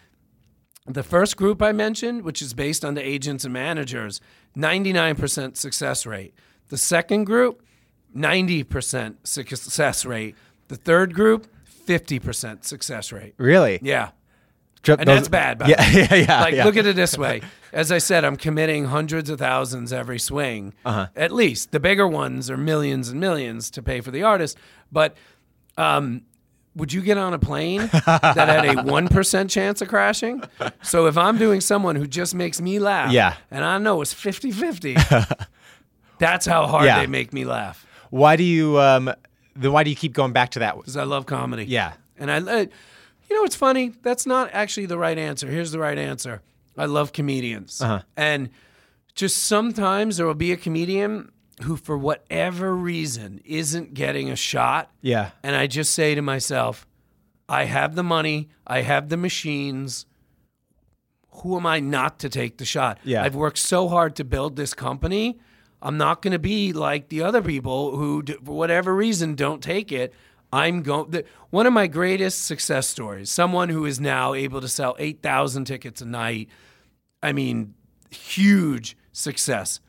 the 0.88 1.04
first 1.04 1.38
group 1.38 1.62
I 1.62 1.72
mentioned, 1.72 2.24
which 2.24 2.42
is 2.42 2.54
based 2.56 2.84
on 2.84 2.96
the 2.96 3.06
agents 3.08 3.44
and 3.44 3.54
managers, 3.54 4.22
99% 4.58 5.56
success 5.56 6.06
rate. 6.08 6.34
The 6.70 6.78
second 6.78 7.26
group, 7.26 7.62
90% 8.16 9.18
success 9.24 10.06
rate. 10.06 10.36
The 10.68 10.76
third 10.76 11.14
group, 11.14 11.48
50% 11.88 12.64
success 12.64 13.12
rate. 13.12 13.34
Really? 13.38 13.80
Yeah. 13.84 14.12
And 14.88 15.00
those- 15.00 15.06
that's 15.06 15.28
bad. 15.28 15.60
By 15.60 15.68
Yeah, 15.68 15.90
yeah, 15.92 16.16
yeah. 16.16 16.42
Like, 16.42 16.56
yeah. 16.56 16.66
look 16.66 16.78
at 16.78 16.86
it 16.88 16.96
this 16.96 17.18
way. 17.18 17.42
As 17.74 17.92
I 17.92 17.98
said, 18.00 18.26
I'm 18.26 18.36
committing 18.36 18.86
hundreds 18.86 19.30
of 19.30 19.40
thousands 19.40 19.94
every 19.94 20.20
swing. 20.20 20.74
Uh-huh. 20.86 21.08
At 21.16 21.32
least 21.32 21.72
the 21.72 21.80
bigger 21.80 22.08
ones 22.08 22.50
are 22.50 22.58
millions 22.58 23.10
and 23.10 23.20
millions 23.20 23.70
to 23.72 23.82
pay 23.84 24.02
for 24.02 24.12
the 24.12 24.24
artist. 24.24 24.58
But 24.92 25.16
um, 25.78 26.24
would 26.76 26.92
you 26.94 27.02
get 27.02 27.18
on 27.18 27.34
a 27.34 27.40
plane 27.40 27.82
that 28.06 28.36
had 28.36 28.78
a 28.78 28.82
one 28.84 29.08
percent 29.08 29.50
chance 29.50 29.82
of 29.82 29.88
crashing? 29.88 30.44
So 30.82 31.06
if 31.08 31.18
I'm 31.18 31.38
doing 31.38 31.62
someone 31.62 31.96
who 31.96 32.08
just 32.08 32.34
makes 32.36 32.60
me 32.60 32.80
laugh, 32.80 33.12
Yeah. 33.12 33.36
and 33.52 33.64
I 33.64 33.78
know 33.78 34.02
it's 34.02 34.14
50-50, 34.14 35.48
That's 36.20 36.46
how 36.46 36.68
hard 36.68 36.86
Yeah. 36.86 37.00
they 37.00 37.08
make 37.08 37.32
me 37.34 37.46
laugh 37.46 37.86
Why 38.10 38.36
do 38.36 38.44
you 38.44 38.78
um 38.80 39.14
then 39.56 39.72
why 39.72 39.84
do 39.84 39.90
you 39.90 39.96
keep 39.96 40.14
going 40.14 40.32
back 40.34 40.52
to 40.52 40.60
that? 40.60 40.76
because 40.78 40.96
I 40.98 41.04
love 41.04 41.26
comedy. 41.26 41.66
Yeah. 41.66 41.94
And 42.18 42.30
I, 42.32 42.38
uh, 42.38 42.66
you 43.30 43.36
know, 43.36 43.42
what's 43.42 43.56
funny? 43.56 43.94
That's 44.04 44.26
not 44.26 44.50
actually 44.54 44.86
the 44.86 44.98
right 44.98 45.18
answer. 45.18 45.48
Here's 45.48 45.72
the 45.72 45.80
right 45.80 45.98
answer. 45.98 46.42
I 46.78 46.86
love 46.86 47.12
comedians, 47.14 47.82
Uh-huh. 47.82 48.02
and 48.16 48.50
just 49.16 49.38
sometimes 49.44 50.18
there 50.18 50.26
will 50.26 50.34
be 50.34 50.52
a 50.54 50.58
comedian 50.58 51.32
who, 51.64 51.76
for 51.76 51.98
whatever 51.98 52.74
reason, 52.74 53.42
isn't 53.44 53.94
getting 53.94 54.30
a 54.30 54.36
shot. 54.36 54.92
Yeah. 55.02 55.32
And 55.44 55.56
I 55.58 55.68
just 55.68 55.94
say 55.94 56.16
to 56.16 56.22
myself, 56.22 56.88
I 57.50 57.66
have 57.66 57.96
the 57.96 58.04
money, 58.04 58.48
I 58.66 58.82
have 58.84 59.10
the 59.10 59.18
machines. 59.18 60.06
Who 61.44 61.58
am 61.58 61.66
I 61.66 61.80
not 61.80 62.20
to 62.20 62.30
take 62.30 62.58
the 62.58 62.66
shot? 62.66 63.00
Yeah. 63.04 63.24
I've 63.24 63.36
worked 63.36 63.58
so 63.58 63.88
hard 63.90 64.16
to 64.18 64.24
build 64.24 64.56
this 64.56 64.74
company. 64.74 65.40
I'm 65.82 65.98
not 65.98 66.22
going 66.22 66.34
to 66.34 66.40
be 66.40 66.74
like 66.74 67.10
the 67.10 67.24
other 67.24 67.42
people 67.42 67.96
who, 67.98 68.24
for 68.44 68.56
whatever 68.58 68.94
reason, 68.96 69.36
don't 69.36 69.62
take 69.64 69.92
it. 69.92 70.14
I'm 70.52 70.82
going. 70.82 71.24
One 71.50 71.68
of 71.68 71.74
my 71.74 71.88
greatest 71.88 72.46
success 72.46 72.88
stories. 72.88 73.30
Someone 73.30 73.70
who 73.70 73.86
is 73.86 74.00
now 74.00 74.34
able 74.34 74.62
to 74.62 74.68
sell 74.68 74.96
eight 75.00 75.22
thousand 75.22 75.66
tickets 75.66 76.02
a 76.02 76.06
night. 76.06 76.50
I 77.22 77.34
mean, 77.34 77.74
huge 78.10 78.98
success. 79.12 79.80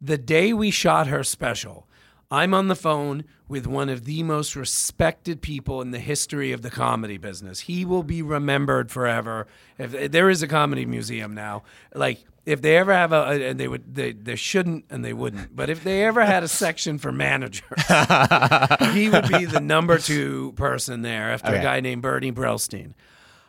The 0.00 0.18
day 0.18 0.52
we 0.52 0.70
shot 0.70 1.06
her 1.06 1.24
special, 1.24 1.88
I'm 2.30 2.54
on 2.54 2.68
the 2.68 2.76
phone 2.76 3.24
with 3.48 3.66
one 3.66 3.88
of 3.88 4.04
the 4.04 4.22
most 4.22 4.54
respected 4.54 5.40
people 5.40 5.80
in 5.80 5.90
the 5.90 5.98
history 5.98 6.52
of 6.52 6.62
the 6.62 6.70
comedy 6.70 7.16
business. 7.16 7.60
He 7.60 7.84
will 7.84 8.02
be 8.02 8.20
remembered 8.20 8.90
forever. 8.90 9.46
If 9.78 10.12
there 10.12 10.28
is 10.28 10.42
a 10.42 10.48
comedy 10.48 10.84
museum 10.84 11.34
now, 11.34 11.62
like 11.94 12.24
if 12.48 12.62
they 12.62 12.76
ever 12.76 12.92
have 12.92 13.12
a, 13.12 13.48
and 13.50 13.60
they 13.60 13.68
would, 13.68 13.94
they, 13.94 14.12
they 14.12 14.34
shouldn't 14.36 14.86
and 14.90 15.04
they 15.04 15.12
wouldn't, 15.12 15.54
but 15.54 15.68
if 15.70 15.84
they 15.84 16.02
ever 16.04 16.24
had 16.24 16.42
a 16.42 16.48
section 16.48 16.98
for 16.98 17.12
managers, 17.12 17.62
he 18.94 19.08
would 19.10 19.28
be 19.28 19.44
the 19.44 19.60
number 19.62 19.98
two 19.98 20.52
person 20.56 21.02
there 21.02 21.30
after 21.32 21.48
Okay. 21.50 21.58
a 21.58 21.62
guy 21.62 21.80
named 21.80 22.02
Bernie 22.02 22.32
Brillstein. 22.32 22.94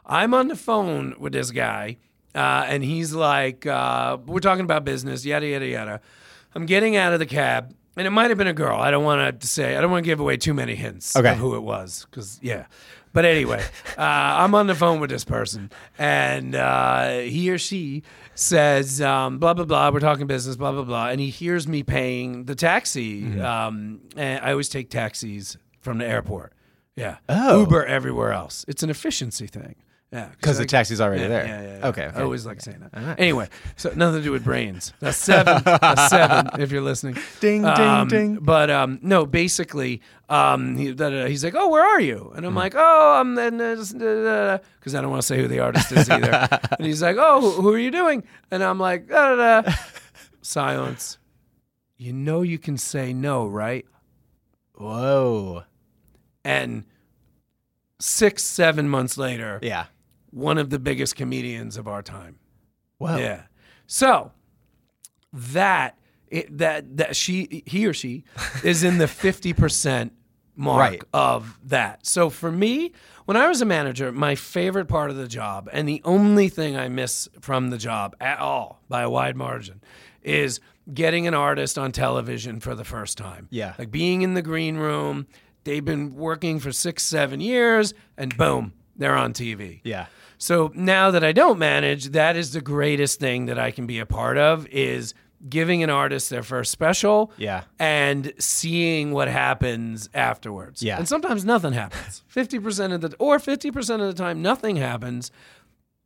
I'm 0.06 0.34
on 0.34 0.48
the 0.48 0.56
phone 0.56 1.16
with 1.20 1.34
this 1.34 1.52
guy, 1.52 1.98
uh, 2.36 2.66
and 2.68 2.84
he's 2.84 3.14
like, 3.14 3.66
uh, 3.66 4.18
"We're 4.26 4.40
talking 4.40 4.66
about 4.66 4.84
business, 4.84 5.26
yada 5.26 5.46
yada 5.48 5.66
yada." 5.68 6.02
I'm 6.56 6.66
getting 6.66 6.96
out 6.96 7.14
of 7.14 7.20
the 7.20 7.26
cab, 7.28 7.74
and 7.96 8.08
it 8.08 8.10
might 8.10 8.30
have 8.30 8.38
been 8.38 8.48
a 8.48 8.54
girl. 8.54 8.80
I 8.80 8.90
don't 8.92 9.04
want 9.04 9.40
to 9.40 9.48
say. 9.48 9.78
I 9.78 9.82
don't 9.82 9.92
want 9.92 10.04
to 10.04 10.10
give 10.10 10.20
away 10.20 10.38
too 10.38 10.54
many 10.54 10.76
hints 10.76 11.16
Okay. 11.16 11.32
of 11.32 11.38
who 11.38 11.56
it 11.56 11.62
was, 11.62 12.06
because 12.10 12.40
yeah. 12.42 12.66
But 13.12 13.26
anyway, 13.26 13.64
uh, 13.98 14.02
I'm 14.02 14.54
on 14.54 14.68
the 14.68 14.76
phone 14.76 15.00
with 15.00 15.10
this 15.10 15.26
person, 15.26 15.72
and 15.98 16.54
uh, 16.56 17.20
he 17.20 17.50
or 17.50 17.58
she 17.58 18.04
says, 18.36 19.02
um, 19.02 19.40
"Blah 19.40 19.56
blah 19.56 19.66
blah." 19.66 19.90
We're 19.92 20.00
talking 20.00 20.28
business, 20.28 20.56
blah 20.56 20.72
blah 20.72 20.84
blah, 20.84 21.10
and 21.10 21.20
he 21.20 21.30
hears 21.30 21.68
me 21.68 21.82
paying 21.84 22.46
the 22.46 22.56
taxi. 22.56 23.40
Um, 23.40 24.02
and 24.16 24.44
I 24.46 24.52
always 24.52 24.70
take 24.70 24.90
taxis 24.90 25.58
from 25.82 25.98
the 25.98 26.06
airport. 26.06 26.54
Yeah, 26.96 27.18
Oh. 27.30 27.62
Uber 27.62 27.86
everywhere 27.86 28.32
else. 28.34 28.64
It's 28.68 28.84
an 28.84 28.90
efficiency 28.90 29.48
thing. 29.48 29.76
Yeah, 30.12 30.30
'Cause 30.42 30.58
the 30.58 30.66
taxi's 30.66 31.00
already 31.02 31.22
yeah, 31.22 31.28
there. 31.28 31.46
Yeah, 31.46 31.62
yeah, 31.62 31.78
yeah. 31.82 31.88
Okay, 31.90 32.06
okay. 32.08 32.20
I 32.20 32.24
always 32.24 32.44
like 32.44 32.62
saying 32.62 32.80
that. 32.92 33.20
Anyway, 33.20 33.48
so 33.76 33.92
nothing 33.96 34.22
to 34.22 34.24
do 34.24 34.32
with 34.32 34.44
brains. 34.44 34.92
A 35.02 35.14
seven. 35.14 35.62
a 35.66 36.08
seven. 36.10 36.50
If 36.60 36.72
you're 36.72 36.82
listening. 36.82 37.14
Ding, 37.40 37.62
ding, 37.62 37.70
Um, 37.70 38.08
ding. 38.08 38.36
But 38.42 38.72
um, 38.72 38.98
no, 39.04 39.28
basically, 39.28 40.02
um, 40.28 40.76
he, 40.78 40.94
da, 40.94 41.12
da, 41.12 41.22
da, 41.24 41.28
he's 41.28 41.44
like, 41.44 41.54
"Oh, 41.56 41.70
where 41.70 41.84
are 41.86 42.00
you?" 42.02 42.18
Hmm. 42.32 42.38
And 42.38 42.46
I'm 42.48 42.56
like, 42.56 42.74
"Oh, 42.76 43.20
I'm 43.20 43.36
because 43.36 44.96
I 44.96 45.02
don't 45.02 45.12
want 45.12 45.22
to 45.22 45.28
say 45.28 45.38
who 45.38 45.48
the 45.48 45.60
artist 45.60 45.92
is 45.92 46.10
either." 46.10 46.48
and 46.80 46.88
he's 46.88 47.04
like, 47.04 47.18
"Oh, 47.20 47.40
who, 47.42 47.62
who 47.62 47.74
are 47.74 47.78
you 47.80 47.92
doing?" 47.92 48.24
And 48.50 48.64
I'm 48.64 48.80
like, 48.80 49.08
da, 49.10 49.36
da, 49.36 49.62
da. 49.62 49.74
"Silence." 50.42 51.20
You 51.98 52.14
know 52.14 52.42
you 52.42 52.58
can 52.58 52.78
say 52.78 53.14
no, 53.14 53.46
right? 53.46 53.86
Whoa. 54.74 55.66
And 56.44 56.86
six, 58.00 58.44
seven 58.44 58.90
months 58.90 59.18
later, 59.18 59.60
Yeah. 59.62 59.86
One 60.32 60.58
of 60.58 60.70
the 60.70 60.80
biggest 60.80 61.16
comedians 61.16 61.78
of 61.78 61.88
our 61.88 62.02
time. 62.02 62.38
Wow. 63.00 63.18
Yeah. 63.18 63.44
So 63.88 64.32
that 65.34 65.98
it, 66.28 66.58
that 66.58 66.98
that 66.98 67.16
she 67.16 67.64
he 67.66 67.86
or 67.88 67.94
she 67.94 68.24
is 68.64 68.84
in 68.84 68.98
the 68.98 69.08
fifty 69.26 69.54
percent 69.54 70.14
mark 70.56 70.80
Right. 70.80 71.02
of 71.14 71.58
that. 71.66 72.06
So 72.06 72.30
for 72.30 72.52
me, 72.52 72.92
when 73.26 73.38
I 73.38 73.48
was 73.48 73.62
a 73.62 73.66
manager, 73.66 74.12
my 74.12 74.36
favorite 74.36 74.88
part 74.88 75.10
of 75.10 75.16
the 75.16 75.28
job 75.28 75.70
and 75.72 75.88
the 75.88 76.02
only 76.04 76.50
thing 76.50 76.76
I 76.76 76.90
miss 76.90 77.30
from 77.40 77.70
the 77.70 77.78
job 77.78 78.16
at 78.20 78.40
all 78.40 78.82
by 78.90 79.02
a 79.04 79.10
wide 79.10 79.38
margin 79.38 79.82
is 80.22 80.60
getting 80.94 81.28
an 81.28 81.34
artist 81.34 81.78
on 81.78 81.92
television 81.94 82.60
for 82.60 82.76
the 82.76 82.84
first 82.84 83.18
time. 83.18 83.48
Yeah. 83.52 83.74
Like 83.80 83.90
being 83.90 84.22
in 84.22 84.34
the 84.34 84.42
green 84.42 84.76
room, 84.76 85.28
they've 85.64 85.86
been 85.86 86.14
working 86.16 86.60
for 86.60 86.74
6 86.74 87.02
7 87.04 87.40
years 87.40 87.94
and 88.18 88.36
boom, 88.36 88.74
they're 88.98 89.16
on 89.16 89.32
TV. 89.34 89.80
Yeah. 89.86 90.08
So 90.40 90.72
now 90.74 91.12
that 91.12 91.24
I 91.24 91.32
don't 91.34 91.60
manage, 91.60 92.06
that 92.08 92.36
is 92.36 92.54
the 92.54 92.62
greatest 92.62 93.20
thing 93.20 93.46
that 93.46 93.60
I 93.60 93.70
can 93.72 93.86
be 93.86 94.00
a 94.00 94.06
part 94.08 94.38
of 94.38 94.66
is 94.68 95.14
giving 95.48 95.84
an 95.84 95.90
artist 95.90 96.30
their 96.30 96.44
first 96.44 96.72
special 96.72 97.32
Yeah. 97.38 97.64
and 97.78 98.34
seeing 98.40 99.12
what 99.12 99.28
happens 99.28 100.10
afterwards. 100.14 100.82
Yeah. 100.82 100.98
And 100.98 101.08
sometimes 101.08 101.46
nothing 101.46 101.74
happens. 101.74 102.24
50% 102.36 102.94
of 102.94 103.02
the 103.02 103.16
or 103.20 103.38
50% 103.38 103.78
of 104.02 104.08
the 104.08 104.14
time 104.14 104.42
nothing 104.42 104.78
happens 104.78 105.30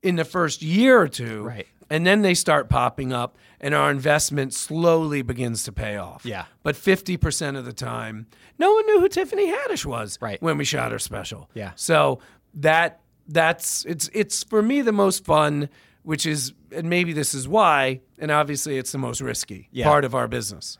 in 0.02 0.18
the 0.18 0.26
first 0.26 0.62
year 0.62 1.00
or 1.00 1.08
two. 1.08 1.44
Right. 1.44 1.68
And 1.90 2.06
then 2.06 2.22
they 2.24 2.34
start 2.34 2.70
popping 2.70 3.14
up 3.14 3.38
and 3.62 3.74
our 3.76 3.92
investment 3.92 4.54
slowly 4.54 5.22
begins 5.22 5.64
to 5.66 5.72
pay 5.72 5.98
off. 5.98 6.26
Yeah. 6.26 6.46
But 6.64 6.76
50% 6.76 7.56
of 7.58 7.66
the 7.66 7.74
time, 7.74 8.26
no 8.58 8.74
one 8.74 8.86
knew 8.88 9.00
who 9.00 9.10
Tiffany 9.10 9.52
Haddish 9.52 9.86
was 9.86 10.18
Right. 10.22 10.42
when 10.42 10.58
we 10.58 10.66
shot 10.66 10.92
her 10.92 11.00
special. 11.00 11.50
Yeah. 11.54 11.72
So 11.76 12.20
that 12.56 13.00
that's 13.28 13.86
it's 13.86 14.10
it's 14.14 14.44
for 14.44 14.62
me 14.62 14.82
the 14.82 14.92
most 14.92 15.26
fun, 15.26 15.70
which 16.04 16.26
is 16.26 16.54
and 16.72 16.90
maybe 16.90 17.14
this 17.14 17.34
is 17.34 17.48
why, 17.48 18.02
and 18.20 18.32
obviously 18.32 18.78
it's 18.78 18.92
the 18.92 18.98
most 18.98 19.22
risky 19.22 19.70
Yeah. 19.72 19.86
part 19.88 20.06
of 20.06 20.16
our 20.16 20.28
business. 20.28 20.78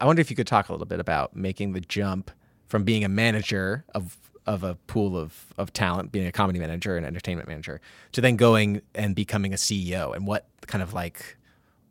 I 0.00 0.06
wonder 0.06 0.20
if 0.20 0.30
you 0.30 0.36
could 0.36 0.46
talk 0.46 0.68
a 0.68 0.72
little 0.72 0.86
bit 0.86 1.00
about 1.00 1.36
making 1.36 1.72
the 1.72 1.80
jump 1.80 2.30
from 2.66 2.84
being 2.84 3.04
a 3.04 3.08
manager 3.08 3.84
of 3.94 4.16
of 4.46 4.62
a 4.62 4.74
pool 4.88 5.16
of, 5.16 5.54
of 5.56 5.72
talent, 5.72 6.12
being 6.12 6.26
a 6.26 6.32
comedy 6.32 6.58
manager 6.58 6.98
and 6.98 7.06
entertainment 7.06 7.48
manager, 7.48 7.80
to 8.12 8.20
then 8.20 8.36
going 8.36 8.82
and 8.94 9.14
becoming 9.14 9.54
a 9.54 9.56
CEO, 9.56 10.14
and 10.14 10.26
what 10.26 10.46
kind 10.66 10.82
of 10.82 10.92
like 10.92 11.38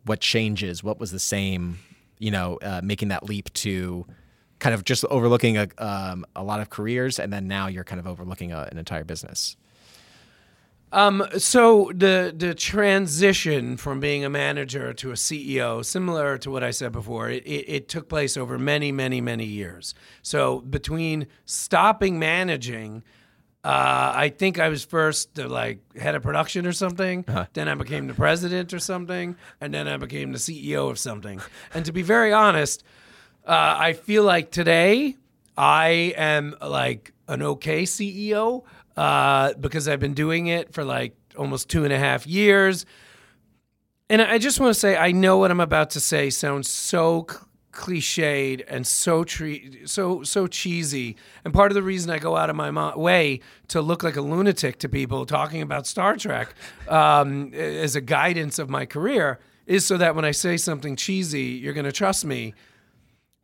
what 0.06 0.20
changes, 0.20 0.84
what 0.84 1.00
was 1.00 1.10
the 1.12 1.20
same, 1.20 1.80
you 2.20 2.30
know, 2.30 2.60
uh, 2.62 2.80
making 2.84 3.08
that 3.08 3.24
leap 3.24 3.52
to 3.54 4.06
kind 4.60 4.76
of 4.76 4.84
just 4.84 5.04
overlooking 5.06 5.58
a 5.58 5.68
um, 5.80 6.26
a 6.36 6.44
lot 6.44 6.60
of 6.60 6.70
careers, 6.70 7.18
and 7.20 7.32
then 7.34 7.48
now 7.48 7.68
you're 7.68 7.84
kind 7.86 8.00
of 8.00 8.06
overlooking 8.08 8.52
a, 8.52 8.68
an 8.72 8.78
entire 8.78 9.04
business. 9.04 9.56
Um, 10.94 11.26
so 11.40 11.92
the 11.92 12.32
the 12.38 12.54
transition 12.54 13.78
from 13.78 14.00
being 14.00 14.24
a 14.24 14.30
manager 14.30 14.94
to 14.94 15.10
a 15.10 15.16
CEO, 15.16 15.84
similar 15.84 16.38
to 16.38 16.52
what 16.52 16.64
I 16.64 16.70
said 16.70 16.92
before, 16.92 17.32
it, 17.32 17.44
it, 17.48 17.66
it 17.68 17.90
took 17.90 18.08
place 18.08 18.38
over 18.38 18.60
many, 18.60 18.92
many, 18.92 19.20
many 19.20 19.44
years. 19.46 19.96
So 20.22 20.62
between 20.62 21.26
stopping 21.46 22.20
managing, 22.20 23.02
uh, 23.64 24.14
I 24.14 24.30
think 24.30 24.60
I 24.60 24.70
was 24.70 24.86
first 24.86 25.34
the 25.34 25.48
like 25.48 25.80
head 25.98 26.14
of 26.14 26.22
production 26.22 26.68
or 26.68 26.74
something. 26.74 27.26
Then 27.54 27.68
I 27.68 27.74
became 27.74 28.06
the 28.06 28.14
president 28.14 28.72
or 28.72 28.80
something, 28.80 29.36
and 29.60 29.74
then 29.74 29.88
I 29.88 29.98
became 29.98 30.32
the 30.32 30.38
CEO 30.38 30.92
of 30.92 31.00
something. 31.00 31.42
And 31.74 31.86
to 31.86 31.92
be 31.92 32.04
very 32.04 32.32
honest, 32.32 32.84
uh, 33.48 33.76
I 33.80 33.94
feel 33.94 34.24
like 34.24 34.52
today 34.52 35.18
I 35.58 36.14
am 36.18 36.56
like 36.62 37.14
an 37.28 37.42
okay 37.42 37.84
CEO 37.84 38.64
uh, 38.98 39.54
because 39.54 39.88
I've 39.88 40.00
been 40.00 40.14
doing 40.14 40.48
it 40.48 40.74
for 40.74 40.84
like 40.84 41.16
almost 41.38 41.70
two 41.70 41.84
and 41.84 41.94
a 41.94 42.00
half 42.00 42.28
years. 42.28 42.86
And 44.10 44.22
I 44.22 44.38
just 44.38 44.60
want 44.60 44.74
to 44.74 44.80
say, 44.80 44.96
I 44.98 45.12
know 45.12 45.38
what 45.38 45.52
I'm 45.52 45.60
about 45.60 45.92
to 45.92 46.00
say 46.00 46.30
sounds 46.30 46.68
so 46.68 47.26
cl- 47.30 47.48
cliched 47.72 48.64
and 48.68 48.86
so 48.86 49.24
tre- 49.24 49.86
so 49.86 50.24
so 50.24 50.46
cheesy. 50.46 51.16
And 51.44 51.54
part 51.54 51.72
of 51.72 51.76
the 51.76 51.82
reason 51.82 52.12
I 52.12 52.20
go 52.20 52.36
out 52.36 52.50
of 52.50 52.56
my 52.56 52.70
mo- 52.70 52.96
way 52.96 53.40
to 53.70 53.82
look 53.82 54.04
like 54.04 54.16
a 54.16 54.22
lunatic 54.22 54.78
to 54.80 54.90
people 54.90 55.26
talking 55.26 55.62
about 55.62 55.88
Star 55.88 56.16
Trek 56.16 56.54
um, 56.88 57.54
as 57.54 57.96
a 57.96 58.02
guidance 58.02 58.60
of 58.60 58.70
my 58.70 58.86
career 58.86 59.40
is 59.66 59.86
so 59.86 59.98
that 59.98 60.16
when 60.16 60.26
I 60.26 60.32
say 60.32 60.58
something 60.58 60.96
cheesy, 60.96 61.42
you're 61.42 61.74
going 61.74 61.86
to 61.86 61.92
trust 61.92 62.26
me. 62.26 62.54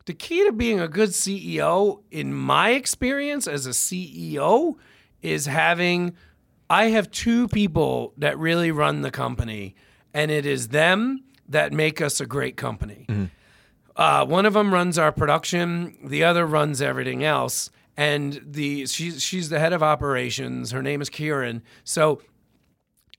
The 0.06 0.14
key 0.14 0.44
to 0.44 0.52
being 0.52 0.80
a 0.80 0.88
good 0.88 1.10
CEO, 1.10 2.02
in 2.10 2.32
my 2.34 2.70
experience 2.70 3.46
as 3.46 3.66
a 3.66 3.70
CEO, 3.70 4.76
is 5.22 5.46
having. 5.46 6.14
I 6.68 6.86
have 6.86 7.10
two 7.10 7.48
people 7.48 8.12
that 8.16 8.38
really 8.38 8.70
run 8.70 9.02
the 9.02 9.10
company, 9.10 9.74
and 10.14 10.30
it 10.30 10.46
is 10.46 10.68
them 10.68 11.24
that 11.48 11.72
make 11.72 12.00
us 12.00 12.20
a 12.20 12.26
great 12.26 12.56
company. 12.56 13.06
Uh, 13.96 14.24
one 14.24 14.46
of 14.46 14.54
them 14.54 14.72
runs 14.72 14.96
our 14.98 15.12
production, 15.12 15.96
the 16.02 16.24
other 16.24 16.46
runs 16.46 16.80
everything 16.80 17.24
else. 17.24 17.70
And 17.96 18.40
the 18.46 18.86
she's 18.86 19.20
she's 19.22 19.50
the 19.50 19.58
head 19.58 19.72
of 19.74 19.82
operations. 19.82 20.70
Her 20.70 20.80
name 20.80 21.02
is 21.02 21.10
Kieran. 21.10 21.62
So 21.84 22.22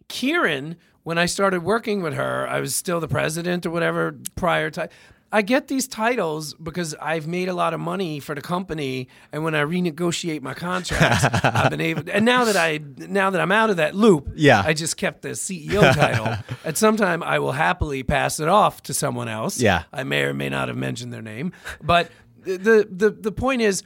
Kieran, 0.08 0.78
when 1.04 1.18
I 1.20 1.28
started 1.28 1.64
working 1.64 2.02
with 2.02 2.14
her, 2.16 2.48
I 2.48 2.62
was 2.62 2.74
still 2.74 3.00
the 3.00 3.08
president 3.08 3.66
or 3.66 3.70
whatever 3.70 4.16
prior 4.36 4.72
to. 4.72 4.90
I 5.34 5.42
get 5.42 5.68
these 5.70 5.88
titles 5.88 6.54
because 6.56 6.94
I've 7.02 7.26
made 7.26 7.48
a 7.48 7.54
lot 7.54 7.74
of 7.74 7.80
money 7.80 8.20
for 8.20 8.36
the 8.36 8.42
company, 8.42 9.08
and 9.32 9.44
when 9.44 9.56
I 9.56 9.62
renegotiate 9.62 10.42
my 10.42 10.54
contracts, 10.54 11.24
I've 11.44 11.70
been 11.70 11.80
able. 11.82 12.04
And 12.12 12.26
now 12.26 12.44
that 12.46 12.58
I 12.58 12.80
now 12.98 13.30
that 13.30 13.40
I'm 13.40 13.52
out 13.52 13.70
of 13.70 13.78
that 13.78 13.96
loop, 13.96 14.30
Yeah. 14.36 14.62
I 14.66 14.74
just 14.74 14.98
kept 14.98 15.22
the 15.22 15.30
CEO 15.30 15.94
title. 15.94 16.36
At 16.66 16.78
some 16.78 16.98
time, 16.98 17.24
I 17.24 17.40
will 17.40 17.54
happily 17.54 18.04
pass 18.04 18.40
it 18.40 18.50
off 18.50 18.84
to 18.84 18.94
someone 18.94 19.30
else. 19.30 19.60
Yeah. 19.60 19.84
I 19.94 20.04
may 20.04 20.24
or 20.24 20.34
may 20.34 20.50
not 20.50 20.68
have 20.68 20.78
mentioned 20.78 21.14
their 21.14 21.22
name, 21.22 21.54
but 21.82 22.12
the 22.44 22.88
the 22.90 23.10
the 23.12 23.32
point 23.32 23.62
is, 23.62 23.84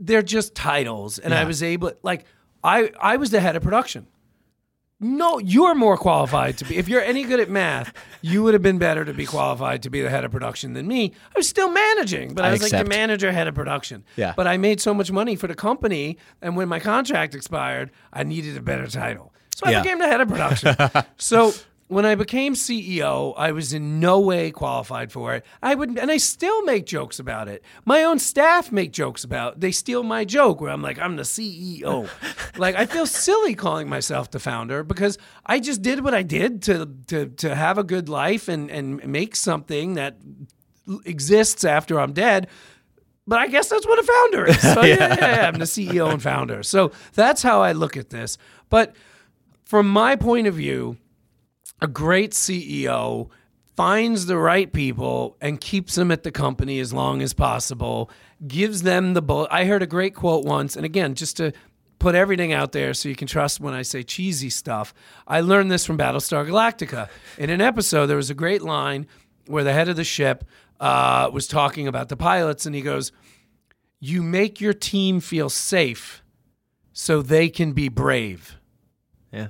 they're 0.00 0.22
just 0.22 0.54
titles, 0.54 1.18
and 1.18 1.32
I 1.32 1.44
was 1.44 1.62
able 1.62 1.92
like 2.02 2.26
I 2.62 2.90
I 3.00 3.16
was 3.16 3.30
the 3.30 3.40
head 3.40 3.56
of 3.56 3.62
production. 3.62 4.06
No, 5.02 5.38
you're 5.40 5.74
more 5.74 5.96
qualified 5.96 6.56
to 6.58 6.64
be. 6.64 6.76
If 6.76 6.88
you're 6.88 7.02
any 7.02 7.24
good 7.24 7.40
at 7.40 7.50
math, 7.50 7.92
you 8.20 8.42
would 8.44 8.54
have 8.54 8.62
been 8.62 8.78
better 8.78 9.04
to 9.04 9.12
be 9.12 9.26
qualified 9.26 9.82
to 9.82 9.90
be 9.90 10.00
the 10.00 10.08
head 10.08 10.24
of 10.24 10.30
production 10.30 10.74
than 10.74 10.86
me. 10.86 11.12
I 11.34 11.38
was 11.38 11.48
still 11.48 11.70
managing, 11.72 12.34
but 12.34 12.44
I, 12.44 12.48
I 12.48 12.52
was 12.52 12.62
like 12.62 12.70
the 12.84 12.88
manager, 12.88 13.32
head 13.32 13.48
of 13.48 13.54
production. 13.54 14.04
Yeah. 14.16 14.32
But 14.36 14.46
I 14.46 14.56
made 14.58 14.80
so 14.80 14.94
much 14.94 15.10
money 15.10 15.34
for 15.34 15.48
the 15.48 15.56
company, 15.56 16.18
and 16.40 16.56
when 16.56 16.68
my 16.68 16.78
contract 16.78 17.34
expired, 17.34 17.90
I 18.12 18.22
needed 18.22 18.56
a 18.56 18.62
better 18.62 18.86
title, 18.86 19.34
so 19.56 19.66
I 19.66 19.72
Yeah. 19.72 19.82
became 19.82 19.98
the 19.98 20.06
head 20.06 20.20
of 20.20 20.28
production. 20.28 20.76
so 21.18 21.52
when 21.92 22.06
I 22.06 22.14
became 22.14 22.54
CEO, 22.54 23.34
I 23.36 23.52
was 23.52 23.74
in 23.74 24.00
no 24.00 24.18
way 24.18 24.50
qualified 24.50 25.12
for 25.12 25.34
it. 25.34 25.44
I 25.62 25.74
would, 25.74 25.98
and 25.98 26.10
I 26.10 26.16
still 26.16 26.62
make 26.62 26.86
jokes 26.86 27.18
about 27.18 27.48
it. 27.48 27.62
My 27.84 28.02
own 28.02 28.18
staff 28.18 28.72
make 28.72 28.92
jokes 28.92 29.24
about. 29.24 29.60
They 29.60 29.72
steal 29.72 30.02
my 30.02 30.24
joke 30.24 30.62
where 30.62 30.70
I'm 30.70 30.80
like, 30.80 30.98
I'm 30.98 31.16
the 31.16 31.22
CEO. 31.22 32.08
like 32.56 32.76
I 32.76 32.86
feel 32.86 33.04
silly 33.04 33.54
calling 33.54 33.90
myself 33.90 34.30
the 34.30 34.40
founder 34.40 34.82
because 34.82 35.18
I 35.44 35.60
just 35.60 35.82
did 35.82 36.02
what 36.02 36.14
I 36.14 36.22
did 36.22 36.62
to 36.62 36.88
to 37.08 37.26
to 37.26 37.54
have 37.54 37.76
a 37.76 37.84
good 37.84 38.08
life 38.08 38.48
and 38.48 38.70
and 38.70 39.06
make 39.06 39.36
something 39.36 39.94
that 39.94 40.16
exists 41.04 41.62
after 41.62 42.00
I'm 42.00 42.14
dead. 42.14 42.48
But 43.26 43.38
I 43.38 43.48
guess 43.48 43.68
that's 43.68 43.86
what 43.86 43.98
a 43.98 44.02
founder 44.02 44.46
is. 44.46 44.62
So 44.74 44.82
yeah, 44.82 44.96
yeah, 44.96 45.16
yeah, 45.20 45.48
I'm 45.48 45.58
the 45.58 45.66
CEO 45.66 46.10
and 46.10 46.22
founder. 46.22 46.62
So 46.62 46.92
that's 47.12 47.42
how 47.42 47.60
I 47.60 47.72
look 47.72 47.98
at 47.98 48.08
this. 48.08 48.38
But 48.70 48.96
from 49.64 49.88
my 49.88 50.16
point 50.16 50.46
of 50.46 50.54
view, 50.54 50.96
a 51.82 51.88
great 51.88 52.30
CEO 52.30 53.28
finds 53.76 54.26
the 54.26 54.38
right 54.38 54.72
people 54.72 55.36
and 55.40 55.60
keeps 55.60 55.96
them 55.96 56.12
at 56.12 56.22
the 56.22 56.30
company 56.30 56.78
as 56.78 56.92
long 56.92 57.20
as 57.20 57.32
possible, 57.32 58.08
gives 58.46 58.82
them 58.82 59.14
the 59.14 59.20
bull. 59.20 59.48
I 59.50 59.64
heard 59.64 59.82
a 59.82 59.86
great 59.86 60.14
quote 60.14 60.44
once, 60.44 60.76
and 60.76 60.86
again, 60.86 61.14
just 61.14 61.36
to 61.38 61.52
put 61.98 62.14
everything 62.14 62.52
out 62.52 62.70
there 62.70 62.94
so 62.94 63.08
you 63.08 63.16
can 63.16 63.26
trust 63.26 63.58
when 63.58 63.74
I 63.74 63.82
say 63.82 64.04
cheesy 64.04 64.48
stuff. 64.48 64.94
I 65.26 65.40
learned 65.40 65.72
this 65.72 65.84
from 65.84 65.98
Battlestar 65.98 66.46
Galactica. 66.46 67.08
In 67.36 67.50
an 67.50 67.60
episode, 67.60 68.06
there 68.06 68.16
was 68.16 68.30
a 68.30 68.34
great 68.34 68.62
line 68.62 69.08
where 69.46 69.64
the 69.64 69.72
head 69.72 69.88
of 69.88 69.96
the 69.96 70.04
ship 70.04 70.44
uh, 70.78 71.30
was 71.32 71.48
talking 71.48 71.88
about 71.88 72.08
the 72.10 72.16
pilots, 72.16 72.64
and 72.64 72.76
he 72.76 72.82
goes, 72.82 73.10
You 73.98 74.22
make 74.22 74.60
your 74.60 74.72
team 74.72 75.18
feel 75.18 75.48
safe 75.48 76.22
so 76.92 77.22
they 77.22 77.48
can 77.48 77.72
be 77.72 77.88
brave. 77.88 78.56
Yeah. 79.32 79.48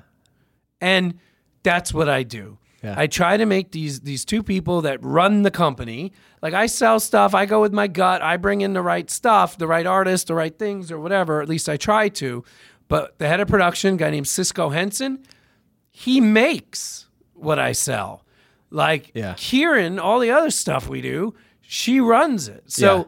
And 0.80 1.18
that's 1.62 1.92
what 1.94 2.08
I 2.08 2.22
do. 2.22 2.58
Yeah. 2.82 2.94
I 2.98 3.06
try 3.06 3.36
to 3.36 3.46
make 3.46 3.70
these 3.70 4.00
these 4.00 4.24
two 4.24 4.42
people 4.42 4.82
that 4.82 4.98
run 5.04 5.42
the 5.42 5.50
company. 5.52 6.12
Like 6.42 6.52
I 6.54 6.66
sell 6.66 6.98
stuff, 6.98 7.32
I 7.34 7.46
go 7.46 7.60
with 7.60 7.72
my 7.72 7.86
gut, 7.86 8.22
I 8.22 8.36
bring 8.36 8.60
in 8.62 8.72
the 8.72 8.82
right 8.82 9.08
stuff, 9.08 9.56
the 9.56 9.68
right 9.68 9.86
artist, 9.86 10.26
the 10.26 10.34
right 10.34 10.56
things 10.58 10.90
or 10.90 10.98
whatever, 10.98 11.40
at 11.40 11.48
least 11.48 11.68
I 11.68 11.76
try 11.76 12.08
to. 12.08 12.42
But 12.88 13.18
the 13.18 13.28
head 13.28 13.38
of 13.40 13.46
production, 13.48 13.96
guy 13.96 14.10
named 14.10 14.26
Cisco 14.26 14.70
Henson, 14.70 15.24
he 15.92 16.20
makes 16.20 17.06
what 17.34 17.58
I 17.60 17.70
sell. 17.72 18.24
Like 18.70 19.12
Yeah. 19.14 19.34
Kieran, 19.36 19.98
all 20.00 20.18
the 20.18 20.30
other 20.32 20.50
stuff 20.50 20.88
we 20.88 21.00
do, 21.02 21.34
she 21.60 22.00
runs 22.00 22.48
it. 22.48 22.64
So 22.66 22.96
Yeah. 22.96 23.04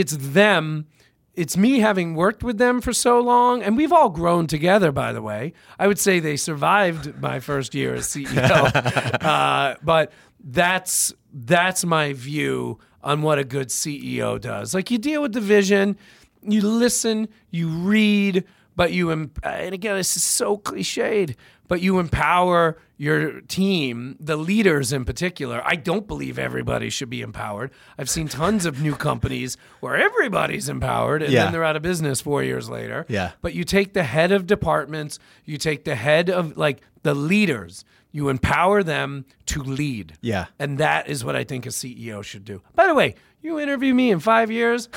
it's 0.00 0.16
them. 0.18 0.86
It's 1.34 1.56
me 1.56 1.80
having 1.80 2.14
worked 2.14 2.44
with 2.44 2.58
them 2.58 2.80
for 2.80 2.92
so 2.92 3.20
long, 3.20 3.62
and 3.62 3.76
we've 3.76 3.92
all 3.92 4.08
grown 4.08 4.46
together. 4.46 4.92
By 4.92 5.12
the 5.12 5.20
way, 5.22 5.52
I 5.78 5.88
would 5.88 5.98
say 5.98 6.20
they 6.20 6.36
survived 6.36 7.20
my 7.20 7.40
first 7.40 7.74
year 7.74 7.94
as 7.94 8.06
CEO, 8.06 9.20
uh, 9.24 9.76
but 9.82 10.12
that's 10.44 11.12
that's 11.32 11.84
my 11.84 12.12
view 12.12 12.78
on 13.02 13.22
what 13.22 13.38
a 13.38 13.44
good 13.44 13.68
CEO 13.68 14.40
does. 14.40 14.74
Like 14.74 14.90
you 14.90 14.98
deal 14.98 15.22
with 15.22 15.32
the 15.32 15.40
vision, 15.40 15.98
you 16.42 16.60
listen, 16.62 17.28
you 17.50 17.68
read, 17.68 18.44
but 18.76 18.92
you 18.92 19.10
em- 19.10 19.32
and 19.42 19.74
again, 19.74 19.96
this 19.96 20.16
is 20.16 20.22
so 20.24 20.56
cliched, 20.56 21.34
but 21.68 21.80
you 21.80 21.98
empower 21.98 22.78
your 22.96 23.40
team, 23.42 24.16
the 24.20 24.36
leaders 24.36 24.92
in 24.92 25.04
particular. 25.04 25.60
I 25.64 25.74
don't 25.74 26.06
believe 26.06 26.38
everybody 26.38 26.90
should 26.90 27.10
be 27.10 27.22
empowered. 27.22 27.72
I've 27.98 28.08
seen 28.08 28.28
tons 28.28 28.66
of 28.66 28.80
new 28.80 28.94
companies 28.94 29.56
where 29.80 29.96
everybody's 29.96 30.68
empowered 30.68 31.22
and 31.22 31.32
Yeah. 31.32 31.44
then 31.44 31.52
they're 31.52 31.64
out 31.64 31.74
of 31.76 31.82
business 31.82 32.20
4 32.20 32.42
years 32.44 32.68
later. 32.70 33.04
Yeah. 33.08 33.32
But 33.42 33.54
you 33.54 33.64
take 33.64 33.94
the 33.94 34.04
head 34.04 34.30
of 34.30 34.46
departments, 34.46 35.18
you 35.44 35.58
take 35.58 35.84
the 35.84 35.96
head 35.96 36.30
of 36.30 36.56
like 36.56 36.82
the 37.02 37.14
leaders, 37.14 37.84
you 38.12 38.28
empower 38.28 38.84
them 38.84 39.24
to 39.46 39.60
lead. 39.62 40.14
Yeah. 40.20 40.46
And 40.60 40.78
that 40.78 41.08
is 41.08 41.24
what 41.24 41.34
I 41.34 41.42
think 41.42 41.66
a 41.66 41.70
CEO 41.70 42.22
should 42.22 42.44
do. 42.44 42.62
By 42.76 42.86
the 42.86 42.94
way, 42.94 43.16
you 43.42 43.58
interview 43.58 43.92
me 43.92 44.10
in 44.12 44.20
five 44.20 44.50
years, 44.52 44.88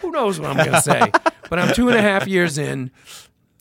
who 0.00 0.10
knows 0.10 0.40
what 0.40 0.48
I'm 0.50 0.56
going 0.56 0.72
to 0.72 0.80
say? 0.80 1.12
but 1.50 1.58
I'm 1.58 1.74
two 1.74 1.88
and 1.88 1.98
a 1.98 2.02
half 2.02 2.26
years 2.26 2.56
in, 2.56 2.90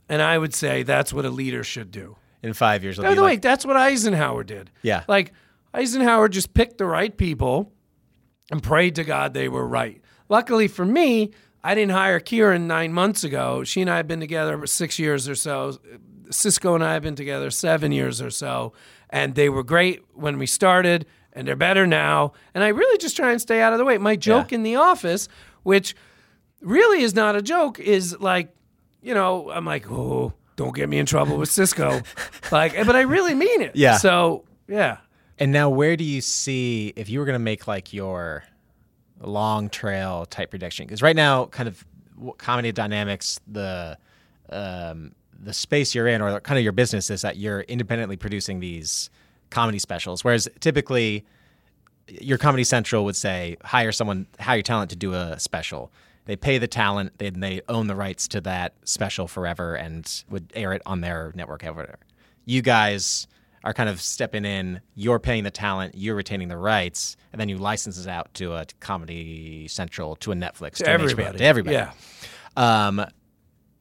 and 0.07 0.21
I 0.21 0.37
would 0.37 0.53
say 0.55 0.81
that's 0.83 1.11
what 1.13 1.25
a 1.25 1.29
leader 1.29 1.63
should 1.63 1.91
do. 1.91 2.15
In 2.43 2.53
five 2.53 2.83
years, 2.83 2.97
By 2.97 3.13
the 3.13 3.21
way, 3.23 3.35
that's 3.35 3.65
what 3.65 3.77
Eisenhower 3.77 4.43
did. 4.43 4.71
Yeah. 4.81 5.03
Like 5.07 5.31
Eisenhower 5.73 6.27
just 6.27 6.53
picked 6.53 6.77
the 6.79 6.85
right 6.85 7.15
people 7.15 7.71
and 8.51 8.63
prayed 8.63 8.95
to 8.95 9.03
God 9.03 9.33
they 9.33 9.47
were 9.47 9.67
right. 9.67 10.01
Luckily 10.27 10.67
for 10.67 10.83
me, 10.85 11.31
I 11.63 11.75
didn't 11.75 11.91
hire 11.91 12.19
Kieran 12.19 12.65
nine 12.67 12.93
months 12.93 13.23
ago. 13.23 13.63
She 13.63 13.81
and 13.81 13.89
I 13.89 13.97
have 13.97 14.07
been 14.07 14.19
together 14.19 14.65
six 14.65 14.97
years 14.97 15.29
or 15.29 15.35
so. 15.35 15.77
Cisco 16.31 16.73
and 16.73 16.83
I 16.83 16.93
have 16.93 17.03
been 17.03 17.15
together 17.15 17.51
seven 17.51 17.91
years 17.91 18.21
or 18.21 18.31
so. 18.31 18.73
And 19.11 19.35
they 19.35 19.49
were 19.49 19.63
great 19.63 20.01
when 20.13 20.37
we 20.39 20.47
started, 20.47 21.05
and 21.33 21.47
they're 21.47 21.55
better 21.57 21.85
now. 21.85 22.31
And 22.55 22.63
I 22.63 22.69
really 22.69 22.97
just 22.97 23.15
try 23.15 23.31
and 23.31 23.39
stay 23.41 23.61
out 23.61 23.73
of 23.73 23.77
the 23.79 23.85
way. 23.85 23.97
My 23.97 24.15
joke 24.15 24.51
Yeah. 24.51 24.55
in 24.55 24.63
the 24.63 24.77
office, 24.77 25.27
which 25.63 25.95
really 26.61 27.03
is 27.03 27.13
not 27.13 27.35
a 27.35 27.41
joke, 27.41 27.77
is 27.79 28.19
like, 28.19 28.55
you 29.01 29.13
know, 29.13 29.51
I'm 29.51 29.65
like, 29.65 29.91
oh, 29.91 30.33
don't 30.61 30.75
get 30.75 30.89
me 30.89 30.99
in 30.99 31.05
trouble 31.05 31.37
with 31.37 31.49
Cisco. 31.49 32.01
like, 32.51 32.75
but 32.85 32.95
I 32.95 33.01
really 33.01 33.33
mean 33.33 33.61
it. 33.61 33.75
Yeah. 33.75 33.97
So, 33.97 34.45
yeah. 34.67 34.97
And 35.39 35.51
now, 35.51 35.69
where 35.69 35.97
do 35.97 36.03
you 36.03 36.21
see 36.21 36.93
if 36.95 37.09
you 37.09 37.19
were 37.19 37.25
going 37.25 37.35
to 37.35 37.39
make 37.39 37.67
like 37.67 37.93
your 37.93 38.43
long 39.19 39.69
trail 39.69 40.25
type 40.25 40.51
prediction? 40.51 40.85
Because 40.85 41.01
right 41.01 41.15
now, 41.15 41.45
kind 41.45 41.67
of 41.67 41.83
comedy 42.37 42.71
dynamics, 42.71 43.39
the 43.47 43.97
um, 44.49 45.13
the 45.39 45.53
space 45.53 45.95
you're 45.95 46.07
in, 46.07 46.21
or 46.21 46.39
kind 46.41 46.59
of 46.59 46.63
your 46.63 46.73
business, 46.73 47.09
is 47.09 47.23
that 47.23 47.37
you're 47.37 47.61
independently 47.61 48.17
producing 48.17 48.59
these 48.59 49.09
comedy 49.49 49.79
specials. 49.79 50.23
Whereas 50.23 50.47
typically, 50.59 51.25
your 52.07 52.37
Comedy 52.37 52.63
Central 52.63 53.05
would 53.05 53.15
say 53.15 53.57
hire 53.63 53.91
someone, 53.91 54.27
hire 54.39 54.57
your 54.57 54.63
talent 54.63 54.91
to 54.91 54.95
do 54.95 55.13
a 55.13 55.39
special. 55.39 55.91
They 56.25 56.35
pay 56.35 56.57
the 56.57 56.67
talent, 56.67 57.17
they 57.17 57.29
they 57.29 57.61
own 57.67 57.87
the 57.87 57.95
rights 57.95 58.27
to 58.29 58.41
that 58.41 58.75
special 58.83 59.27
forever, 59.27 59.75
and 59.75 60.23
would 60.29 60.51
air 60.55 60.73
it 60.73 60.81
on 60.85 61.01
their 61.01 61.31
network. 61.35 61.63
Whatever. 61.63 61.99
You 62.45 62.61
guys 62.61 63.27
are 63.63 63.73
kind 63.73 63.89
of 63.89 64.01
stepping 64.01 64.45
in. 64.45 64.81
You're 64.95 65.19
paying 65.19 65.43
the 65.43 65.51
talent, 65.51 65.95
you're 65.95 66.15
retaining 66.15 66.47
the 66.47 66.57
rights, 66.57 67.15
and 67.31 67.39
then 67.39 67.49
you 67.49 67.57
license 67.57 67.99
it 67.99 68.07
out 68.07 68.33
to 68.35 68.53
a 68.53 68.65
Comedy 68.79 69.67
Central, 69.67 70.15
to 70.17 70.31
a 70.31 70.35
Netflix, 70.35 70.75
to, 70.75 70.83
HBO, 70.83 70.87
everybody. 70.87 71.37
to 71.37 71.43
everybody. 71.43 71.75
Yeah. 71.75 71.91
Um, 72.57 73.05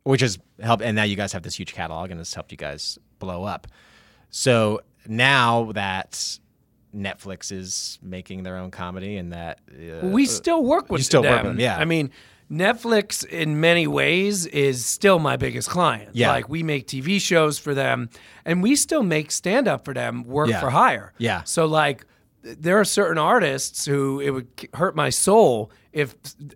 which 0.05 0.21
has 0.21 0.39
helped, 0.61 0.83
and 0.83 0.97
now 0.97 1.05
you 1.05 1.17
guys 1.17 1.33
have 1.33 1.43
this 1.43 1.59
huge 1.59 1.73
catalog, 1.73 2.11
and 2.11 2.21
it's 2.21 2.35
helped 2.35 2.51
you 2.53 2.59
guys 2.59 2.99
blow 3.19 3.45
up. 3.45 3.67
So 4.31 4.81
now 5.07 5.73
that 5.73 6.39
Netflix 6.95 7.53
is 7.53 7.99
making 8.03 8.43
their 8.43 8.57
own 8.57 8.71
comedy, 8.71 9.17
and 9.17 9.33
that 9.33 9.61
uh, 9.71 10.07
we 10.07 10.27
still 10.27 10.63
work 10.65 10.91
with 10.91 11.01
you 11.01 11.05
still 11.05 11.23
them. 11.23 11.33
work 11.33 11.43
with 11.45 11.53
them, 11.53 11.61
yeah. 11.61 11.77
I 11.79 11.85
mean, 11.85 12.11
Netflix 12.51 13.25
in 13.25 13.61
many 13.61 13.87
ways 13.87 14.45
is 14.47 14.85
still 14.85 15.19
my 15.21 15.37
biggest 15.37 15.71
client. 15.71 16.11
Yeah. 16.15 16.31
Like 16.31 16.49
we 16.49 16.63
make 16.65 16.87
TV 16.89 17.21
shows 17.21 17.59
for 17.59 17.75
them 17.75 18.11
and 18.45 18.61
we 18.61 18.75
still 18.75 19.05
make 19.05 19.31
stand 19.31 19.69
up 19.69 19.85
for 19.85 19.95
them, 19.95 20.25
work 20.25 20.49
Yeah. 20.49 20.59
for 20.61 20.71
hire. 20.71 21.13
Yeah. 21.17 21.45
So 21.45 21.67
like 21.67 22.05
there 22.43 22.81
are 22.81 22.85
certain 22.85 23.19
artists 23.19 23.85
who 23.87 24.19
it 24.19 24.31
would 24.31 24.49
hurt 24.75 24.97
my 24.97 25.11
soul 25.11 25.71
if 25.93 26.15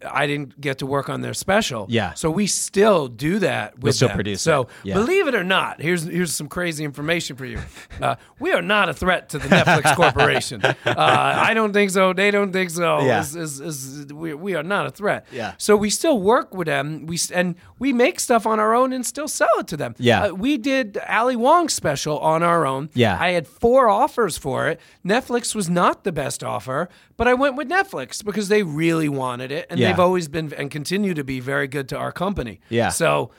I 0.09 0.27
didn't 0.27 0.61
get 0.61 0.79
to 0.79 0.87
work 0.87 1.09
on 1.09 1.21
their 1.21 1.35
special. 1.35 1.87
Yeah. 1.89 2.15
So 2.15 2.31
we 2.31 2.47
still 2.47 3.09
do 3.09 3.41
that 3.41 3.79
with 3.79 3.97
still 3.97 4.09
them. 4.09 4.17
produce 4.17 4.43
So. 4.43 4.69
Yeah. 4.85 4.95
believe 4.95 5.27
it 5.27 5.35
or 5.35 5.43
not, 5.45 5.81
here's 5.81 6.05
here's 6.05 6.33
some 6.35 6.49
crazy 6.49 6.85
information 6.85 7.37
for 7.37 7.45
you. 7.45 7.59
Uh, 8.01 8.15
we 8.39 8.53
are 8.53 8.63
not 8.63 8.89
a 8.89 8.95
threat 8.95 9.29
to 9.31 9.39
the 9.39 9.49
Netflix 9.49 9.95
corporation. 10.03 10.65
Uh, 10.65 10.75
I 10.97 11.53
don't 11.55 11.73
think 11.73 11.91
so. 11.91 12.13
They 12.13 12.31
don't 12.31 12.53
think 12.53 12.71
so. 12.71 13.01
Yeah. 13.01 13.21
Is- 13.21 13.35
is- 13.35 13.61
is- 13.61 14.13
we, 14.13 14.35
we 14.35 14.55
are 14.55 14.63
not 14.63 14.87
a 14.87 14.91
threat. 14.91 15.27
Yeah. 15.33 15.55
So 15.59 15.77
we 15.77 15.91
still 15.91 16.21
work 16.21 16.55
with 16.55 16.67
them. 16.67 17.07
We 17.07 17.19
and 17.33 17.57
we 17.81 17.93
make 17.93 18.21
stuff 18.21 18.47
on 18.47 18.61
our 18.61 18.75
own 18.75 18.93
and 18.93 19.05
still 19.05 19.27
sell 19.29 19.49
it 19.59 19.67
to 19.69 19.77
them. 19.77 19.95
Yeah. 19.99 20.25
Uh, 20.27 20.33
we 20.35 20.59
did 20.59 20.99
Ali 21.09 21.35
Wong's 21.37 21.73
special 21.75 22.19
on 22.21 22.43
our 22.45 22.67
own. 22.67 22.91
Yeah. 22.95 23.19
I 23.21 23.31
had 23.31 23.49
four 23.49 23.89
offers 23.89 24.39
for 24.39 24.69
it. 24.69 24.79
Netflix 25.05 25.55
was 25.55 25.69
not 25.69 26.05
the 26.05 26.13
best 26.13 26.45
offer, 26.45 26.89
but 27.17 27.27
I 27.27 27.35
went 27.35 27.57
with 27.57 27.69
Netflix 27.69 28.25
because 28.25 28.49
they 28.49 28.63
really 28.63 29.09
wanted 29.09 29.24
it, 29.41 29.67
and 29.71 29.79
Yeah. 29.79 29.89
they've 29.91 30.01
always 30.01 30.29
been 30.29 30.53
and 30.55 30.71
continue 30.71 31.15
to 31.15 31.25
be 31.25 31.41
very 31.41 31.67
good 31.69 31.89
to 31.91 31.97
our 31.99 32.13
company. 32.13 32.61
Yeah. 32.69 32.89
So 32.91 33.31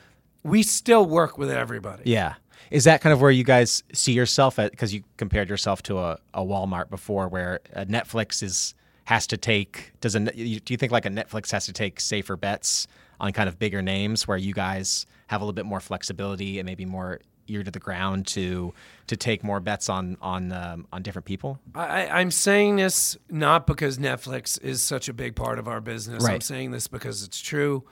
we 0.42 0.62
still 0.62 1.06
work 1.06 1.38
with 1.38 1.50
everybody. 1.50 2.02
Yeah. 2.06 2.34
Is 2.70 2.84
that 2.84 3.00
kind 3.00 3.12
of 3.12 3.20
where 3.20 3.30
you 3.30 3.44
guys 3.44 3.82
see 3.92 4.12
yourself 4.12 4.58
at? 4.58 4.70
Because 4.72 4.92
you 4.92 5.02
compared 5.16 5.48
yourself 5.48 5.82
to 5.84 5.98
a, 5.98 6.18
a 6.34 6.40
Walmart 6.42 6.90
before, 6.90 7.28
where 7.28 7.60
Netflix 7.76 8.42
is 8.42 8.74
has 9.04 9.26
to 9.28 9.36
take. 9.36 9.92
Does 10.00 10.14
a 10.16 10.20
do 10.20 10.32
you 10.42 10.76
think 10.76 10.90
like 10.90 11.06
a 11.06 11.10
Netflix 11.10 11.52
has 11.52 11.66
to 11.66 11.72
take 11.72 12.00
safer 12.00 12.36
bets 12.36 12.88
on 13.20 13.32
kind 13.32 13.48
of 13.48 13.58
bigger 13.58 13.82
names, 13.82 14.26
where 14.26 14.36
you 14.36 14.52
guys 14.52 15.06
have 15.28 15.40
a 15.40 15.44
little 15.44 15.52
bit 15.54 15.64
more 15.66 15.80
flexibility 15.80 16.58
and 16.58 16.66
maybe 16.66 16.84
more 16.84 17.20
ear 17.48 17.62
to 17.62 17.70
the 17.70 17.78
ground 17.78 18.26
to 18.28 18.74
to 19.06 19.16
take 19.16 19.44
more 19.44 19.60
bets 19.60 19.88
on 19.88 20.16
on 20.20 20.52
um, 20.52 20.86
on 20.92 21.02
different 21.02 21.26
people? 21.26 21.58
I, 21.74 22.08
I'm 22.08 22.30
saying 22.30 22.76
this 22.76 23.16
not 23.30 23.66
because 23.66 23.98
Netflix 23.98 24.60
is 24.62 24.82
such 24.82 25.08
a 25.08 25.12
big 25.12 25.36
part 25.36 25.58
of 25.58 25.68
our 25.68 25.80
business. 25.80 26.24
I'm 26.24 26.40
saying 26.40 26.70
this 26.70 26.86
because 26.88 27.22
it's 27.22 27.40
true. 27.40 27.84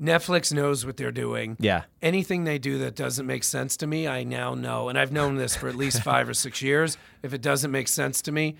Netflix 0.00 0.52
knows 0.52 0.84
what 0.84 0.96
they're 0.96 1.12
doing. 1.12 1.56
Yeah. 1.60 1.82
Anything 2.00 2.44
they 2.44 2.58
do 2.58 2.78
that 2.78 2.96
doesn't 2.96 3.26
make 3.26 3.44
sense 3.44 3.76
to 3.78 3.86
me, 3.86 4.08
I 4.08 4.24
now 4.24 4.54
know. 4.54 4.88
And 4.88 4.98
I've 4.98 5.12
known 5.12 5.36
this 5.36 5.54
for 5.54 5.68
at 5.68 5.76
least 5.76 6.02
five 6.02 6.28
or 6.28 6.34
six 6.34 6.62
years. 6.62 6.96
If 7.22 7.34
it 7.34 7.42
doesn't 7.42 7.70
make 7.70 7.88
sense 7.88 8.22
to 8.22 8.32
me, 8.32 8.56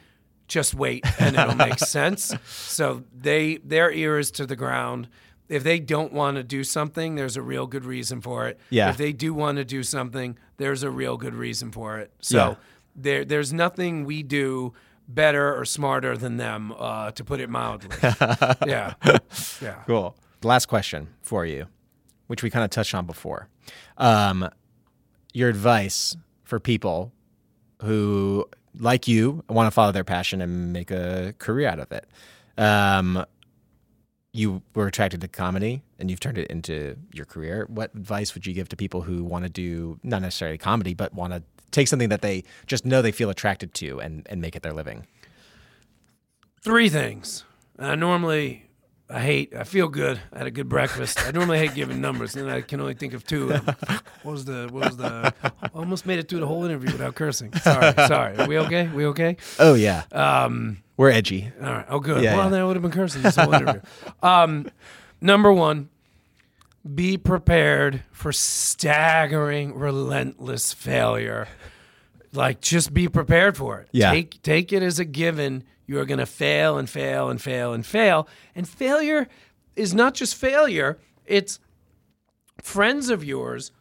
just 0.47 0.75
wait 0.75 1.05
and 1.19 1.37
it'll 1.37 1.57
make 1.57 1.79
sense. 1.79 2.35
So 2.47 3.05
they 3.13 3.57
their 3.65 3.91
ear 3.91 4.19
is 4.19 4.31
to 4.33 4.47
the 4.47 4.57
ground. 4.57 5.09
If 5.49 5.65
they 5.65 5.81
don't 5.81 6.13
want 6.13 6.37
to 6.39 6.43
do 6.43 6.65
something, 6.65 7.15
there's 7.17 7.37
a 7.37 7.43
real 7.43 7.67
good 7.67 7.85
reason 7.85 8.21
for 8.21 8.49
it. 8.49 8.59
Yeah. 8.71 8.91
If 8.91 8.97
they 8.97 9.13
do 9.13 9.35
want 9.35 9.59
to 9.59 9.65
do 9.65 9.83
something, 9.83 10.39
there's 10.57 10.83
a 10.83 10.91
real 10.91 11.17
good 11.17 11.35
reason 11.35 11.73
for 11.73 11.99
it. 11.99 12.11
So 12.21 12.37
Yeah. 12.37 12.55
there 12.97 13.25
there's 13.25 13.53
nothing 13.53 14.05
we 14.05 14.23
do 14.23 14.73
better 15.09 15.55
or 15.55 15.65
smarter 15.65 16.17
than 16.17 16.37
them, 16.39 16.73
uh, 16.79 17.11
to 17.11 17.25
put 17.25 17.41
it 17.41 17.51
mildly. 17.51 17.91
yeah. 18.67 18.95
Yeah. 19.61 19.75
Cool. 19.87 20.17
Last 20.43 20.67
question 20.67 21.09
for 21.23 21.45
you, 21.45 21.67
which 22.29 22.43
we 22.43 22.51
kind 22.51 22.65
of 22.65 22.71
touched 22.71 22.95
on 22.95 23.05
before. 23.07 23.49
Um, 23.99 24.49
your 25.35 25.49
advice 25.49 26.17
for 26.45 26.59
people 26.61 27.13
who, 27.83 28.47
like 28.79 29.07
you, 29.09 29.45
want 29.49 29.67
to 29.67 29.71
follow 29.71 29.93
their 29.93 30.05
passion 30.05 30.41
and 30.41 30.73
make 30.73 30.91
a 30.91 31.35
career 31.39 31.69
out 31.69 31.79
of 31.79 31.91
it. 31.93 32.07
Um, 32.59 33.25
you 34.33 34.63
were 34.75 34.87
attracted 34.87 35.21
to 35.21 35.29
comedy 35.29 35.83
and 35.99 36.11
you've 36.11 36.21
turned 36.21 36.39
it 36.39 36.49
into 36.49 36.97
your 37.13 37.27
career. 37.27 37.67
What 37.69 37.95
advice 37.95 38.35
would 38.35 38.47
you 38.47 38.55
give 38.55 38.69
to 38.71 38.77
people 38.77 39.03
who 39.03 39.23
want 39.25 39.45
to 39.45 39.51
do 39.51 39.99
not 40.03 40.23
necessarily 40.23 40.59
comedy, 40.59 40.95
but 40.95 41.13
want 41.13 41.35
to 41.35 41.43
take 41.71 41.89
something 41.89 42.09
that 42.09 42.23
they 42.23 42.45
just 42.67 42.87
know 42.87 43.03
they 43.03 43.13
feel 43.13 43.31
attracted 43.31 43.75
to 43.75 44.01
and, 44.01 44.27
and 44.31 44.41
make 44.41 44.57
it 44.57 44.63
their 44.63 44.73
living? 44.73 45.07
Three 46.63 46.89
things. 46.89 47.45
I 47.79 47.95
normally 47.95 48.67
I 49.13 49.21
hate. 49.21 49.55
I 49.55 49.65
feel 49.65 49.89
good. 49.89 50.19
I 50.33 50.39
had 50.39 50.47
a 50.47 50.51
good 50.51 50.69
breakfast. 50.69 51.25
I 51.27 51.33
normally 51.33 51.59
hate 51.59 51.75
giving 51.75 52.01
numbers, 52.01 52.35
and 52.35 52.51
I 52.51 52.63
can 52.63 52.81
only 52.81 52.95
think 52.95 53.13
of 53.13 53.27
two. 53.27 53.53
of. 53.53 53.67
What 54.23 54.33
was 54.33 54.45
the? 54.45 54.69
What 54.71 54.85
was 54.85 54.97
the? 54.97 55.35
I 55.43 55.69
almost 55.75 56.07
made 56.07 56.21
it 56.21 56.29
through 56.29 56.41
the 56.41 56.47
whole 56.47 56.65
interview 56.65 56.93
without 56.93 57.17
cursing. 57.17 57.53
Sorry. 57.55 57.93
Sorry. 58.07 58.37
Are 58.37 58.47
we 58.47 58.57
okay? 58.61 58.87
We 58.87 59.07
okay? 59.07 59.37
Oh, 59.59 59.75
yeah. 59.75 60.05
Um. 60.13 60.79
We're 60.97 61.11
edgy. 61.11 61.51
All 61.61 61.67
right. 61.67 61.87
Oh, 61.89 61.99
good. 61.99 62.23
Yeah, 62.23 62.37
well, 62.37 62.45
yeah. 62.45 62.51
then 62.51 62.61
I 62.61 62.65
would 62.65 62.77
have 62.77 62.83
been 62.83 62.93
cursing 62.93 63.23
this 63.23 63.35
whole 63.35 63.53
interview. 63.53 63.81
Um, 64.23 64.71
number 65.21 65.53
one, 65.53 65.89
be 66.95 67.19
prepared 67.19 68.05
for 68.13 68.33
staggering, 68.33 69.75
relentless 69.75 70.73
failure. 70.73 71.49
Like, 72.33 72.61
just 72.61 72.95
be 72.95 73.09
prepared 73.09 73.57
for 73.57 73.81
it. 73.81 73.89
Yeah. 73.91 74.13
Take 74.13 74.41
take 74.43 74.73
it 74.73 74.83
as 74.83 74.99
a 74.99 75.05
given. 75.05 75.65
You 75.87 75.99
are 75.99 76.05
going 76.05 76.19
to 76.19 76.27
fail 76.27 76.79
and 76.79 76.89
fail 76.89 77.29
and 77.29 77.41
fail 77.41 77.73
and 77.73 77.85
fail. 77.85 78.29
And 78.55 78.69
failure 78.69 79.29
is 79.77 79.95
not 79.95 80.15
just 80.15 80.35
failure. 80.35 80.99
It's 81.27 81.59
friends 82.61 83.11
of 83.11 83.25
yours 83.25 83.73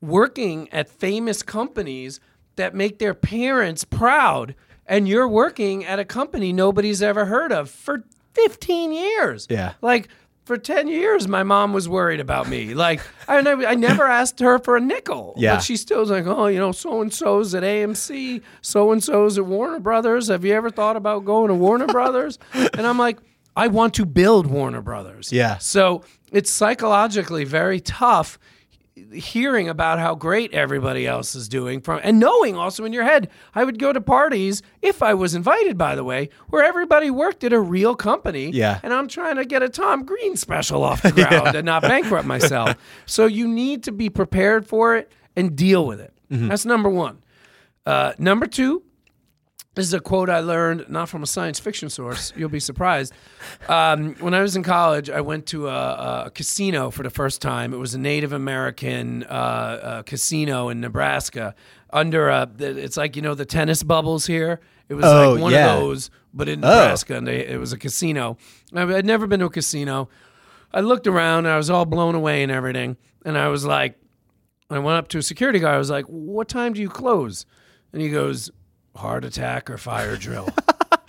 working 0.00 0.68
at 0.72 0.88
famous 0.88 1.42
companies 1.42 2.20
that 2.56 2.74
make 2.74 2.98
their 2.98 3.14
parents 3.14 3.84
proud 3.84 4.54
and 4.86 5.06
you're 5.06 5.28
working 5.28 5.84
at 5.84 5.98
a 5.98 6.04
company 6.04 6.52
nobody's 6.52 7.02
ever 7.02 7.26
heard 7.26 7.52
of 7.52 7.68
for 7.70 8.04
15 8.34 8.92
years 8.92 9.46
Yeah. 9.50 9.74
like 9.82 10.08
for 10.50 10.58
10 10.58 10.88
years 10.88 11.28
my 11.28 11.44
mom 11.44 11.72
was 11.72 11.88
worried 11.88 12.18
about 12.18 12.48
me. 12.48 12.74
Like 12.74 13.00
i 13.28 13.40
never, 13.40 13.64
I 13.64 13.76
never 13.76 14.02
asked 14.04 14.40
her 14.40 14.58
for 14.58 14.76
a 14.76 14.80
nickel. 14.80 15.34
Yeah. 15.36 15.54
but 15.54 15.62
she 15.62 15.76
still 15.76 16.00
was 16.00 16.10
like 16.10 16.26
oh 16.26 16.48
you 16.48 16.58
know 16.58 16.72
so 16.72 17.00
and 17.02 17.14
so's 17.14 17.54
at 17.54 17.62
amc 17.62 18.42
so 18.60 18.90
and 18.90 19.00
so's 19.00 19.38
at 19.38 19.46
warner 19.46 19.78
brothers. 19.78 20.26
Have 20.26 20.44
you 20.44 20.52
ever 20.52 20.68
thought 20.68 20.96
about 20.96 21.24
going 21.24 21.50
to 21.50 21.54
warner 21.54 21.86
brothers? 21.98 22.40
And 22.52 22.84
i'm 22.84 22.98
like 22.98 23.20
i 23.54 23.68
want 23.68 23.94
to 23.94 24.04
build 24.04 24.48
warner 24.48 24.82
brothers. 24.82 25.30
Yeah. 25.32 25.58
so 25.58 26.02
it's 26.32 26.50
psychologically 26.50 27.44
very 27.44 27.78
tough 27.78 28.36
hearing 29.12 29.68
about 29.68 29.98
how 29.98 30.14
great 30.14 30.52
everybody 30.52 31.06
else 31.06 31.34
is 31.34 31.48
doing 31.48 31.80
from 31.80 32.00
and 32.02 32.18
knowing 32.18 32.56
also 32.56 32.84
in 32.84 32.92
your 32.92 33.04
head 33.04 33.28
I 33.54 33.64
would 33.64 33.78
go 33.78 33.92
to 33.92 34.00
parties 34.00 34.62
if 34.82 35.02
I 35.02 35.14
was 35.14 35.34
invited 35.34 35.76
by 35.78 35.94
the 35.94 36.04
way 36.04 36.28
where 36.48 36.64
everybody 36.64 37.10
worked 37.10 37.44
at 37.44 37.52
a 37.52 37.60
real 37.60 37.94
company 37.94 38.50
Yeah. 38.50 38.80
and 38.82 38.92
I'm 38.92 39.08
trying 39.08 39.36
to 39.36 39.44
get 39.44 39.62
a 39.62 39.68
Tom 39.68 40.04
Green 40.04 40.36
special 40.36 40.82
off 40.84 41.02
the 41.04 41.12
ground 41.12 41.54
and 41.56 41.66
not 41.66 41.82
bankrupt 41.82 42.26
myself. 42.26 42.74
So 43.06 43.26
you 43.26 43.46
need 43.48 43.82
to 43.84 43.92
be 43.92 44.08
prepared 44.10 44.66
for 44.66 44.96
it 44.96 45.10
and 45.36 45.56
deal 45.56 45.86
with 45.86 46.00
it. 46.00 46.12
That's 46.30 46.64
number 46.64 46.88
1 46.88 47.18
uh, 47.86 48.12
number 48.18 48.46
2 48.46 48.82
this 49.80 49.86
is 49.86 49.94
a 49.94 50.00
quote 50.00 50.28
I 50.28 50.40
learned 50.40 50.84
not 50.90 51.08
from 51.08 51.22
a 51.22 51.26
science 51.26 51.58
fiction 51.58 51.88
source. 51.88 52.34
You'll 52.36 52.50
be 52.50 52.60
surprised. 52.60 53.14
Um, 53.66 54.14
when 54.16 54.34
I 54.34 54.42
was 54.42 54.54
in 54.54 54.62
college, 54.62 55.08
I 55.08 55.22
went 55.22 55.46
to 55.46 55.68
a, 55.68 56.24
a 56.26 56.30
casino 56.34 56.90
for 56.90 57.02
the 57.02 57.08
first 57.08 57.40
time. 57.40 57.72
It 57.72 57.78
was 57.78 57.94
a 57.94 57.98
Native 57.98 58.34
American 58.34 59.22
uh, 59.24 59.26
uh, 59.26 60.02
casino 60.02 60.68
in 60.68 60.80
Nebraska. 60.82 61.54
Under 61.92 62.28
a, 62.28 62.46
it's 62.58 62.98
like 62.98 63.16
you 63.16 63.22
know 63.22 63.34
the 63.34 63.46
tennis 63.46 63.82
bubbles 63.82 64.26
here. 64.26 64.60
It 64.90 64.94
was 64.94 65.04
Oh, 65.06 65.32
like 65.32 65.40
one 65.42 65.52
yeah. 65.52 65.72
of 65.74 65.80
those, 65.80 66.10
but 66.34 66.46
in 66.46 66.60
Nebraska, 66.60 67.16
and 67.16 67.26
they, 67.26 67.46
it 67.46 67.58
was 67.58 67.72
a 67.72 67.78
casino. 67.78 68.36
I'd 68.74 69.06
never 69.06 69.26
been 69.26 69.40
to 69.40 69.46
a 69.46 69.50
casino. 69.50 70.10
I 70.74 70.80
looked 70.80 71.06
around, 71.06 71.46
and 71.46 71.54
I 71.54 71.56
was 71.56 71.70
all 71.70 71.86
blown 71.86 72.14
away 72.14 72.42
and 72.42 72.52
everything, 72.52 72.98
and 73.24 73.38
I 73.38 73.48
was 73.48 73.64
like, 73.64 73.96
I 74.68 74.78
went 74.78 74.98
up 74.98 75.08
to 75.08 75.18
a 75.18 75.22
security 75.22 75.58
guard. 75.58 75.74
I 75.74 75.78
was 75.78 75.88
like, 75.90 76.04
"What 76.04 76.48
time 76.48 76.74
do 76.74 76.82
you 76.82 76.90
close?" 76.90 77.46
And 77.94 78.02
he 78.02 78.10
goes, 78.10 78.50
"Heart 78.96 79.24
attack 79.24 79.70
or 79.70 79.78
fire 79.78 80.16
drill." 80.16 80.48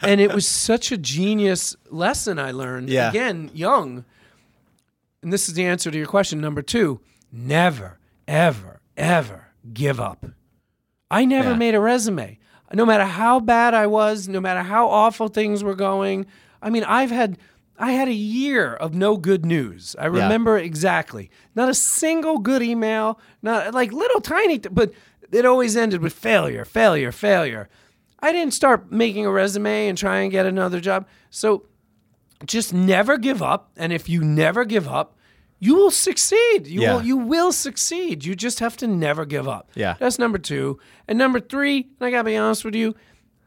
and 0.00 0.20
it 0.20 0.32
was 0.32 0.46
such 0.46 0.90
a 0.92 0.96
genius 0.96 1.76
lesson 1.90 2.38
I 2.38 2.50
learned. 2.52 2.88
Yeah. 2.88 3.10
Again, 3.10 3.50
young. 3.54 4.04
And 5.22 5.32
this 5.32 5.48
is 5.48 5.54
the 5.54 5.64
answer 5.66 5.90
to 5.90 5.98
your 5.98 6.06
question 6.06 6.40
number 6.40 6.62
two: 6.62 7.00
never, 7.32 7.98
ever, 8.26 8.80
ever 8.96 9.48
give 9.72 10.00
up. 10.00 10.24
I 11.10 11.24
never 11.24 11.50
Yeah. 11.50 11.56
made 11.56 11.74
a 11.74 11.80
resume. 11.80 12.38
No 12.72 12.84
matter 12.84 13.04
how 13.04 13.40
bad 13.40 13.72
I 13.72 13.86
was, 13.86 14.28
no 14.28 14.40
matter 14.40 14.62
how 14.62 14.88
awful 14.88 15.28
things 15.28 15.64
were 15.64 15.74
going. 15.74 16.26
I 16.60 16.68
mean, 16.70 16.84
I've 16.84 17.10
had 17.10 17.38
I 17.78 17.92
had 17.92 18.08
a 18.08 18.12
year 18.12 18.74
of 18.74 18.92
no 18.94 19.16
good 19.16 19.46
news. 19.46 19.94
I 19.98 20.06
remember 20.06 20.58
exactly. 20.58 21.30
Not 21.54 21.68
a 21.68 21.74
single 21.74 22.38
good 22.38 22.60
email, 22.62 23.18
not 23.40 23.72
like 23.72 23.92
little 23.92 24.20
tiny 24.20 24.58
th- 24.58 24.74
but 24.74 24.92
it 25.32 25.44
always 25.44 25.76
ended 25.76 26.00
with 26.02 26.12
failure, 26.12 26.64
failure, 26.64 27.12
failure. 27.12 27.68
I 28.20 28.32
didn't 28.32 28.54
start 28.54 28.90
making 28.90 29.26
a 29.26 29.30
resume 29.30 29.88
and 29.88 29.96
try 29.96 30.18
and 30.18 30.30
get 30.30 30.46
another 30.46 30.80
job. 30.80 31.06
So 31.30 31.66
just 32.44 32.72
never 32.72 33.18
give 33.18 33.42
up 33.42 33.70
and 33.76 33.92
if 33.92 34.08
you 34.08 34.22
never 34.22 34.64
give 34.64 34.88
up, 34.88 35.16
you 35.60 35.74
will 35.74 35.90
succeed. 35.90 36.66
You 36.66 36.82
Yeah. 36.82 36.94
will 36.94 37.02
you 37.02 37.16
will 37.16 37.52
succeed. 37.52 38.24
You 38.24 38.34
just 38.36 38.60
have 38.60 38.76
to 38.78 38.86
never 38.86 39.24
give 39.24 39.48
up. 39.48 39.70
Yeah. 39.74 39.96
That's 39.98 40.18
number 40.18 40.38
two. 40.38 40.78
And 41.06 41.18
number 41.18 41.40
three, 41.40 41.88
and 41.98 42.06
I 42.06 42.10
gotta 42.10 42.24
be 42.24 42.36
honest 42.36 42.64
with 42.64 42.74
you, 42.74 42.94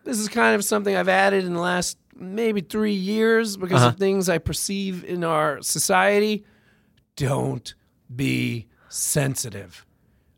this 0.03 0.19
is 0.19 0.27
kind 0.27 0.55
of 0.55 0.63
something 0.63 0.95
I've 0.95 1.09
added 1.09 1.45
in 1.45 1.53
the 1.53 1.61
last 1.61 1.97
maybe 2.15 2.61
three 2.61 2.93
years 2.93 3.57
because 3.57 3.81
of 3.81 3.89
uh-huh. 3.89 3.97
things 3.97 4.29
I 4.29 4.37
perceive 4.37 5.03
in 5.03 5.23
our 5.23 5.61
society. 5.61 6.45
Don't 7.15 7.73
be 8.13 8.67
sensitive. 8.89 9.85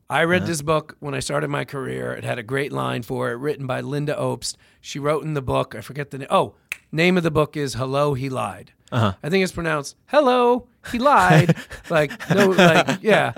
I 0.10 0.24
read 0.24 0.45
this 0.45 0.62
book 0.62 0.95
when 0.99 1.16
I 1.16 1.20
started 1.20 1.49
my 1.49 1.66
career. 1.66 2.14
It 2.14 2.24
had 2.24 2.38
a 2.38 2.43
great 2.43 2.72
line 2.72 3.01
for 3.01 3.32
it, 3.32 3.36
written 3.36 3.66
by 3.66 3.82
Lynda 3.82 4.18
Obst. 4.18 4.56
She 4.82 4.99
wrote 4.99 5.24
in 5.24 5.34
the 5.34 5.41
book, 5.41 5.74
I 5.76 5.82
forget 5.82 6.12
the 6.12 6.20
name. 6.20 6.28
Oh, 6.30 6.56
Name 6.93 7.18
of 7.18 7.24
the 7.24 7.32
book 7.32 7.58
is 7.58 7.74
Hello, 7.74 8.14
He 8.14 8.30
Lied. 8.30 8.72
Uh-huh. 8.91 9.14
I 9.24 9.30
think 9.30 9.43
it's 9.43 9.51
pronounced 9.51 9.95
Hello, 10.06 10.68
He 10.91 10.99
Lied. 10.99 11.58
like, 11.89 12.12
no, 12.30 12.49
like, 12.49 12.99
yeah. 13.01 13.34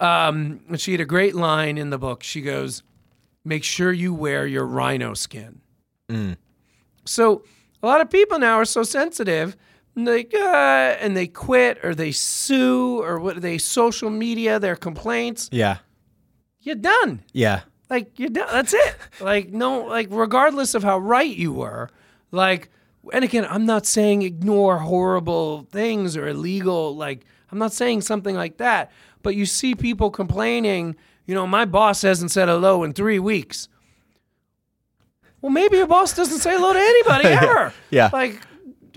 Um, 0.00 0.60
and 0.70 0.80
she 0.80 0.92
had 0.92 1.02
a 1.02 1.04
great 1.06 1.34
line 1.34 1.76
in 1.76 1.90
the 1.90 1.98
book. 1.98 2.22
She 2.22 2.40
goes, 2.40 2.82
Make 3.44 3.64
sure 3.64 3.92
you 3.92 4.14
wear 4.14 4.46
your 4.46 4.64
rhino 4.64 5.12
skin. 5.12 5.60
So 7.04 7.42
a 7.82 7.86
lot 7.86 8.00
of 8.00 8.08
people 8.08 8.38
now 8.38 8.54
are 8.54 8.64
so 8.64 8.82
sensitive. 8.82 9.58
And 9.94 10.08
they, 10.08 10.26
uh, 10.34 10.96
and 10.98 11.14
they 11.14 11.26
quit 11.26 11.84
or 11.84 11.94
they 11.94 12.12
sue 12.12 13.02
or 13.02 13.20
what 13.20 13.42
they 13.42 13.58
social 13.58 14.08
media 14.08 14.58
their 14.58 14.76
complaints. 14.76 15.50
Yeah. 15.52 15.78
You're 16.66 16.74
done. 16.74 17.22
Yeah. 17.32 17.60
Like 17.88 18.18
you're 18.18 18.28
done. 18.28 18.48
That's 18.50 18.74
it. 18.74 18.96
like 19.20 19.50
no, 19.50 19.84
like 19.84 20.08
regardless 20.10 20.74
of 20.74 20.82
how 20.82 20.98
right 20.98 21.34
you 21.34 21.52
were, 21.52 21.88
like, 22.32 22.70
and 23.12 23.24
again, 23.24 23.46
I'm 23.48 23.64
not 23.66 23.86
saying 23.86 24.22
ignore 24.22 24.78
horrible 24.78 25.68
things 25.70 26.16
or 26.16 26.26
illegal. 26.26 26.96
Like 26.96 27.24
I'm 27.52 27.58
not 27.58 27.72
saying 27.72 28.00
something 28.00 28.34
like 28.34 28.56
that. 28.56 28.90
But 29.22 29.36
you 29.36 29.46
see 29.46 29.76
people 29.76 30.10
complaining. 30.10 30.96
You 31.24 31.36
know, 31.36 31.46
my 31.46 31.66
boss 31.66 32.02
hasn't 32.02 32.32
said 32.32 32.48
hello 32.48 32.82
in 32.82 32.92
three 32.92 33.20
weeks. 33.20 33.68
Well, 35.40 35.52
maybe 35.52 35.76
your 35.76 35.86
boss 35.86 36.14
doesn't 36.14 36.40
say 36.40 36.50
hello 36.56 36.72
to 36.72 36.78
anybody 36.80 37.28
ever. 37.46 37.72
Yeah. 37.90 38.10
Like, 38.12 38.40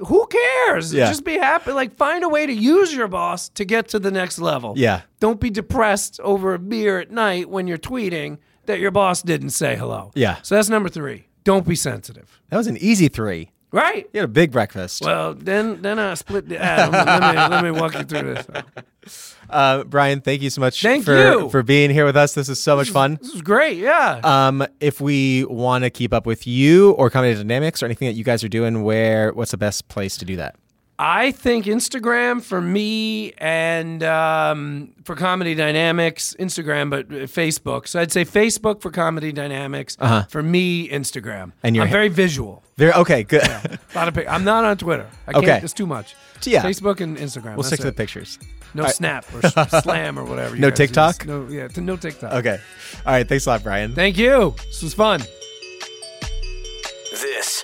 who 0.07 0.27
cares? 0.27 0.93
Yeah. 0.93 1.07
Just 1.07 1.23
be 1.23 1.37
happy. 1.37 1.71
Like, 1.71 1.95
find 1.95 2.23
a 2.23 2.29
way 2.29 2.45
to 2.45 2.53
use 2.53 2.93
your 2.93 3.07
boss 3.07 3.49
to 3.49 3.65
get 3.65 3.87
to 3.89 3.99
the 3.99 4.11
next 4.11 4.39
level. 4.39 4.73
Yeah. 4.77 5.01
Don't 5.19 5.39
be 5.39 5.49
depressed 5.49 6.19
over 6.21 6.53
a 6.53 6.59
beer 6.59 6.99
at 6.99 7.11
night 7.11 7.49
when 7.49 7.67
you're 7.67 7.77
tweeting 7.77 8.37
that 8.65 8.79
your 8.79 8.91
boss 8.91 9.21
didn't 9.21 9.51
say 9.51 9.75
hello. 9.75 10.11
Yeah. 10.15 10.37
So 10.41 10.55
that's 10.55 10.69
number 10.69 10.89
three. 10.89 11.27
Don't 11.43 11.67
be 11.67 11.75
sensitive. 11.75 12.39
That 12.49 12.57
was 12.57 12.67
an 12.67 12.77
easy 12.77 13.07
three. 13.07 13.51
Right. 13.71 14.09
You 14.13 14.21
had 14.21 14.29
a 14.29 14.33
big 14.33 14.51
breakfast. 14.51 15.03
Well, 15.03 15.33
then 15.35 15.81
then 15.81 15.99
I 15.99 16.13
split 16.15 16.49
the 16.49 16.57
atom. 16.57 16.91
let, 16.91 17.21
me, 17.21 17.55
let 17.55 17.63
me 17.63 17.71
walk 17.71 17.93
you 17.93 18.03
through 18.03 18.35
this. 18.35 18.47
Uh, 19.49 19.83
Brian, 19.83 20.21
thank 20.21 20.43
you 20.43 20.49
so 20.51 20.61
much 20.61 20.79
Thank 20.79 21.05
for, 21.05 21.17
you. 21.17 21.49
for 21.49 21.63
being 21.63 21.89
here 21.89 22.05
with 22.05 22.15
us. 22.15 22.35
This 22.35 22.49
is 22.49 22.61
so 22.61 22.75
much 22.75 22.91
fun. 22.91 23.17
This 23.19 23.33
is 23.33 23.41
great. 23.41 23.77
Yeah. 23.77 24.19
Um, 24.23 24.63
if 24.79 25.01
we 25.01 25.43
want 25.45 25.85
to 25.85 25.89
keep 25.89 26.13
up 26.13 26.27
with 26.27 26.45
you 26.45 26.91
or 26.91 27.09
Comedy 27.09 27.33
Dynamics 27.33 27.81
or 27.81 27.87
anything 27.87 28.07
that 28.07 28.13
you 28.13 28.23
guys 28.23 28.43
are 28.43 28.47
doing, 28.49 28.83
where 28.83 29.33
what's 29.33 29.49
the 29.49 29.57
best 29.57 29.87
place 29.87 30.17
to 30.17 30.25
do 30.25 30.35
that? 30.35 30.55
I 31.01 31.31
think 31.31 31.63
Instagram 31.65 32.41
for 32.41 32.59
me 32.59 33.31
and 33.37 34.03
um, 34.03 34.91
for 35.05 35.15
Comedy 35.15 35.55
Dynamics, 35.55 36.35
Instagram, 36.37 36.89
but 36.89 37.05
uh, 37.05 37.25
Facebook. 37.25 37.87
So 37.87 38.01
I'd 38.01 38.11
say 38.11 38.25
Facebook 38.25 38.81
for 38.81 38.91
Comedy 38.91 39.31
Dynamics. 39.31 39.95
Uh-huh. 39.97 40.25
For 40.29 40.43
me, 40.43 40.89
Instagram. 40.89 41.53
And 41.63 41.73
you're- 41.73 41.85
I'm 41.87 41.91
very 41.91 42.09
visual. 42.09 42.63
Very 42.75 42.91
okay, 42.93 43.23
good. 43.23 43.43
A 43.47 43.79
lot 43.95 44.09
of 44.09 44.13
pic- 44.13 44.27
I'm 44.29 44.43
not 44.43 44.65
on 44.65 44.77
Twitter. 44.77 45.07
I 45.25 45.31
can't. 45.31 45.43
Okay. 45.45 45.59
It's 45.63 45.71
too 45.73 45.85
much. 45.87 46.15
Yeah. 46.43 46.63
Facebook 46.63 46.99
and 46.99 47.17
Instagram. 47.17 47.55
we'll 47.55 47.63
stick 47.63 47.79
to 47.79 47.87
it. 47.87 47.91
the 47.91 47.95
pictures. 47.95 48.37
No 48.73 48.85
Snap 48.87 49.25
or 49.33 49.41
Slam 49.81 50.19
or 50.19 50.25
whatever. 50.25 50.55
you 50.55 50.61
No 50.61 50.69
guys 50.69 50.79
use. 50.79 50.87
TikTok? 50.89 51.25
No, 51.25 51.47
yeah, 51.49 51.67
no 51.77 51.95
TikTok. 51.95 52.33
Okay. 52.33 52.59
All 53.05 53.13
right. 53.13 53.27
Thanks 53.27 53.45
a 53.47 53.49
lot, 53.51 53.63
Brian. 53.63 53.93
Thank 53.95 54.17
you. 54.17 54.53
This 54.67 54.81
was 54.83 54.93
fun. 54.93 55.21
This 57.11 57.63